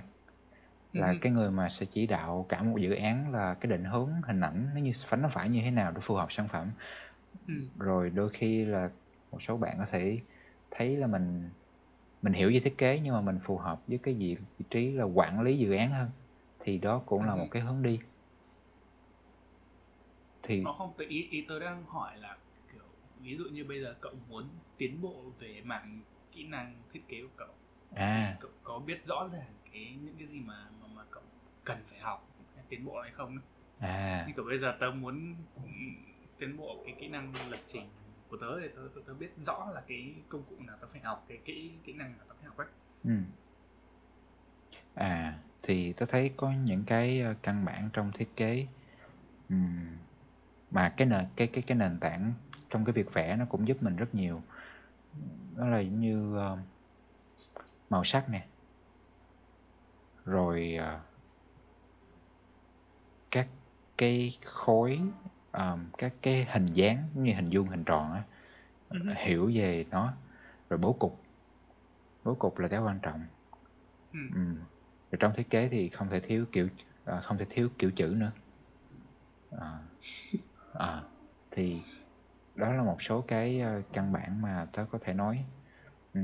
là 0.93 1.07
Ừm. 1.07 1.19
cái 1.21 1.31
người 1.31 1.51
mà 1.51 1.69
sẽ 1.69 1.85
chỉ 1.85 2.07
đạo 2.07 2.45
cả 2.49 2.63
một 2.63 2.77
dự 2.77 2.93
án 2.93 3.31
là 3.31 3.53
cái 3.53 3.69
định 3.69 3.83
hướng 3.83 4.21
hình 4.27 4.41
ảnh 4.41 4.69
nó 4.73 4.79
như 4.81 4.91
phải 5.05 5.19
nó 5.19 5.29
phải 5.29 5.49
như 5.49 5.61
thế 5.61 5.71
nào 5.71 5.91
để 5.91 5.99
phù 6.01 6.15
hợp 6.15 6.31
sản 6.31 6.47
phẩm. 6.47 6.71
Ừm. 7.47 7.69
Rồi 7.79 8.09
đôi 8.09 8.29
khi 8.29 8.65
là 8.65 8.89
một 9.31 9.41
số 9.41 9.57
bạn 9.57 9.75
có 9.77 9.85
thể 9.91 10.19
thấy 10.71 10.97
là 10.97 11.07
mình 11.07 11.49
mình 12.21 12.33
hiểu 12.33 12.51
về 12.53 12.59
thiết 12.59 12.77
kế 12.77 12.99
nhưng 12.99 13.13
mà 13.13 13.21
mình 13.21 13.39
phù 13.43 13.57
hợp 13.57 13.83
với 13.87 13.99
cái 14.03 14.13
vị, 14.13 14.37
vị 14.57 14.65
trí 14.69 14.91
là 14.91 15.03
quản 15.03 15.41
lý 15.41 15.57
dự 15.57 15.73
án 15.73 15.91
hơn. 15.91 16.09
Thì 16.59 16.77
đó 16.77 17.03
cũng 17.05 17.23
là 17.23 17.35
Ừ. 17.35 17.39
một 17.39 17.47
cái 17.51 17.61
hướng 17.61 17.81
đi. 17.83 17.99
Thì 20.43 20.63
nó 20.63 20.73
không 20.73 20.93
tự 20.97 21.05
ý, 21.09 21.27
ý 21.31 21.45
tôi 21.47 21.59
đang 21.59 21.85
hỏi 21.85 22.17
là 22.17 22.37
kiểu 22.71 22.83
ví 23.19 23.35
dụ 23.37 23.45
như 23.45 23.65
bây 23.65 23.81
giờ 23.81 23.97
cậu 24.01 24.13
muốn 24.27 24.43
tiến 24.77 25.01
bộ 25.01 25.33
về 25.39 25.61
mảng 25.65 26.03
kỹ 26.31 26.43
năng 26.47 26.83
thiết 26.93 27.01
kế 27.07 27.21
của 27.21 27.33
cậu 27.37 27.55
à. 27.95 28.37
cậu 28.39 28.51
có 28.63 28.79
biết 28.79 29.05
rõ 29.05 29.27
ràng 29.33 29.53
cái 29.71 29.97
những 30.03 30.15
cái 30.17 30.27
gì 30.27 30.39
mà 30.41 30.69
mà, 30.81 30.87
mà 30.87 31.05
cậu 31.11 31.23
cần 31.63 31.77
phải 31.85 31.99
học 31.99 32.35
tiến 32.69 32.85
bộ 32.85 33.01
hay 33.01 33.11
không? 33.11 33.37
À. 33.79 34.27
Như 34.27 34.33
kiểu 34.35 34.45
bây 34.45 34.57
giờ 34.57 34.77
tớ 34.79 34.91
muốn 34.91 35.35
ừ, 35.55 35.71
tiến 36.39 36.57
bộ 36.57 36.83
cái 36.85 36.95
kỹ 36.99 37.07
năng 37.09 37.49
lập 37.49 37.61
trình 37.67 37.89
của 38.31 38.37
tớ 38.37 38.59
thì 38.59 38.67
tớ, 38.75 38.81
tớ, 38.95 39.01
tớ 39.07 39.13
biết 39.13 39.33
rõ 39.37 39.71
là 39.73 39.81
cái 39.87 40.13
công 40.29 40.43
cụ 40.49 40.55
nào 40.59 40.77
tớ 40.81 40.87
phải 40.91 41.01
học 41.01 41.25
cái 41.27 41.37
kỹ 41.45 41.71
kỹ 41.83 41.93
năng 41.93 42.17
nào 42.17 42.25
tớ 42.29 42.35
phải 42.39 42.45
học 42.45 42.57
ấy. 42.57 42.67
Ừ. 43.03 43.11
à 44.93 45.37
thì 45.63 45.93
tôi 45.93 46.07
thấy 46.07 46.33
có 46.37 46.51
những 46.51 46.83
cái 46.87 47.21
ờ, 47.21 47.35
căn 47.41 47.65
bản 47.65 47.89
trong 47.93 48.11
thiết 48.11 48.35
kế 48.35 48.67
ừm, 49.49 49.97
mà 50.71 50.93
cái 50.97 51.07
nền 51.07 51.25
cái 51.35 51.47
cái 51.47 51.63
cái 51.67 51.77
nền 51.77 51.99
tảng 51.99 52.33
trong 52.69 52.85
cái 52.85 52.93
việc 52.93 53.13
vẽ 53.13 53.35
nó 53.35 53.45
cũng 53.45 53.67
giúp 53.67 53.83
mình 53.83 53.95
rất 53.95 54.15
nhiều. 54.15 54.41
Đó 55.55 55.67
là 55.67 55.79
giống 55.79 55.99
như 55.99 56.35
uh, 56.35 56.59
màu 57.89 58.03
sắc 58.03 58.29
nè. 58.29 58.47
Rồi 60.25 60.77
uh, 60.79 61.01
các 63.31 63.47
cái 63.97 64.37
khối 64.45 65.01
ờm, 65.51 65.91
các 65.97 66.13
cái 66.21 66.45
hình 66.45 66.65
dáng 66.65 67.09
như 67.13 67.33
hình 67.33 67.49
vuông 67.53 67.67
hình 67.67 67.83
tròn 67.85 68.13
á 68.13 68.23
Ừ. 68.89 68.99
hiểu 69.17 69.51
về 69.55 69.85
nó 69.89 70.13
rồi 70.69 70.79
bố 70.79 70.93
cục 70.93 71.23
bố 72.23 72.35
cục 72.35 72.57
là 72.59 72.67
cái 72.67 72.79
quan 72.79 72.99
trọng 73.03 73.21
Ừ. 74.13 74.19
Ừm. 74.35 74.55
rồi 75.11 75.17
trong 75.19 75.33
thiết 75.37 75.49
kế 75.49 75.69
thì 75.69 75.89
không 75.89 76.09
thể 76.09 76.19
thiếu 76.19 76.45
kiểu 76.51 76.69
à, 77.05 77.21
không 77.23 77.37
thể 77.37 77.45
thiếu 77.49 77.69
kiểu 77.77 77.91
chữ 77.95 78.13
nữa 78.17 78.31
à, 79.51 79.79
à, 80.73 81.03
thì 81.51 81.81
đó 82.55 82.73
là 82.73 82.83
một 82.83 82.97
số 83.01 83.21
cái 83.27 83.59
ờ, 83.61 83.81
căn 83.93 84.13
bản 84.13 84.41
mà 84.41 84.67
tớ 84.73 84.85
có 84.91 84.99
thể 85.01 85.13
nói 85.13 85.45
Ừ. 86.13 86.21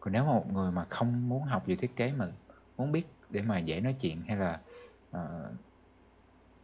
còn 0.00 0.12
nếu 0.12 0.24
mà 0.24 0.32
một 0.32 0.46
người 0.52 0.72
mà 0.72 0.86
không 0.90 1.28
muốn 1.28 1.42
học 1.42 1.64
về 1.66 1.76
thiết 1.76 1.96
kế 1.96 2.12
mà 2.12 2.26
muốn 2.76 2.92
biết 2.92 3.06
để 3.28 3.42
mà 3.42 3.58
dễ 3.58 3.80
nói 3.80 3.96
chuyện 4.00 4.22
hay 4.28 4.36
là 4.36 4.62
ờ, 5.10 5.20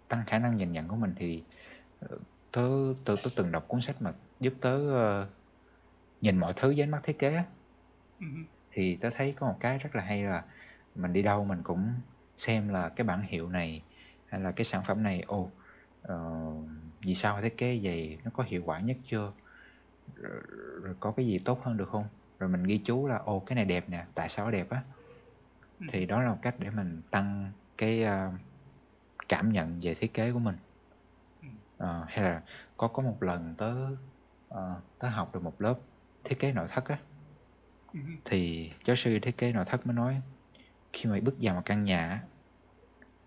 tăng 0.09 0.25
khả 0.27 0.39
năng 0.39 0.57
nhìn 0.57 0.73
nhận 0.73 0.89
của 0.89 0.97
mình 0.97 1.15
thì 1.17 1.45
tớ 2.53 2.69
tớ, 3.05 3.17
tớ 3.25 3.31
từng 3.37 3.53
đọc 3.53 3.65
cuốn 3.69 3.81
sách 3.81 4.03
mà 4.03 4.15
giúp 4.41 4.55
tớ 4.61 4.95
ờ, 4.95 5.31
nhìn 6.21 6.39
mọi 6.39 6.53
thứ 6.57 6.75
ánh 6.81 6.91
mắt 6.91 7.01
thiết 7.05 7.19
kế 7.19 7.35
á 7.37 7.45
Ừ. 8.19 8.27
thì 8.71 8.99
tớ 9.01 9.11
thấy 9.15 9.35
có 9.37 9.47
một 9.47 9.57
cái 9.61 9.79
rất 9.79 9.91
là 9.95 10.03
hay 10.03 10.25
là 10.25 10.45
mình 10.95 11.13
đi 11.13 11.23
đâu 11.23 11.45
mình 11.45 11.59
cũng 11.65 11.95
xem 12.37 12.69
là 12.69 12.89
cái 12.97 13.07
bản 13.07 13.23
hiệu 13.23 13.49
này 13.49 13.87
hay 14.27 14.41
là 14.41 14.53
cái 14.53 14.65
sản 14.65 14.83
phẩm 14.87 15.03
này 15.03 15.21
ồ 15.27 15.53
ờ, 16.03 16.15
vì 17.07 17.15
sao 17.15 17.43
thiết 17.43 17.55
kế 17.59 17.81
vậy 17.83 18.19
nó 18.25 18.31
có 18.35 18.45
hiệu 18.47 18.63
quả 18.67 18.81
nhất 18.81 18.97
chưa 19.05 19.33
rồi, 20.17 20.43
rồi 20.83 20.97
có 21.01 21.13
cái 21.17 21.27
gì 21.27 21.39
tốt 21.47 21.61
hơn 21.63 21.77
được 21.77 21.89
không 21.91 22.07
rồi 22.39 22.51
mình 22.51 22.65
ghi 22.65 22.83
chú 22.87 23.07
là 23.09 23.17
ồ 23.19 23.41
cái 23.41 23.57
này 23.57 23.65
đẹp 23.65 23.91
nè 23.91 24.07
tại 24.15 24.29
sao 24.29 24.45
nó 24.47 24.51
đẹp 24.53 24.71
á 24.71 24.83
Ừ. 25.79 25.87
thì 25.93 26.07
đó 26.07 26.23
là 26.23 26.31
một 26.33 26.39
cách 26.43 26.55
để 26.59 26.71
mình 26.71 27.03
tăng 27.11 27.53
cái 27.79 28.03
ờ, 28.03 28.31
cảm 29.29 29.51
nhận 29.53 29.81
về 29.83 29.95
thiết 29.95 30.15
kế 30.15 30.33
của 30.33 30.39
mình. 30.39 30.57
Ờ, 31.85 32.05
hay 32.09 32.25
là 32.25 32.43
có 32.77 32.89
có 32.89 33.03
một 33.03 33.19
lần 33.23 33.55
tớ 33.59 33.75
ờ, 34.49 34.83
tớ 34.99 35.09
học 35.09 35.35
được 35.35 35.43
một 35.43 35.61
lớp 35.61 35.79
thiết 36.25 36.39
kế 36.39 36.53
nội 36.53 36.67
thất 36.71 36.85
á 36.89 36.99
Ừ. 37.93 38.01
thì 38.25 38.71
giáo 38.85 38.97
sư 38.97 39.19
thiết 39.23 39.39
kế 39.39 39.53
nội 39.53 39.65
thất 39.69 39.87
mới 39.87 39.95
nói 39.95 40.21
khi 40.93 41.11
mà 41.11 41.21
bước 41.25 41.35
vào 41.43 41.55
một 41.55 41.63
căn 41.65 41.85
nhà 41.85 42.09
á, 42.11 42.29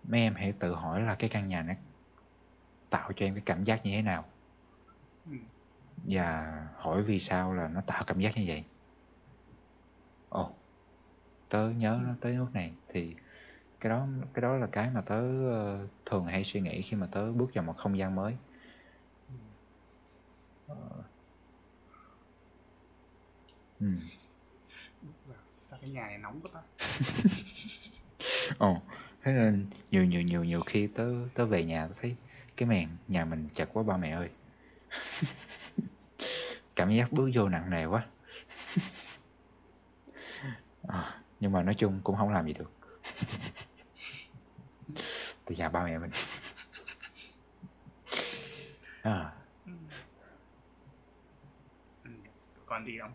mấy 0.02 0.20
em 0.20 0.34
hãy 0.34 0.52
tự 0.60 0.74
hỏi 0.74 1.00
là 1.00 1.14
cái 1.18 1.30
căn 1.30 1.48
nhà 1.48 1.62
nó 1.62 1.74
tạo 2.90 3.12
cho 3.16 3.26
em 3.26 3.34
cái 3.34 3.42
cảm 3.46 3.64
giác 3.64 3.84
như 3.84 3.90
thế 3.90 4.02
nào 4.02 4.24
Ừ. 5.24 5.30
và 5.96 6.46
hỏi 6.76 7.02
vì 7.02 7.20
sao 7.20 7.54
là 7.54 7.68
nó 7.68 7.80
tạo 7.86 8.04
cảm 8.06 8.20
giác 8.20 8.36
như 8.36 8.44
vậy 8.46 8.64
ồ 10.28 10.56
tớ 11.48 11.70
nhớ 11.70 12.00
nó 12.04 12.16
tới 12.20 12.34
nước 12.36 12.48
này 12.54 12.76
thì 12.88 13.16
cái 13.80 13.90
đó 13.90 14.08
cái 14.34 14.42
đó 14.42 14.56
là 14.56 14.68
cái 14.72 14.90
mà 14.90 15.02
tớ 15.06 15.14
ờ, 15.52 15.88
thường 16.06 16.26
hay 16.26 16.44
suy 16.44 16.60
nghĩ 16.60 16.82
khi 16.82 16.96
mà 16.96 17.08
tớ 17.12 17.32
bước 17.32 17.50
vào 17.54 17.64
một 17.64 17.74
không 17.78 17.98
gian 17.98 18.16
mới 18.16 18.34
Ừ. 18.34 18.47
ừ. 23.80 23.86
Bước 25.02 25.12
vào, 25.24 25.38
sao 25.54 25.78
cái 25.82 25.90
nhà 25.90 26.06
này 26.06 26.18
nóng 26.18 26.40
quá 26.42 26.50
ta? 26.54 26.60
Ồ 28.58 28.82
thế 29.22 29.32
nên 29.32 29.66
nhiều 29.90 30.04
nhiều 30.04 30.22
nhiều 30.22 30.44
nhiều 30.44 30.60
khi 30.66 30.86
tớ 30.86 31.04
tớ 31.34 31.46
về 31.46 31.64
nhà 31.64 31.86
tớ 31.88 31.94
thấy 32.02 32.16
cái 32.56 32.68
màn 32.68 32.88
nhà 33.08 33.24
mình 33.24 33.48
chật 33.54 33.68
quá 33.72 33.82
ba 33.82 33.96
mẹ 33.96 34.10
ơi. 34.10 34.28
Cảm 36.76 36.90
giác 36.90 37.12
bước 37.12 37.30
vô 37.34 37.48
nặng 37.48 37.70
nề 37.70 37.84
quá. 37.86 38.06
À, 40.88 41.22
nhưng 41.40 41.52
mà 41.52 41.62
nói 41.62 41.74
chung 41.74 42.00
cũng 42.04 42.16
không 42.16 42.30
làm 42.30 42.46
gì 42.46 42.52
được. 42.52 42.72
Từ 45.44 45.54
nhà 45.54 45.68
ba 45.68 45.84
mẹ 45.84 45.98
mình. 45.98 46.10
À, 49.04 49.32
Ừ. 49.66 49.72
Ừ. 52.04 52.10
còn 52.68 52.86
gì 52.86 52.98
không? 52.98 53.12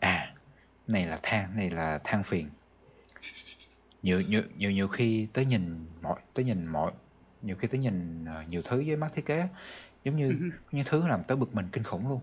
À 0.00 0.34
này 0.86 1.06
là 1.06 1.18
than 1.22 1.56
này 1.56 1.70
là 1.70 1.98
than 2.04 2.22
phiền. 2.22 2.50
Nhiều 4.02 4.20
nhiều 4.20 4.42
nhiều 4.56 4.70
nhiều 4.70 4.88
khi 4.88 5.28
tới 5.32 5.44
nhìn 5.44 5.86
mọi 6.02 6.20
tới 6.34 6.44
nhìn 6.44 6.66
mọi 6.66 6.92
nhiều 7.42 7.56
khi 7.56 7.68
tới 7.68 7.78
nhìn 7.78 8.24
ờ, 8.24 8.42
nhiều 8.48 8.62
thứ 8.64 8.84
với 8.86 8.96
mắt 8.96 9.12
thiết 9.14 9.26
kế 9.26 9.48
giống 10.04 10.16
như 10.16 10.28
Ừ. 10.28 10.50
những 10.72 10.86
thứ 10.88 11.06
làm 11.06 11.24
tới 11.24 11.36
bực 11.36 11.54
mình 11.54 11.68
kinh 11.72 11.82
khủng 11.84 12.08
luôn. 12.08 12.20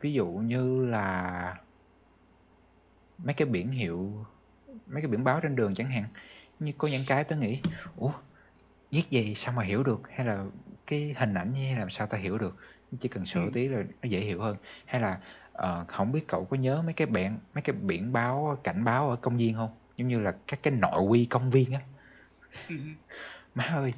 Ví 0.00 0.12
dụ 0.12 0.26
như 0.26 0.86
là 0.86 1.56
mấy 3.18 3.34
cái 3.34 3.48
biển 3.48 3.70
hiệu 3.70 4.26
mấy 4.86 5.02
cái 5.02 5.08
biển 5.08 5.24
báo 5.24 5.40
trên 5.40 5.56
đường 5.56 5.74
chẳng 5.74 5.90
hạn 5.90 6.04
như 6.58 6.72
có 6.78 6.88
những 6.88 7.04
cái 7.06 7.24
tớ 7.24 7.36
nghĩ 7.36 7.60
ủa 7.96 8.12
viết 8.90 9.04
gì 9.10 9.34
sao 9.34 9.52
mà 9.54 9.62
hiểu 9.62 9.82
được? 9.82 10.00
Hay 10.10 10.26
là 10.26 10.44
cái 10.88 11.14
hình 11.18 11.34
ảnh 11.34 11.54
như 11.54 11.78
làm 11.78 11.90
sao 11.90 12.08
ta 12.08 12.18
hiểu 12.18 12.38
được? 12.38 12.56
Chỉ 13.00 13.10
cần 13.10 13.26
sửa 13.26 13.40
Ừ. 13.40 13.50
tí 13.54 13.68
là 13.68 13.78
nó 14.02 14.08
dễ 14.08 14.20
hiểu 14.20 14.42
hơn. 14.42 14.56
Hay 14.86 15.02
là 15.02 15.20
ờ, 15.52 15.86
không 15.88 16.12
biết 16.12 16.24
cậu 16.28 16.46
có 16.46 16.56
nhớ 16.58 16.82
mấy 16.82 16.94
cái 16.94 17.08
biển 17.08 17.40
mấy 17.54 17.62
cái 17.62 17.76
biển 17.76 18.12
báo 18.14 18.60
cảnh 18.64 18.84
báo 18.84 19.10
ở 19.10 19.16
công 19.22 19.38
viên 19.38 19.54
không? 19.56 19.70
Giống 19.96 20.08
như 20.08 20.20
là 20.20 20.32
các 20.48 20.60
cái 20.64 20.74
nội 20.74 21.02
quy 21.02 21.26
công 21.30 21.50
viên 21.50 21.72
á. 21.72 21.80
Ừ. 22.68 22.74
má 23.54 23.64
ơi 23.64 23.94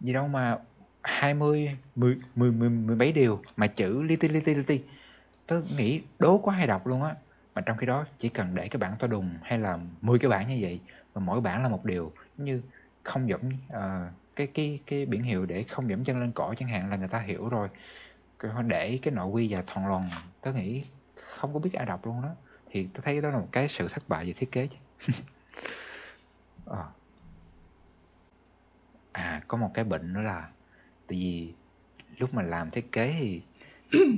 gì 0.00 0.14
đâu 0.14 0.28
mà 0.28 0.58
20 1.02 1.78
10 1.96 2.18
10 2.34 2.52
10 2.52 2.70
17 2.70 3.12
điều 3.12 3.42
mà 3.56 3.68
chữ 3.68 4.02
li 4.02 4.16
ti 4.16 4.28
li 4.28 4.40
ti 4.40 4.54
li 4.54 4.64
ti. 4.64 4.84
Tớ 5.46 5.62
nghĩ 5.78 6.02
đố 6.20 6.38
có 6.44 6.52
ai 6.52 6.66
đọc 6.66 6.86
luôn 6.86 7.02
á. 7.04 7.16
Mà 7.54 7.62
trong 7.66 7.78
khi 7.78 7.86
đó 7.86 8.06
chỉ 8.18 8.28
cần 8.30 8.54
để 8.54 8.68
cái 8.68 8.78
bảng 8.78 8.96
to 8.98 9.08
đùng 9.08 9.40
hay 9.42 9.60
là 9.60 9.78
10 10.00 10.20
cái 10.20 10.30
bảng 10.30 10.48
như 10.48 10.58
vậy 10.60 10.80
và 11.14 11.20
mỗi 11.20 11.40
bảng 11.40 11.62
là 11.62 11.68
một 11.68 11.84
điều. 11.84 12.14
Giống 12.36 12.46
như 12.46 12.62
không 13.04 13.28
dẫm 13.28 13.40
ờ, 13.68 14.12
cái 14.46 14.46
cái 14.54 14.80
cái 14.86 15.06
biển 15.06 15.22
hiệu 15.22 15.46
để 15.46 15.62
không 15.62 15.90
dẫm 15.90 16.04
chân 16.04 16.20
lên 16.20 16.32
cỏ 16.32 16.54
chẳng 16.58 16.68
hạn 16.68 16.90
là 16.90 16.96
người 16.96 17.08
ta 17.08 17.18
hiểu 17.18 17.48
rồi. 17.48 17.68
Cái 18.38 18.50
họ 18.50 18.62
để 18.62 18.98
cái 19.02 19.14
nội 19.14 19.26
quy 19.26 19.54
và 19.54 19.62
thòn 19.66 19.88
lòn 19.88 20.10
tớ 20.40 20.52
nghĩ 20.52 20.84
không 21.14 21.54
có 21.54 21.58
biết 21.58 21.72
ai 21.72 21.86
đọc 21.86 22.06
luôn 22.06 22.22
đó. 22.22 22.34
Thì 22.70 22.88
tớ 22.94 23.00
thấy 23.02 23.20
đó 23.20 23.30
là 23.30 23.38
một 23.38 23.48
cái 23.52 23.68
sự 23.68 23.88
thất 23.88 24.08
bại 24.08 24.24
về 24.26 24.32
thiết 24.32 24.52
kế 24.52 24.66
chứ. 24.66 24.78
À. 26.66 26.84
à 29.12 29.42
có 29.48 29.58
một 29.58 29.70
cái 29.74 29.84
bệnh 29.84 30.12
nữa 30.12 30.20
là 30.20 30.48
tại 31.06 31.18
vì 31.18 31.52
lúc 32.18 32.34
mà 32.34 32.42
làm 32.42 32.70
thiết 32.70 32.92
kế 32.92 33.14
thì 33.18 33.42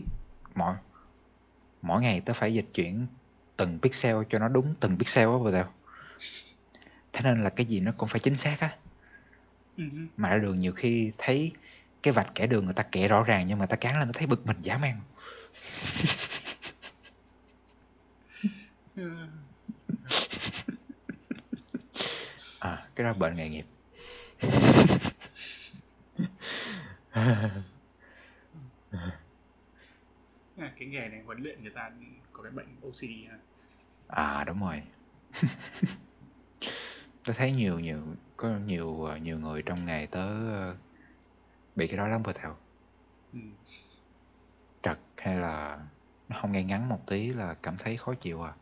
mỗi 0.55 0.75
mỗi 1.83 2.03
ngày 2.03 2.20
tớ 2.20 2.33
phải 2.33 2.55
dịch 2.55 2.66
chuyển 2.75 3.07
từng 3.57 3.79
pixel 3.83 4.16
cho 4.29 4.39
nó 4.39 4.49
đúng 4.49 4.75
từng 4.81 4.99
pixel 4.99 5.29
á 5.29 5.37
vừa 5.37 5.53
tao 5.53 5.73
thế 7.12 7.20
nên 7.25 7.43
là 7.43 7.51
cái 7.51 7.66
gì 7.66 7.81
nó 7.81 7.93
cũng 7.97 8.09
phải 8.09 8.20
chính 8.20 8.37
xác 8.37 8.61
á. 8.61 8.77
Ừ. 9.77 9.85
mà 10.16 10.29
ra 10.29 10.39
đường 10.39 10.59
nhiều 10.59 10.73
khi 10.73 11.12
thấy 11.18 11.53
cái 12.03 12.12
vạch 12.12 12.33
kẻ 12.35 12.47
đường 12.47 12.64
người 12.64 12.75
ta 12.75 12.83
kẻ 12.93 13.09
rõ 13.09 13.23
ràng 13.25 13.47
nhưng 13.47 13.59
mà 13.59 13.66
ta 13.66 13.77
cán 13.77 13.99
lên 13.99 14.09
ta 14.09 14.12
thấy 14.14 14.27
bực 14.27 14.47
mình 14.47 14.57
dã 14.62 14.79
man. 14.79 15.01
À 22.61 22.89
cái 22.95 23.05
đó 23.05 23.12
bệnh 23.14 23.37
nghề 23.37 23.49
nghiệp. 23.49 23.64
À, 30.57 30.73
cái 30.79 30.89
nghề 30.89 31.09
này 31.09 31.23
huấn 31.27 31.43
luyện 31.43 31.62
người 31.62 31.73
ta 31.75 31.91
có 32.33 32.43
cái 32.43 32.53
bệnh 32.53 32.77
OCD 32.83 33.31
ha 33.31 33.39
à 34.09 34.45
đúng 34.45 34.61
rồi. 34.61 34.83
Tớ 37.25 37.33
thấy 37.33 37.53
nhiều 37.53 37.79
nhiều 37.81 38.03
có 38.43 38.49
nhiều 38.66 39.05
ờ, 39.05 39.16
nhiều 39.16 39.38
người 39.38 39.62
trong 39.62 39.84
nghề 39.84 40.07
tớ 40.07 40.26
ờ, 40.53 40.76
bị 41.76 41.88
cái 41.88 41.97
đó 41.97 42.09
lắm 42.09 42.22
vừa 42.22 42.32
thảo 42.32 42.57
ừ. 43.32 43.38
trời 44.82 44.95
hay 45.16 45.36
là 45.36 45.86
nó 46.28 46.38
không 46.40 46.53
ngay 46.53 46.64
ngắn 46.64 46.88
một 46.88 47.07
tí 47.07 47.32
là 47.32 47.55
cảm 47.62 47.76
thấy 47.78 47.97
khó 47.97 48.14
chịu 48.14 48.43
à? 48.43 48.55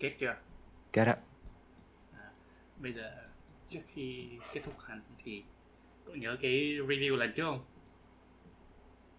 Kết 0.00 0.14
chưa? 0.18 0.36
Kết 0.92 1.04
á. 1.04 1.16
À, 2.12 2.30
bây 2.76 2.92
giờ 2.92 3.28
trước 3.68 3.80
khi 3.86 4.28
kết 4.52 4.60
thúc 4.64 4.74
hẳn 4.80 5.02
thì 5.24 5.44
cậu 6.04 6.14
nhớ 6.14 6.36
cái 6.40 6.52
review 6.60 7.16
lần 7.16 7.32
trước 7.34 7.44
không? 7.44 7.64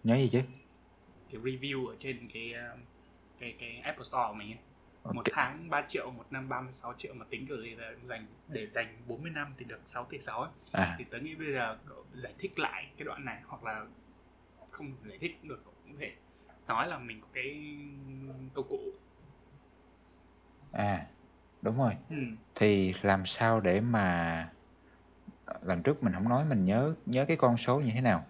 Nhớ 0.03 0.15
gì 0.15 0.29
chứ? 0.31 0.41
Cái 1.31 1.41
review 1.41 1.87
ở 1.87 1.95
trên 1.99 2.29
cái 2.33 2.53
um, 2.53 2.79
cái 3.39 3.55
cái 3.59 3.81
Apple 3.83 4.03
Store 4.03 4.25
của 4.27 4.33
mình 4.33 4.51
ấy. 4.51 4.64
Một 5.13 5.23
tháng 5.31 5.69
3 5.69 5.81
triệu, 5.87 6.11
một 6.11 6.25
năm 6.31 6.49
36 6.49 6.93
triệu 6.97 7.13
mà 7.13 7.25
tính 7.29 7.47
kiểu 7.47 7.61
gì 7.61 7.75
là 7.75 7.93
dành 8.03 8.25
để 8.47 8.67
dành 8.67 8.97
40 9.07 9.31
năm 9.31 9.53
thì 9.57 9.65
được 9.65 9.79
6 9.85 10.05
tỷ 10.05 10.19
6 10.19 10.41
ấy. 10.41 10.51
À, 10.71 10.95
Thì 10.99 11.05
tớ 11.09 11.19
nghĩ 11.19 11.35
bây 11.35 11.53
giờ 11.53 11.77
cậu 11.85 12.05
giải 12.13 12.33
thích 12.39 12.59
lại 12.59 12.91
cái 12.97 13.05
đoạn 13.05 13.25
này 13.25 13.41
hoặc 13.47 13.63
là 13.63 13.85
không 14.71 14.93
giải 15.07 15.17
thích 15.21 15.37
cũng 15.41 15.49
được 15.49 15.61
cậu 15.65 15.73
cũng 15.83 15.93
có 15.93 15.97
thể 15.99 16.11
nói 16.67 16.87
là 16.87 16.97
mình 16.97 17.21
có 17.21 17.27
cái 17.33 17.77
công 18.53 18.67
cụ 18.69 18.79
à, 20.71 21.05
đúng 21.61 21.77
rồi. 21.77 21.93
ừ. 22.09 22.15
Thì 22.55 22.93
làm 23.01 23.25
sao 23.25 23.61
để 23.61 23.81
mà 23.81 24.49
lần 25.61 25.81
trước 25.81 26.03
mình 26.03 26.13
không 26.13 26.29
nói 26.29 26.45
mình 26.45 26.65
nhớ 26.65 26.95
nhớ 27.05 27.25
cái 27.25 27.37
con 27.37 27.57
số 27.57 27.79
như 27.79 27.91
thế 27.93 28.01
nào. 28.01 28.25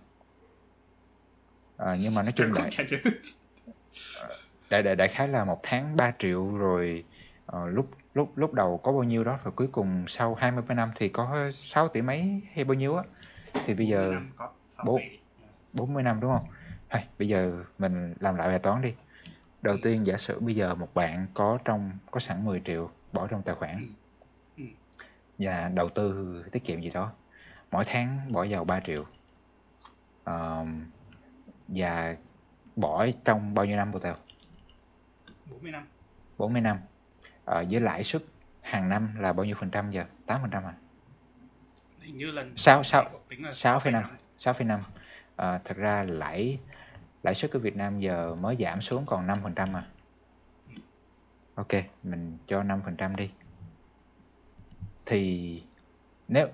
À, 1.78 1.96
nhưng 2.00 2.16
mà 2.16 2.24
nói 2.24 2.32
chung 2.36 2.54
Không 2.54 2.86
đại 4.70 4.84
đại 4.84 4.96
đại 4.96 5.08
khái 5.08 5.28
là 5.28 5.46
một 5.46 5.60
tháng 5.64 5.96
3 5.96 6.12
triệu 6.20 6.58
rồi 6.58 7.06
ờ, 7.46 7.68
lúc 7.68 7.90
lúc 8.14 8.38
lúc 8.38 8.54
đầu 8.54 8.78
có 8.78 8.92
bao 8.92 9.04
nhiêu 9.04 9.24
đó 9.24 9.38
rồi 9.44 9.54
cuối 9.56 9.68
cùng 9.72 10.06
sau 10.08 10.36
20 10.36 10.76
năm 10.76 10.92
thì 10.96 11.10
có 11.10 11.52
6 11.54 11.88
tỷ 11.88 12.02
mấy 12.02 12.42
hay 12.54 12.64
bao 12.64 12.74
nhiêu 12.74 12.96
á 12.96 13.04
thì 13.54 13.74
bây 13.74 13.86
40 13.86 13.88
giờ 13.88 14.12
năm 14.12 14.32
có 14.36 14.50
6 14.68 14.86
Bố- 14.86 14.98
tỷ 14.98 15.20
40 15.74 16.04
năm 16.04 16.20
đúng 16.20 16.32
không? 16.32 16.46
Hay, 16.88 17.08
bây 17.20 17.28
giờ 17.28 17.64
mình 17.78 18.14
làm 18.20 18.36
lại 18.36 18.48
bài 18.48 18.60
toán 18.60 18.82
đi. 18.82 18.94
Đầu 19.62 19.78
tiên 19.84 20.06
giả 20.06 20.18
sử 20.18 20.40
bây 20.40 20.56
giờ 20.56 20.76
một 20.76 20.94
bạn 20.94 21.28
có 21.34 21.58
trong 21.66 21.92
có 22.12 22.20
sẵn 22.20 22.46
10 22.46 22.62
triệu 22.66 22.90
bỏ 23.14 23.28
trong 23.28 23.42
tài 23.42 23.56
khoản 23.56 23.96
Ừ. 24.58 24.64
Ừ. 24.64 24.64
và 25.38 25.72
đầu 25.74 25.90
tư 25.90 26.44
tiết 26.52 26.64
kiệm 26.64 26.82
gì 26.82 26.90
đó. 26.90 27.12
Mỗi 27.72 27.84
tháng 27.88 28.32
bỏ 28.32 28.46
vào 28.50 28.66
3 28.66 28.80
triệu. 28.80 29.06
Ờm, 30.24 30.86
và 31.68 32.16
bỏ 32.76 33.08
trong 33.26 33.54
bao 33.54 33.66
nhiêu 33.66 33.78
năm 33.78 33.92
bộ 33.92 34.00
tao? 34.00 34.16
40 35.50 35.72
năm 35.72 35.88
40 36.38 36.62
năm. 36.62 36.78
Ờ, 37.46 37.66
với 37.72 37.80
lãi 37.82 38.04
suất 38.04 38.24
hàng 38.62 38.90
năm 38.90 39.16
là 39.20 39.34
bao 39.34 39.46
nhiêu 39.46 39.56
phần 39.56 39.70
trăm 39.70 39.92
giờ? 39.92 40.06
8 40.26 40.42
phần 40.42 40.52
trăm 40.52 40.64
à? 40.64 40.74
hình 42.02 42.18
như 42.18 42.26
lần 42.32 42.54
Sáu- 42.58 42.84
sáu- 42.84 43.04
cậu 43.04 43.22
tính 43.30 43.44
là 43.46 43.52
6,5. 43.52 44.04
6,5. 44.04 44.10
6,5. 44.38 44.80
À, 45.36 45.60
thật 45.66 45.78
ra 45.78 46.04
lãi 46.04 46.60
lãi 47.24 47.34
suất 47.34 47.52
của 47.52 47.60
Việt 47.60 47.76
Nam 47.76 48.00
giờ 48.00 48.36
mới 48.42 48.56
giảm 48.60 48.82
xuống 48.82 49.06
còn 49.06 49.28
5% 49.28 49.74
à. 49.76 49.84
Ok, 51.56 51.68
mình 52.04 52.38
cho 52.48 52.64
5% 52.64 53.16
đi. 53.16 53.32
Thì 55.06 55.64
nếu 56.28 56.48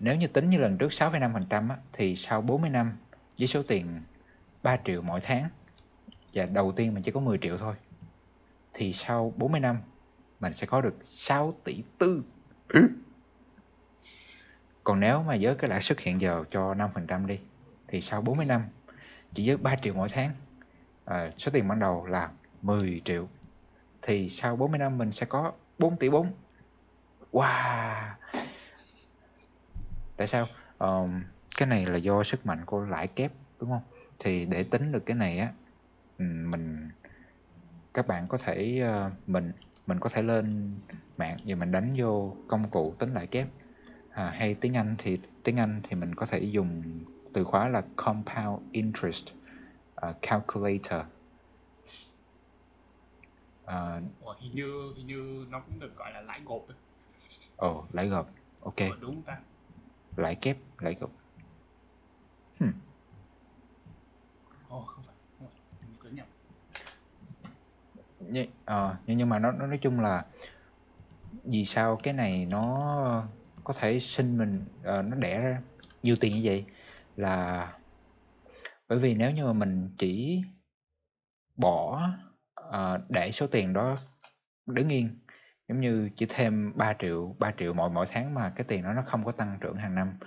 nếu 0.00 0.16
như 0.16 0.26
tính 0.26 0.50
như 0.50 0.58
lần 0.58 0.78
trước 0.78 0.92
6,5% 0.92 1.70
á, 1.70 1.76
thì 1.92 2.16
sau 2.16 2.40
40 2.42 2.70
năm 2.70 2.96
với 3.38 3.46
số 3.46 3.62
tiền 3.62 4.02
3 4.62 4.76
triệu 4.84 5.02
mỗi 5.02 5.20
tháng 5.20 5.48
và 6.32 6.46
đầu 6.46 6.72
tiên 6.72 6.94
mình 6.94 7.02
chỉ 7.02 7.10
có 7.10 7.20
10 7.20 7.38
triệu 7.38 7.58
thôi 7.58 7.74
thì 8.74 8.92
sau 8.92 9.32
40 9.36 9.60
năm 9.60 9.78
mình 10.40 10.54
sẽ 10.54 10.66
có 10.66 10.80
được 10.80 10.94
6 11.04 11.54
tỷ 11.64 11.82
tư. 11.98 12.22
Còn 14.84 15.00
nếu 15.00 15.22
mà 15.22 15.36
với 15.40 15.54
cái 15.54 15.70
lãi 15.70 15.82
suất 15.82 16.00
hiện 16.00 16.20
giờ 16.20 16.44
cho 16.50 16.74
5% 16.74 17.26
đi 17.26 17.38
thì 17.88 18.00
sau 18.00 18.22
40 18.22 18.46
năm 18.46 18.62
chỉ 19.32 19.48
với 19.48 19.56
3 19.56 19.76
triệu 19.76 19.94
mỗi 19.94 20.08
tháng 20.08 20.30
à, 21.04 21.30
số 21.36 21.50
tiền 21.52 21.68
ban 21.68 21.78
đầu 21.78 22.06
là 22.06 22.30
10 22.62 23.02
triệu 23.04 23.28
thì 24.02 24.28
sau 24.28 24.56
40 24.56 24.78
năm 24.78 24.98
mình 24.98 25.12
sẽ 25.12 25.26
có 25.26 25.52
4 25.78 25.96
tỷ 25.96 26.08
4 26.08 26.32
wow! 27.32 28.10
Tại 30.16 30.26
sao? 30.26 30.48
Ờm, 30.78 31.24
cái 31.56 31.68
này 31.68 31.86
là 31.86 31.96
do 31.96 32.22
sức 32.22 32.46
mạnh 32.46 32.64
của 32.64 32.80
lãi 32.80 33.06
kép 33.06 33.32
đúng 33.60 33.70
không? 33.70 33.82
Thì 34.18 34.46
để 34.46 34.64
tính 34.64 34.92
được 34.92 35.06
cái 35.06 35.16
này 35.16 35.38
á 35.38 35.48
mình 36.18 36.90
các 37.94 38.06
bạn 38.06 38.28
có 38.28 38.38
thể 38.38 38.80
ờ, 38.80 39.10
mình 39.26 39.52
mình 39.86 40.00
có 40.00 40.08
thể 40.08 40.22
lên 40.22 40.74
mạng 41.16 41.36
và 41.46 41.56
mình 41.56 41.72
đánh 41.72 41.94
vô 41.98 42.36
công 42.48 42.70
cụ 42.70 42.94
tính 42.98 43.14
lãi 43.14 43.26
kép. 43.26 43.48
À, 44.10 44.30
hay 44.30 44.54
tiếng 44.54 44.76
Anh 44.76 44.96
thì 44.98 45.18
tiếng 45.44 45.56
Anh 45.56 45.80
thì 45.82 45.96
mình 45.96 46.14
có 46.14 46.26
thể 46.26 46.38
dùng 46.38 46.82
từ 47.32 47.44
khóa 47.44 47.68
là 47.68 47.82
compound 47.96 48.62
interest 48.72 49.24
uh, 50.08 50.16
calculator. 50.22 51.00
À, 53.66 54.00
Ủa, 54.20 54.34
hình 54.40 54.52
như 54.52 54.92
hình 54.96 55.06
như 55.06 55.46
nó 55.50 55.60
cũng 55.60 55.80
được 55.80 55.96
gọi 55.96 56.12
là 56.12 56.20
lãi 56.20 56.40
gộp 56.44 56.68
ấy. 56.68 56.76
ồ 57.56 57.84
lãi 57.92 58.08
gộp. 58.08 58.28
Ok. 58.60 58.76
Ủa, 58.76 58.96
đúng 59.00 59.22
ta. 59.22 59.40
Lãi 60.16 60.34
kép 60.34 60.56
lãi 60.78 60.94
gộp. 60.94 61.10
Không 64.68 64.84
phải 64.86 65.14
không 65.38 65.46
phải 65.46 65.56
mình 65.88 65.96
cứ 66.00 66.08
nhầm 66.10 66.26
nhưng, 68.30 68.50
ờ, 68.64 68.96
nhưng 69.06 69.18
nhưng 69.18 69.28
mà 69.28 69.38
nó, 69.38 69.52
nó 69.52 69.66
nói 69.66 69.78
chung 69.78 70.00
là 70.00 70.24
vì 71.44 71.64
sao 71.64 71.96
cái 72.02 72.14
này 72.14 72.46
nó 72.46 73.28
có 73.64 73.74
thể 73.74 74.00
sinh 74.00 74.38
mình 74.38 74.64
uh, 74.80 75.04
nó 75.04 75.16
đẻ 75.16 75.40
ra 75.40 75.60
nhiều 76.02 76.16
tiền 76.20 76.34
như 76.34 76.40
vậy? 76.44 76.64
Là 77.16 77.72
bởi 78.88 78.98
vì 78.98 79.14
nếu 79.14 79.30
như 79.30 79.46
mà 79.46 79.52
mình 79.52 79.90
chỉ 79.98 80.42
bỏ 81.56 82.10
uh, 82.60 83.00
để 83.08 83.32
số 83.32 83.46
tiền 83.46 83.72
đó 83.72 83.96
đứng 84.66 84.88
yên 84.88 85.18
giống 85.68 85.80
như 85.80 86.10
chỉ 86.16 86.26
thêm 86.28 86.72
3 86.76 86.94
triệu 86.98 87.36
3 87.38 87.52
triệu 87.58 87.74
mỗi 87.74 87.90
mỗi 87.90 88.06
tháng 88.10 88.34
mà 88.34 88.52
cái 88.56 88.64
tiền 88.68 88.82
đó 88.82 88.92
nó 88.92 89.02
không 89.06 89.24
có 89.24 89.32
tăng 89.32 89.58
trưởng 89.60 89.76
hàng 89.76 89.94
năm 89.94 90.18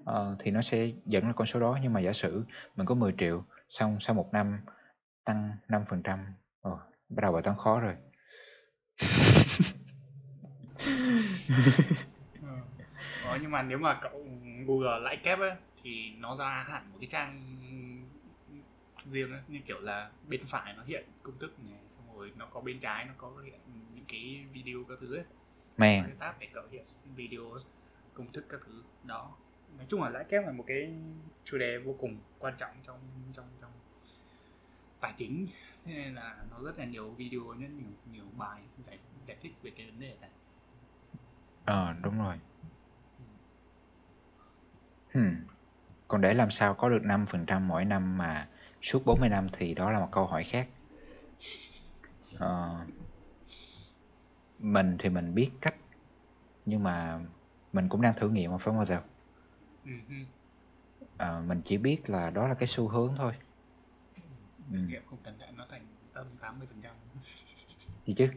uh, 0.00 0.38
thì 0.38 0.50
nó 0.50 0.60
sẽ 0.60 0.86
dẫn 1.06 1.26
là 1.26 1.32
con 1.32 1.46
số 1.46 1.60
đó. 1.60 1.78
Nhưng 1.82 1.92
mà 1.92 2.00
giả 2.00 2.12
sử 2.12 2.44
mình 2.76 2.86
có 2.86 2.94
10 2.94 3.14
triệu 3.18 3.44
xong 3.68 3.96
sau 4.00 4.14
một 4.14 4.28
năm 4.32 4.60
tăng 5.24 5.56
5 5.68 5.84
phần 5.88 6.02
trăm 6.02 6.26
bắt 7.14 7.20
đầu 7.22 7.32
bài 7.32 7.42
toán 7.42 7.56
khó 7.56 7.80
rồi. 7.80 7.94
Ờ, 13.24 13.38
nhưng 13.42 13.50
mà 13.50 13.62
nếu 13.62 13.78
mà 13.78 13.98
cậu 14.02 14.26
Google 14.66 15.00
lãi 15.00 15.16
kép 15.16 15.38
ấy 15.38 15.52
thì 15.82 16.12
nó 16.18 16.36
ra 16.36 16.64
hẳn 16.68 16.90
một 16.92 16.96
cái 17.00 17.06
trang 17.06 17.58
riêng 19.10 19.32
ấy, 19.32 19.40
như 19.48 19.60
kiểu 19.66 19.80
là 19.80 20.10
bên 20.28 20.46
phải 20.46 20.74
nó 20.76 20.82
hiện 20.82 21.04
công 21.22 21.38
thức 21.38 21.54
này 21.58 21.78
xong 21.90 22.16
rồi 22.16 22.32
nó 22.36 22.46
có 22.46 22.60
bên 22.60 22.78
trái 22.78 23.04
nó 23.04 23.12
có 23.18 23.32
hiện 23.44 23.60
những 23.94 24.04
cái 24.08 24.44
video 24.52 24.84
các 24.88 24.98
thứ 25.00 25.16
ấy. 25.16 25.24
Cái 25.78 26.12
tab 26.18 26.34
để 26.38 26.48
cậu 26.52 26.64
hiện 26.70 26.84
video 27.16 27.58
công 28.14 28.32
thức 28.32 28.44
các 28.48 28.60
thứ. 28.64 28.82
Đó. 29.04 29.36
Nói 29.76 29.86
chung 29.88 30.02
là 30.02 30.10
lãi 30.10 30.24
kép 30.24 30.46
là 30.46 30.52
một 30.52 30.64
cái 30.66 30.92
chủ 31.44 31.58
đề 31.58 31.78
vô 31.78 31.96
cùng 31.98 32.20
quan 32.38 32.54
trọng 32.58 32.70
trong 32.86 32.98
trong 33.34 33.46
trong 33.60 33.70
tài 35.00 35.12
chính 35.16 35.46
thế 35.84 35.92
nên 35.94 36.14
là 36.14 36.44
nó 36.50 36.58
rất 36.64 36.78
là 36.78 36.84
nhiều 36.84 37.10
video 37.10 37.40
rất 37.60 37.68
nhiều 37.78 37.88
nhiều 38.12 38.24
bài 38.36 38.62
giải 38.84 38.98
giải 39.26 39.36
thích 39.42 39.52
về 39.62 39.70
cái 39.76 39.86
vấn 39.86 40.00
đề 40.00 40.16
này 40.20 40.30
ờ 41.64 41.94
đúng 42.02 42.18
rồi 42.18 42.36
hmm. 45.12 45.34
còn 46.08 46.20
để 46.20 46.34
làm 46.34 46.50
sao 46.50 46.74
có 46.74 46.88
được 46.88 47.02
5 47.04 47.26
phần 47.26 47.46
trăm 47.46 47.68
mỗi 47.68 47.84
năm 47.84 48.18
mà 48.18 48.48
suốt 48.82 49.02
40 49.06 49.28
năm 49.28 49.46
thì 49.52 49.74
đó 49.74 49.92
là 49.92 50.00
một 50.00 50.08
câu 50.12 50.26
hỏi 50.26 50.44
khác 50.44 50.68
Ờ, 52.38 52.86
mình 54.58 54.96
thì 54.98 55.08
mình 55.08 55.34
biết 55.34 55.50
cách 55.60 55.74
nhưng 56.66 56.82
mà 56.82 57.20
mình 57.72 57.88
cũng 57.88 58.02
đang 58.02 58.14
thử 58.18 58.28
nghiệm 58.28 58.50
mà 58.50 58.58
phải 58.58 58.64
không 58.64 58.76
bao 58.76 58.86
giờ 58.86 59.00
ừ. 59.84 59.90
Ờ, 61.16 61.42
mình 61.46 61.60
chỉ 61.64 61.76
biết 61.78 62.10
là 62.10 62.30
đó 62.30 62.48
là 62.48 62.54
cái 62.54 62.66
xu 62.66 62.88
hướng 62.88 63.14
thôi 63.18 63.32
ừ. 64.70 64.76
thử 64.76 64.78
nghiệm 64.88 65.02
không 65.06 65.18
cẩn 65.24 65.38
thận 65.38 65.56
nó 65.56 65.66
thành 65.70 65.86
âm 66.14 66.26
80 66.40 66.66
phần 66.70 66.80
trăm. 66.82 66.92
Gì 68.06 68.14
chứ? 68.14 68.28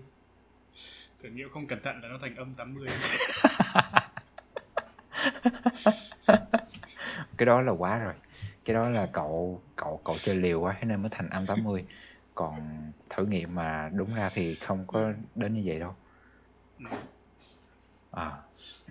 Thử 1.23 1.29
nghiệm 1.29 1.49
không 1.49 1.67
cẩn 1.67 1.81
thận 1.83 2.01
là 2.01 2.09
nó 2.09 2.17
thành 2.21 2.35
âm 2.35 2.53
80 2.53 2.87
cái 7.37 7.45
đó 7.45 7.61
là 7.61 7.71
quá 7.71 7.99
rồi. 7.99 8.13
Cái 8.65 8.73
đó 8.73 8.89
là 8.89 9.09
cậu 9.13 9.61
cậu 9.75 10.01
cậu 10.03 10.17
chơi 10.19 10.35
liều 10.35 10.61
quá 10.61 10.75
nên 10.81 11.01
mới 11.01 11.09
thành 11.09 11.29
âm 11.29 11.45
80 11.45 11.85
còn 12.35 12.83
thử 13.09 13.25
nghiệm 13.25 13.55
mà 13.55 13.89
đúng 13.93 14.15
ra 14.15 14.29
thì 14.33 14.55
không 14.55 14.87
có 14.87 15.13
đến 15.35 15.53
như 15.53 15.61
vậy 15.65 15.79
đâu. 15.79 15.95
Ừ. 16.79 16.85
à. 18.11 18.37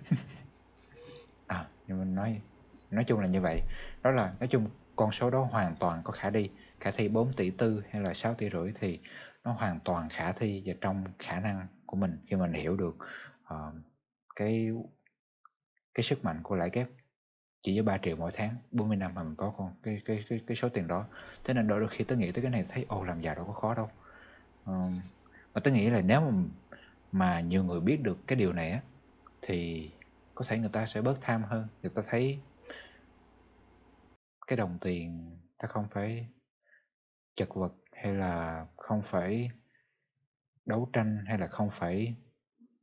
À 1.47 1.65
nhưng 1.87 1.99
mình 1.99 2.15
nói 2.15 2.41
nói 2.91 3.03
chung 3.03 3.19
là 3.19 3.27
như 3.27 3.41
vậy. 3.41 3.61
Đó 4.03 4.11
là 4.11 4.31
nói 4.39 4.47
chung 4.47 4.69
con 4.95 5.11
số 5.11 5.29
đó 5.29 5.47
hoàn 5.51 5.75
toàn 5.75 6.01
có 6.03 6.11
khả 6.11 6.29
đi 6.29 6.49
khả 6.85 6.91
thi 6.91 7.07
4 7.07 7.33
tỷ 7.33 7.49
tư 7.49 7.83
hay 7.89 8.01
là 8.01 8.13
6 8.13 8.33
tỷ 8.33 8.49
rưỡi 8.49 8.73
thì 8.79 8.99
nó 9.43 9.51
hoàn 9.51 9.79
toàn 9.79 10.09
khả 10.09 10.31
thi 10.31 10.63
và 10.65 10.73
trong 10.81 11.03
khả 11.19 11.39
năng 11.39 11.67
của 11.85 11.97
mình 11.97 12.17
khi 12.27 12.35
mình 12.35 12.53
hiểu 12.53 12.75
được 12.75 12.95
uh, 13.53 13.73
cái 14.35 14.71
cái 15.93 16.03
sức 16.03 16.23
mạnh 16.25 16.39
của 16.43 16.55
lãi 16.55 16.69
kép 16.69 16.87
chỉ 17.61 17.75
với 17.75 17.83
3 17.83 17.97
triệu 18.03 18.15
mỗi 18.15 18.31
tháng 18.35 18.55
40 18.71 18.97
năm 18.97 19.13
mà 19.15 19.23
mình 19.23 19.35
có 19.35 19.53
con 19.57 19.71
cái 19.83 20.01
cái 20.05 20.25
cái 20.29 20.39
cái 20.47 20.55
số 20.55 20.69
tiền 20.69 20.87
đó. 20.87 21.05
Thế 21.43 21.53
nên 21.53 21.67
đôi 21.67 21.87
khi 21.87 22.03
tôi 22.03 22.17
nghĩ 22.17 22.31
tới 22.31 22.41
cái 22.41 22.51
này 22.51 22.65
thấy 22.69 22.85
ồ 22.89 23.03
làm 23.03 23.21
giàu 23.21 23.35
đâu 23.35 23.45
có 23.45 23.53
khó 23.53 23.75
đâu. 23.75 23.89
Uh, 24.63 24.93
mà 25.53 25.61
tôi 25.63 25.73
nghĩ 25.73 25.89
là 25.89 26.01
nếu 26.01 26.21
mà 26.21 26.31
mà 27.11 27.39
nhiều 27.39 27.63
người 27.63 27.79
biết 27.79 28.01
được 28.03 28.17
cái 28.27 28.35
điều 28.35 28.53
này 28.53 28.71
á 28.71 28.81
thì 29.41 29.91
có 30.35 30.45
thể 30.47 30.59
người 30.59 30.69
ta 30.73 30.85
sẽ 30.85 31.01
bớt 31.01 31.17
tham 31.21 31.43
hơn. 31.43 31.67
Người 31.81 31.91
ta 31.95 32.01
thấy 32.09 32.39
cái 34.47 34.57
đồng 34.57 34.77
tiền 34.81 35.37
ta 35.57 35.67
không 35.67 35.87
phải 35.91 36.27
chật 37.35 37.55
vật 37.55 37.73
hay 37.91 38.13
là 38.13 38.65
không 38.77 39.01
phải 39.01 39.49
đấu 40.65 40.89
tranh 40.93 41.23
hay 41.27 41.37
là 41.37 41.47
không 41.47 41.69
phải 41.71 42.15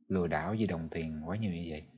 lừa 0.07 0.27
đảo 0.27 0.55
vì 0.57 0.67
đồng 0.67 0.89
tiền 0.89 1.21
quá 1.25 1.37
nhiều 1.37 1.51
như 1.51 1.65
vậy? 1.69 1.92